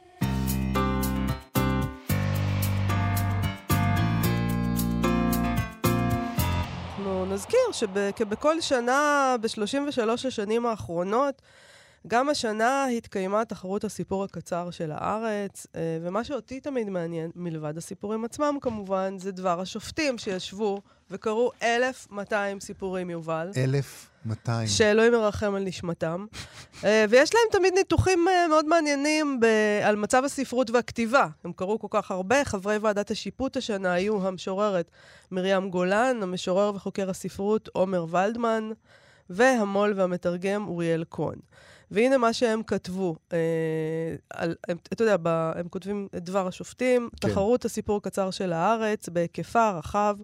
נזכיר 7.32 7.60
שכבכל 7.72 8.62
שנה 8.62 9.36
ב-33 9.42 10.28
השנים 10.28 10.66
האחרונות, 10.66 11.42
גם 12.08 12.30
השנה 12.30 12.88
התקיימה 12.88 13.46
תחרות 13.46 13.84
הסיפור 13.84 14.24
הקצר 14.24 14.72
של 14.72 14.92
הארץ, 14.92 15.68
אה, 15.76 15.98
ומה 16.02 16.24
שאותי 16.24 16.60
תמיד 16.60 16.90
מעניין, 16.90 17.32
מלבד 17.36 17.78
הסיפורים 17.78 18.26
עצמם 18.26 18.58
כמובן, 18.62 19.18
זה 19.18 19.32
דבר 19.32 19.62
השופטים 19.62 20.18
שישבו 20.18 20.82
וקראו 21.12 21.52
1,200 21.64 22.60
סיפורים, 22.60 23.10
יובל. 23.10 23.50
1,200. 23.58 24.68
שאלוהים 24.68 25.14
ירחם 25.14 25.56
על 25.56 25.64
נשמתם. 25.64 26.26
אה, 26.84 27.06
ויש 27.10 27.34
להם 27.34 27.60
תמיד 27.60 27.74
ניתוחים 27.74 28.28
אה, 28.28 28.48
מאוד 28.48 28.66
מעניינים 28.66 29.40
ב- 29.40 29.46
על 29.84 29.96
מצב 29.96 30.24
הספרות 30.26 30.70
והכתיבה. 30.70 31.28
הם 31.44 31.54
קראו 31.54 31.80
כל 31.80 31.88
כך 31.90 32.12
הרבה. 32.12 32.46
חברי 32.46 32.78
ועדת 32.78 33.12
השיפוט 33.12 33.58
השנה 33.58 33.94
היו 33.94 34.28
המשוררת 34.28 34.92
מרים 35.32 35.70
גולן, 35.70 36.20
המשורר 36.22 36.72
וחוקר 36.76 37.10
הספרות 37.10 37.70
עומר 37.74 38.06
ולדמן, 38.10 38.72
והמו"ל 39.30 39.94
והמתרגם 39.96 40.68
אוריאל 40.68 41.04
כהן. 41.12 41.40
והנה 41.92 42.18
מה 42.18 42.34
שהם 42.34 42.64
כתבו. 42.64 43.16
אה, 43.34 43.38
על, 44.30 44.56
הם, 44.68 44.78
אתה 44.94 45.04
יודע, 45.04 45.18
ב, 45.18 45.28
הם 45.28 45.68
כותבים 45.70 46.08
את 46.16 46.24
דבר 46.24 46.48
השופטים, 46.48 47.10
כן. 47.12 47.28
תחרות 47.28 47.66
הסיפור 47.66 47.98
הקצר 47.98 48.32
של 48.32 48.54
הארץ, 48.54 49.10
בהיקפה 49.10 49.68
הרחב 49.68 50.18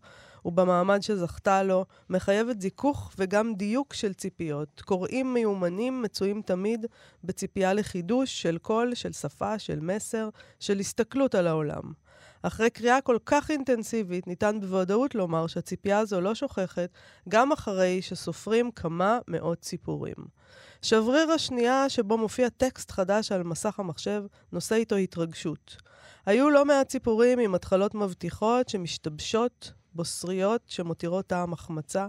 ובמעמד 0.45 1.01
שזכתה 1.01 1.63
לו, 1.63 1.85
מחייבת 2.09 2.61
זיכוך 2.61 3.11
וגם 3.17 3.53
דיוק 3.55 3.93
של 3.93 4.13
ציפיות. 4.13 4.81
קוראים 4.85 5.33
מיומנים 5.33 6.01
מצויים 6.01 6.41
תמיד 6.41 6.85
בציפייה 7.23 7.73
לחידוש 7.73 8.41
של 8.41 8.57
קול, 8.57 8.95
של 8.95 9.11
שפה, 9.11 9.59
של 9.59 9.79
מסר, 9.79 10.29
של 10.59 10.79
הסתכלות 10.79 11.35
על 11.35 11.47
העולם. 11.47 11.93
אחרי 12.41 12.69
קריאה 12.69 13.01
כל 13.01 13.17
כך 13.25 13.51
אינטנסיבית, 13.51 14.27
ניתן 14.27 14.59
בוודאות 14.59 15.15
לומר 15.15 15.47
שהציפייה 15.47 15.99
הזו 15.99 16.21
לא 16.21 16.35
שוכחת, 16.35 16.89
גם 17.29 17.51
אחרי 17.51 18.01
שסופרים 18.01 18.71
כמה 18.71 19.19
מאות 19.27 19.63
סיפורים. 19.63 20.36
שבריר 20.81 21.31
השנייה 21.31 21.89
שבו 21.89 22.17
מופיע 22.17 22.49
טקסט 22.49 22.91
חדש 22.91 23.31
על 23.31 23.43
מסך 23.43 23.79
המחשב, 23.79 24.23
נושא 24.51 24.75
איתו 24.75 24.95
התרגשות. 24.95 25.77
היו 26.25 26.49
לא 26.49 26.65
מעט 26.65 26.91
סיפורים 26.91 27.39
עם 27.39 27.55
התחלות 27.55 27.95
מבטיחות 27.95 28.69
שמשתבשות, 28.69 29.71
בוסריות 29.93 30.61
שמותירות 30.67 31.27
טעם 31.27 31.53
החמצה, 31.53 32.07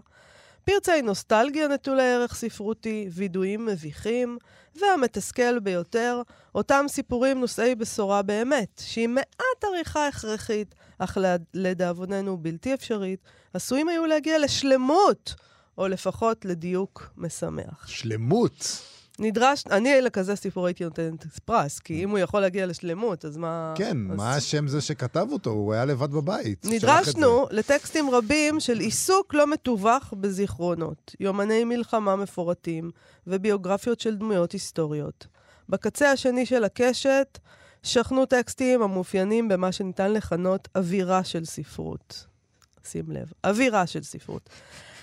פרצי 0.64 1.02
נוסטלגיה 1.02 1.68
נטולי 1.68 2.02
ערך 2.02 2.34
ספרותי, 2.34 3.08
וידויים 3.12 3.66
מביכים, 3.66 4.38
והמתסכל 4.80 5.58
ביותר, 5.58 6.22
אותם 6.54 6.84
סיפורים 6.88 7.40
נושאי 7.40 7.74
בשורה 7.74 8.22
באמת, 8.22 8.82
שעם 8.84 9.14
מעט 9.14 9.64
עריכה 9.64 10.08
הכרחית, 10.08 10.74
אך 10.98 11.18
לדאבוננו 11.54 12.36
בלתי 12.36 12.74
אפשרית, 12.74 13.20
עשויים 13.54 13.88
היו 13.88 14.06
להגיע 14.06 14.38
לשלמות, 14.38 15.34
או 15.78 15.88
לפחות 15.88 16.44
לדיוק 16.44 17.10
משמח. 17.16 17.86
שלמות? 17.86 18.82
נדרש, 19.18 19.64
אני 19.70 20.00
לכזה 20.00 20.36
סיפור 20.36 20.66
הייתי 20.66 20.84
נותנת 20.84 21.26
פרס, 21.44 21.78
כי 21.78 22.04
אם 22.04 22.10
הוא 22.10 22.18
יכול 22.18 22.40
להגיע 22.40 22.66
לשלמות, 22.66 23.24
אז 23.24 23.36
מה... 23.36 23.74
כן, 23.76 24.10
אז... 24.10 24.16
מה 24.16 24.34
השם 24.34 24.68
זה 24.68 24.80
שכתב 24.80 25.26
אותו? 25.32 25.50
הוא 25.50 25.72
היה 25.72 25.84
לבד 25.84 26.10
בבית. 26.10 26.66
נדרשנו 26.70 27.46
לטקסטים 27.50 28.10
רבים 28.10 28.60
של 28.60 28.78
עיסוק 28.78 29.34
לא 29.34 29.46
מתווך 29.46 30.14
בזיכרונות, 30.20 31.14
יומני 31.20 31.64
מלחמה 31.64 32.16
מפורטים 32.16 32.90
וביוגרפיות 33.26 34.00
של 34.00 34.16
דמויות 34.16 34.52
היסטוריות. 34.52 35.26
בקצה 35.68 36.12
השני 36.12 36.46
של 36.46 36.64
הקשת 36.64 37.38
שכנו 37.82 38.26
טקסטים 38.26 38.82
המאופיינים 38.82 39.48
במה 39.48 39.72
שניתן 39.72 40.12
לכנות 40.12 40.68
אווירה 40.76 41.24
של 41.24 41.44
ספרות. 41.44 42.26
שים 42.84 43.04
לב, 43.08 43.32
אווירה 43.44 43.86
של 43.86 44.02
ספרות. 44.02 44.50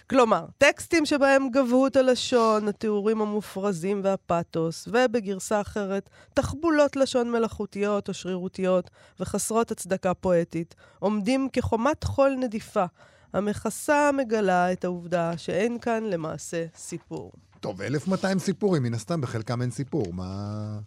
כלומר, 0.10 0.46
טקסטים 0.58 1.06
שבהם 1.06 1.50
גבהות 1.50 1.96
הלשון, 1.96 2.68
התיאורים 2.68 3.22
המופרזים 3.22 4.02
והפתוס, 4.04 4.88
ובגרסה 4.92 5.62
אחרת, 5.62 6.10
תחבולות 6.34 6.96
לשון 6.96 7.32
מלאכותיות 7.32 8.08
או 8.10 8.14
שרירותיות 8.14 8.90
וחסרות 9.20 9.72
הצדקה 9.72 10.14
פואטית, 10.14 10.76
עומדים 11.00 11.50
כחומת 11.54 12.04
חול 12.04 12.36
נדיפה, 12.40 12.86
המכסה 13.34 14.10
מגלה 14.14 14.72
את 14.72 14.84
העובדה 14.84 15.38
שאין 15.38 15.80
כאן 15.80 16.04
למעשה 16.04 16.66
סיפור. 16.76 17.32
טוב, 17.60 17.82
1200 17.82 18.40
סיפורים, 18.40 18.84
מן 18.84 18.94
הסתם 18.94 19.22
בחלקם 19.22 19.62
אין 19.62 19.72
סיפור, 19.72 20.14
מה... 20.14 20.80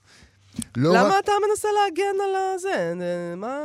לא 0.76 0.90
למה 0.94 1.08
רק... 1.08 1.24
אתה 1.24 1.32
מנסה 1.50 1.68
להגן 1.84 2.20
על 2.24 2.54
הזה? 2.54 2.92
אה, 3.00 3.36
מה... 3.36 3.58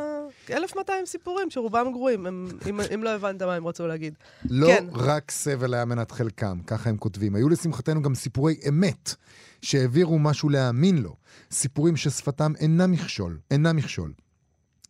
1,200 0.51 1.05
סיפורים 1.05 1.49
שרובם 1.49 1.91
גרועים, 1.91 2.25
הם- 2.25 2.47
אם- 2.69 2.79
אם 2.93 3.03
לא 3.03 3.09
הבנת 3.09 3.41
מה 3.41 3.55
הם 3.55 3.67
רצו 3.67 3.87
להגיד. 3.87 4.13
לא 4.49 4.67
כן. 4.67 4.85
רק 4.93 5.31
סבל 5.31 5.73
היה 5.73 5.85
מנת 5.85 6.11
חלקם, 6.11 6.59
ככה 6.67 6.89
הם 6.89 6.97
כותבים. 6.97 7.35
היו 7.35 7.49
לשמחתנו 7.49 8.01
גם 8.01 8.15
סיפורי 8.15 8.55
אמת, 8.69 9.15
שהעבירו 9.61 10.19
משהו 10.19 10.49
להאמין 10.49 10.97
לו. 10.97 11.15
סיפורים 11.51 11.95
ששפתם 11.97 12.53
אינה 12.59 12.87
מכשול, 12.87 13.37
אינה 13.51 13.73
מכשול. 13.73 14.13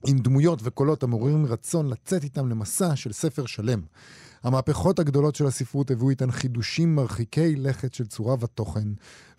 עם 0.08 0.18
דמויות 0.20 0.60
וקולות 0.64 1.04
המעוררים 1.04 1.46
רצון 1.46 1.90
לצאת 1.90 2.24
איתם 2.24 2.50
למסע 2.50 2.96
של 2.96 3.12
ספר 3.14 3.46
שלם. 3.46 3.82
המהפכות 4.44 5.00
הגדולות 5.00 5.36
של 5.36 5.46
הספרות 5.46 5.92
הביאו 5.92 6.10
איתן 6.10 6.32
חידושים 6.32 6.96
מרחיקי 6.96 7.56
לכת 7.56 7.94
של 7.94 8.08
צורה 8.08 8.36
ותוכן, 8.40 8.88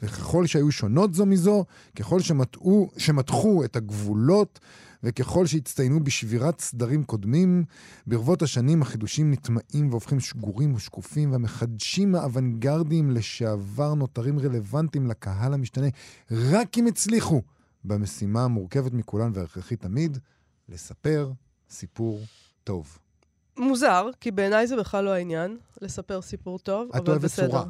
וככל 0.02 0.46
שהיו 0.46 0.72
שונות 0.72 1.14
זו 1.14 1.26
מזו, 1.26 1.64
ככל 1.96 2.20
שמתחו, 2.20 2.88
שמתחו 2.96 3.64
את 3.64 3.76
הגבולות, 3.76 4.60
וככל 5.02 5.46
שהצטיינו 5.46 6.04
בשבירת 6.04 6.60
סדרים 6.60 7.04
קודמים, 7.04 7.64
ברבות 8.06 8.42
השנים 8.42 8.82
החידושים 8.82 9.30
נטמעים 9.30 9.90
והופכים 9.90 10.20
שגורים 10.20 10.74
ושקופים, 10.74 11.32
והמחדשים 11.32 12.14
האוונגרדיים 12.14 13.10
לשעבר 13.10 13.94
נותרים 13.94 14.38
רלוונטיים 14.38 15.06
לקהל 15.06 15.54
המשתנה, 15.54 15.86
רק 16.30 16.78
אם 16.78 16.86
הצליחו 16.86 17.42
במשימה 17.84 18.44
המורכבת 18.44 18.92
מכולן 18.92 19.30
וההכרחית 19.34 19.80
תמיד, 19.80 20.18
לספר 20.68 21.32
סיפור 21.70 22.20
טוב. 22.64 23.03
מוזר, 23.56 24.10
כי 24.20 24.30
בעיניי 24.30 24.66
זה 24.66 24.76
בכלל 24.76 25.04
לא 25.04 25.10
העניין, 25.10 25.56
לספר 25.80 26.22
סיפור 26.22 26.58
טוב, 26.58 26.88
את 26.90 26.96
אבל 26.96 27.10
אוהבת 27.10 27.24
בסדר. 27.24 27.48
צורה. 27.48 27.64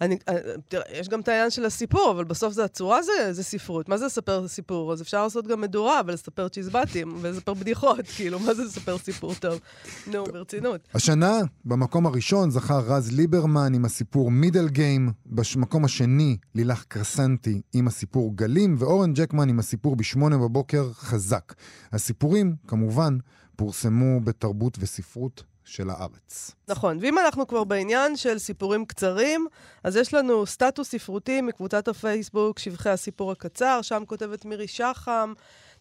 אני, 0.00 0.18
אה, 0.28 0.34
תראה, 0.68 0.82
יש 0.92 1.08
גם 1.08 1.20
את 1.20 1.28
העניין 1.28 1.50
של 1.50 1.64
הסיפור, 1.64 2.10
אבל 2.10 2.24
בסוף 2.24 2.52
זה 2.52 2.64
הצורה 2.64 3.02
זה, 3.02 3.32
זה 3.32 3.42
ספרות. 3.42 3.88
מה 3.88 3.98
זה 3.98 4.06
לספר 4.06 4.48
סיפור? 4.48 4.92
אז 4.92 5.02
אפשר 5.02 5.22
לעשות 5.22 5.46
גם 5.46 5.60
מדורה 5.60 6.00
ולספר 6.06 6.48
צ'יזבטים 6.48 7.14
ולספר 7.20 7.54
בדיחות, 7.54 8.00
כאילו, 8.16 8.38
מה 8.38 8.54
זה 8.54 8.64
לספר 8.64 8.98
סיפור 8.98 9.34
טוב? 9.34 9.60
נו, 10.06 10.24
ברצינות. 10.24 10.80
השנה, 10.94 11.38
במקום 11.64 12.06
הראשון, 12.06 12.50
זכה 12.50 12.78
רז 12.78 13.12
ליברמן 13.12 13.74
עם 13.74 13.84
הסיפור 13.84 14.30
מידל 14.30 14.68
גיים, 14.68 15.12
במקום 15.26 15.84
השני, 15.84 16.36
לילך 16.54 16.84
קרסנטי 16.88 17.60
עם 17.72 17.86
הסיפור 17.86 18.36
גלים, 18.36 18.76
ואורן 18.78 19.12
ג'קמן 19.14 19.48
עם 19.48 19.58
הסיפור 19.58 19.96
בשמונה 19.96 20.38
בבוקר 20.38 20.92
חזק. 20.92 21.54
הסיפורים, 21.92 22.54
כמובן, 22.66 23.18
פורסמו 23.60 24.20
בתרבות 24.20 24.76
וספרות 24.80 25.42
של 25.64 25.90
הארץ. 25.90 26.50
נכון, 26.68 26.98
ואם 27.00 27.18
אנחנו 27.18 27.46
כבר 27.46 27.64
בעניין 27.64 28.16
של 28.16 28.38
סיפורים 28.38 28.84
קצרים, 28.84 29.46
אז 29.84 29.96
יש 29.96 30.14
לנו 30.14 30.46
סטטוס 30.46 30.90
ספרותי 30.90 31.40
מקבוצת 31.40 31.88
הפייסבוק, 31.88 32.58
שבחי 32.58 32.90
הסיפור 32.90 33.32
הקצר, 33.32 33.82
שם 33.82 34.02
כותבת 34.06 34.44
מירי 34.44 34.68
שחם. 34.68 35.32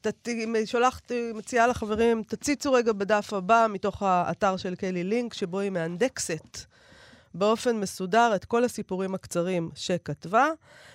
תת... 0.01 0.29
שולחת, 0.65 1.11
מציעה 1.35 1.67
לחברים, 1.67 2.23
תציצו 2.23 2.73
רגע 2.73 2.93
בדף 2.93 3.33
הבא 3.33 3.67
מתוך 3.69 4.03
האתר 4.03 4.57
של 4.57 4.75
קלי 4.75 5.03
לינק, 5.03 5.33
שבו 5.33 5.59
היא 5.59 5.69
מאנדקסת 5.69 6.57
באופן 7.33 7.75
מסודר 7.75 8.31
את 8.35 8.45
כל 8.45 8.63
הסיפורים 8.63 9.15
הקצרים 9.15 9.69
שכתבה. 9.75 10.47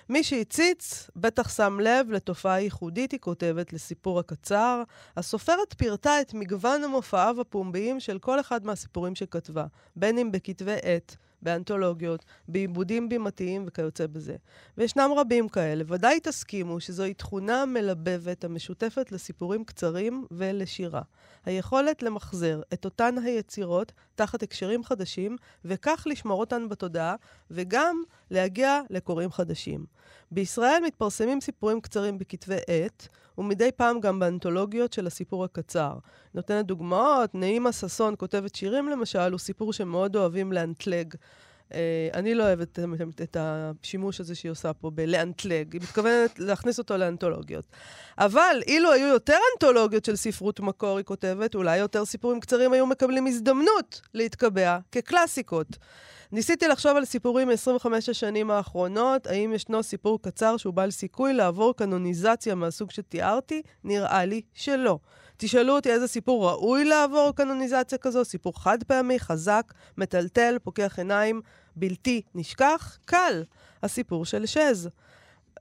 מי 0.09 0.23
שהציץ 0.23 1.09
בטח 1.15 1.55
שם 1.55 1.79
לב 1.79 2.11
לתופעה 2.11 2.61
ייחודית, 2.61 3.11
היא 3.11 3.19
כותבת, 3.19 3.73
לסיפור 3.73 4.19
הקצר. 4.19 4.83
הסופרת 5.17 5.75
פירטה 5.77 6.21
את 6.21 6.33
מגוון 6.33 6.83
המופעיו 6.83 7.41
הפומביים 7.41 7.99
של 7.99 8.19
כל 8.19 8.39
אחד 8.39 8.65
מהסיפורים 8.65 9.15
שכתבה, 9.15 9.65
בין 9.95 10.17
אם 10.17 10.31
בכתבי 10.31 10.75
עת, 10.83 11.17
באנתולוגיות, 11.45 12.25
בעיבודים 12.47 13.09
בימתיים 13.09 13.63
וכיוצא 13.67 14.07
בזה. 14.07 14.35
וישנם 14.77 15.11
רבים 15.17 15.49
כאלה. 15.49 15.83
ודאי 15.87 16.19
תסכימו 16.19 16.79
שזוהי 16.79 17.13
תכונה 17.13 17.65
מלבבת 17.65 18.43
המשותפת 18.43 19.11
לסיפורים 19.11 19.63
קצרים 19.63 20.25
ולשירה. 20.31 21.01
היכולת 21.45 22.03
למחזר 22.03 22.61
את 22.73 22.85
אותן 22.85 23.15
היצירות 23.23 23.91
תחת 24.15 24.43
הקשרים 24.43 24.83
חדשים, 24.83 25.37
וכך 25.65 26.03
לשמור 26.09 26.39
אותן 26.39 26.69
בתודעה, 26.69 27.15
וגם 27.51 28.03
להגיע 28.31 28.81
לקוראים 28.89 29.31
חדשים. 29.31 29.85
בישראל 30.31 30.79
מתפרסמים 30.85 31.41
סיפורים 31.41 31.81
קצרים 31.81 32.17
בכתבי 32.17 32.57
עת, 32.67 33.07
ומדי 33.37 33.69
פעם 33.71 33.99
גם 33.99 34.19
באנתולוגיות 34.19 34.93
של 34.93 35.07
הסיפור 35.07 35.43
הקצר. 35.43 35.93
נותנת 36.33 36.65
דוגמאות, 36.65 37.35
נעימה 37.35 37.71
ששון 37.71 38.15
כותבת 38.17 38.55
שירים 38.55 38.89
למשל, 38.89 39.31
הוא 39.31 39.39
סיפור 39.39 39.73
שמאוד 39.73 40.15
אוהבים 40.15 40.53
לאנטלג. 40.53 41.13
Uh, 41.69 41.75
אני 42.13 42.35
לא 42.35 42.43
אוהבת 42.43 42.79
את, 42.79 43.21
את 43.21 43.37
השימוש 43.39 44.19
הזה 44.19 44.35
שהיא 44.35 44.51
עושה 44.51 44.73
פה 44.73 44.89
בלאנטלג, 44.89 45.73
היא 45.73 45.81
מתכוונת 45.81 46.39
להכניס 46.39 46.79
אותו 46.79 46.97
לאנתולוגיות. 46.97 47.65
אבל 48.17 48.61
אילו 48.67 48.91
היו 48.91 49.07
יותר 49.07 49.37
אנתולוגיות 49.53 50.05
של 50.05 50.15
ספרות 50.15 50.59
מקור, 50.59 50.97
היא 50.97 51.05
כותבת, 51.05 51.55
אולי 51.55 51.77
יותר 51.77 52.05
סיפורים 52.05 52.39
קצרים 52.39 52.73
היו 52.73 52.85
מקבלים 52.85 53.27
הזדמנות 53.27 54.01
להתקבע 54.13 54.77
כקלאסיקות. 54.91 55.67
ניסיתי 56.31 56.67
לחשוב 56.67 56.97
על 56.97 57.05
סיפורים 57.05 57.47
מ-25 57.47 57.87
השנים 58.09 58.51
האחרונות, 58.51 59.27
האם 59.27 59.53
ישנו 59.53 59.83
סיפור 59.83 60.21
קצר 60.21 60.57
שהוא 60.57 60.73
בעל 60.73 60.91
סיכוי 60.91 61.33
לעבור 61.33 61.75
קנוניזציה 61.75 62.55
מהסוג 62.55 62.91
שתיארתי? 62.91 63.61
נראה 63.83 64.25
לי 64.25 64.41
שלא. 64.53 64.99
תשאלו 65.37 65.75
אותי 65.75 65.91
איזה 65.91 66.07
סיפור 66.07 66.49
ראוי 66.49 66.85
לעבור 66.85 67.31
קנוניזציה 67.35 67.97
כזו, 67.97 68.25
סיפור 68.25 68.63
חד 68.63 68.83
פעמי, 68.83 69.19
חזק, 69.19 69.73
מטלטל, 69.97 70.57
פוקח 70.63 70.99
עיניים, 70.99 71.41
בלתי 71.75 72.21
נשכח, 72.35 72.97
קל. 73.05 73.43
הסיפור 73.83 74.25
של 74.25 74.45
שז. 74.45 74.89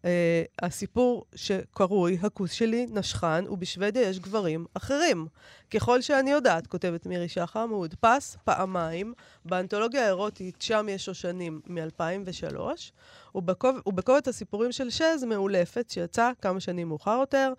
Uh, 0.04 0.06
הסיפור 0.62 1.24
שקרוי 1.34 2.18
"הכוס 2.22 2.52
שלי 2.52 2.86
נשכן", 2.90 3.44
ובשוודיה 3.48 4.08
יש 4.08 4.18
גברים 4.18 4.66
אחרים. 4.74 5.26
ככל 5.70 6.00
שאני 6.00 6.30
יודעת, 6.30 6.66
כותבת 6.66 7.06
מירי 7.06 7.28
שחם, 7.28 7.68
הוא 7.70 7.78
הודפס 7.78 8.36
פעמיים 8.44 9.14
באנתולוגיה 9.44 10.04
האירוטית, 10.04 10.62
שם 10.62 10.86
יש 10.90 11.04
שושנים 11.04 11.60
מ-2003, 11.66 12.58
ובקובץ 13.34 14.28
הסיפורים 14.28 14.72
של 14.72 14.90
שז 14.90 15.24
מאולפת, 15.26 15.90
שיצא 15.90 16.30
כמה 16.42 16.60
שנים 16.60 16.88
מאוחר 16.88 17.16
יותר, 17.20 17.52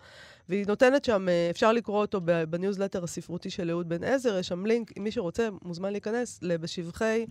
והיא 0.48 0.64
נותנת 0.68 1.04
שם, 1.04 1.28
אה, 1.28 1.48
אפשר 1.50 1.72
לקרוא 1.72 2.00
אותו 2.00 2.20
בניוזלטר 2.50 3.04
הספרותי 3.04 3.50
של 3.50 3.70
אהוד 3.70 3.88
בן 3.88 4.04
עזר, 4.04 4.38
יש 4.38 4.48
שם 4.48 4.66
לינק, 4.66 4.92
אם 4.98 5.04
מי 5.04 5.10
שרוצה 5.10 5.48
מוזמן 5.62 5.92
להיכנס 5.92 6.40
בשבחי 6.42 7.26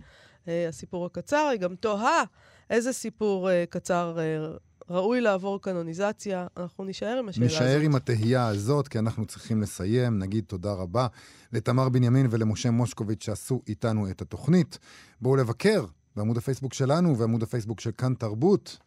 אה, 0.48 0.68
הסיפור 0.68 1.06
הקצר. 1.06 1.48
היא 1.52 1.60
גם 1.60 1.74
תוהה 1.74 2.22
איזה 2.70 2.92
סיפור 2.92 3.50
אה, 3.50 3.64
קצר 3.70 4.16
אה, 4.18 4.56
ראוי 4.90 5.20
לעבור 5.20 5.60
קנוניזציה. 5.60 6.46
אנחנו 6.56 6.84
נישאר 6.84 7.18
עם 7.18 7.28
השאלה 7.28 7.46
הזאת. 7.46 7.56
נשאר 7.56 7.80
עם 7.80 7.94
התהייה 7.94 8.46
הזאת, 8.46 8.88
כי 8.88 8.98
אנחנו 8.98 9.26
צריכים 9.26 9.62
לסיים. 9.62 10.18
נגיד 10.18 10.44
תודה 10.44 10.72
רבה 10.72 11.06
לתמר 11.52 11.88
בנימין 11.88 12.26
ולמשה 12.30 12.70
מושקוביץ' 12.70 13.24
שעשו 13.24 13.60
איתנו 13.68 14.10
את 14.10 14.22
התוכנית. 14.22 14.78
בואו 15.20 15.36
לבקר 15.36 15.84
בעמוד 16.16 16.36
הפייסבוק 16.36 16.74
שלנו 16.74 17.18
ועמוד 17.18 17.42
הפייסבוק 17.42 17.80
של 17.80 17.90
כאן 17.98 18.14
תרבות. 18.14 18.78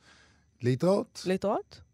להתראות. 0.61 1.23
להתראות. 1.25 1.88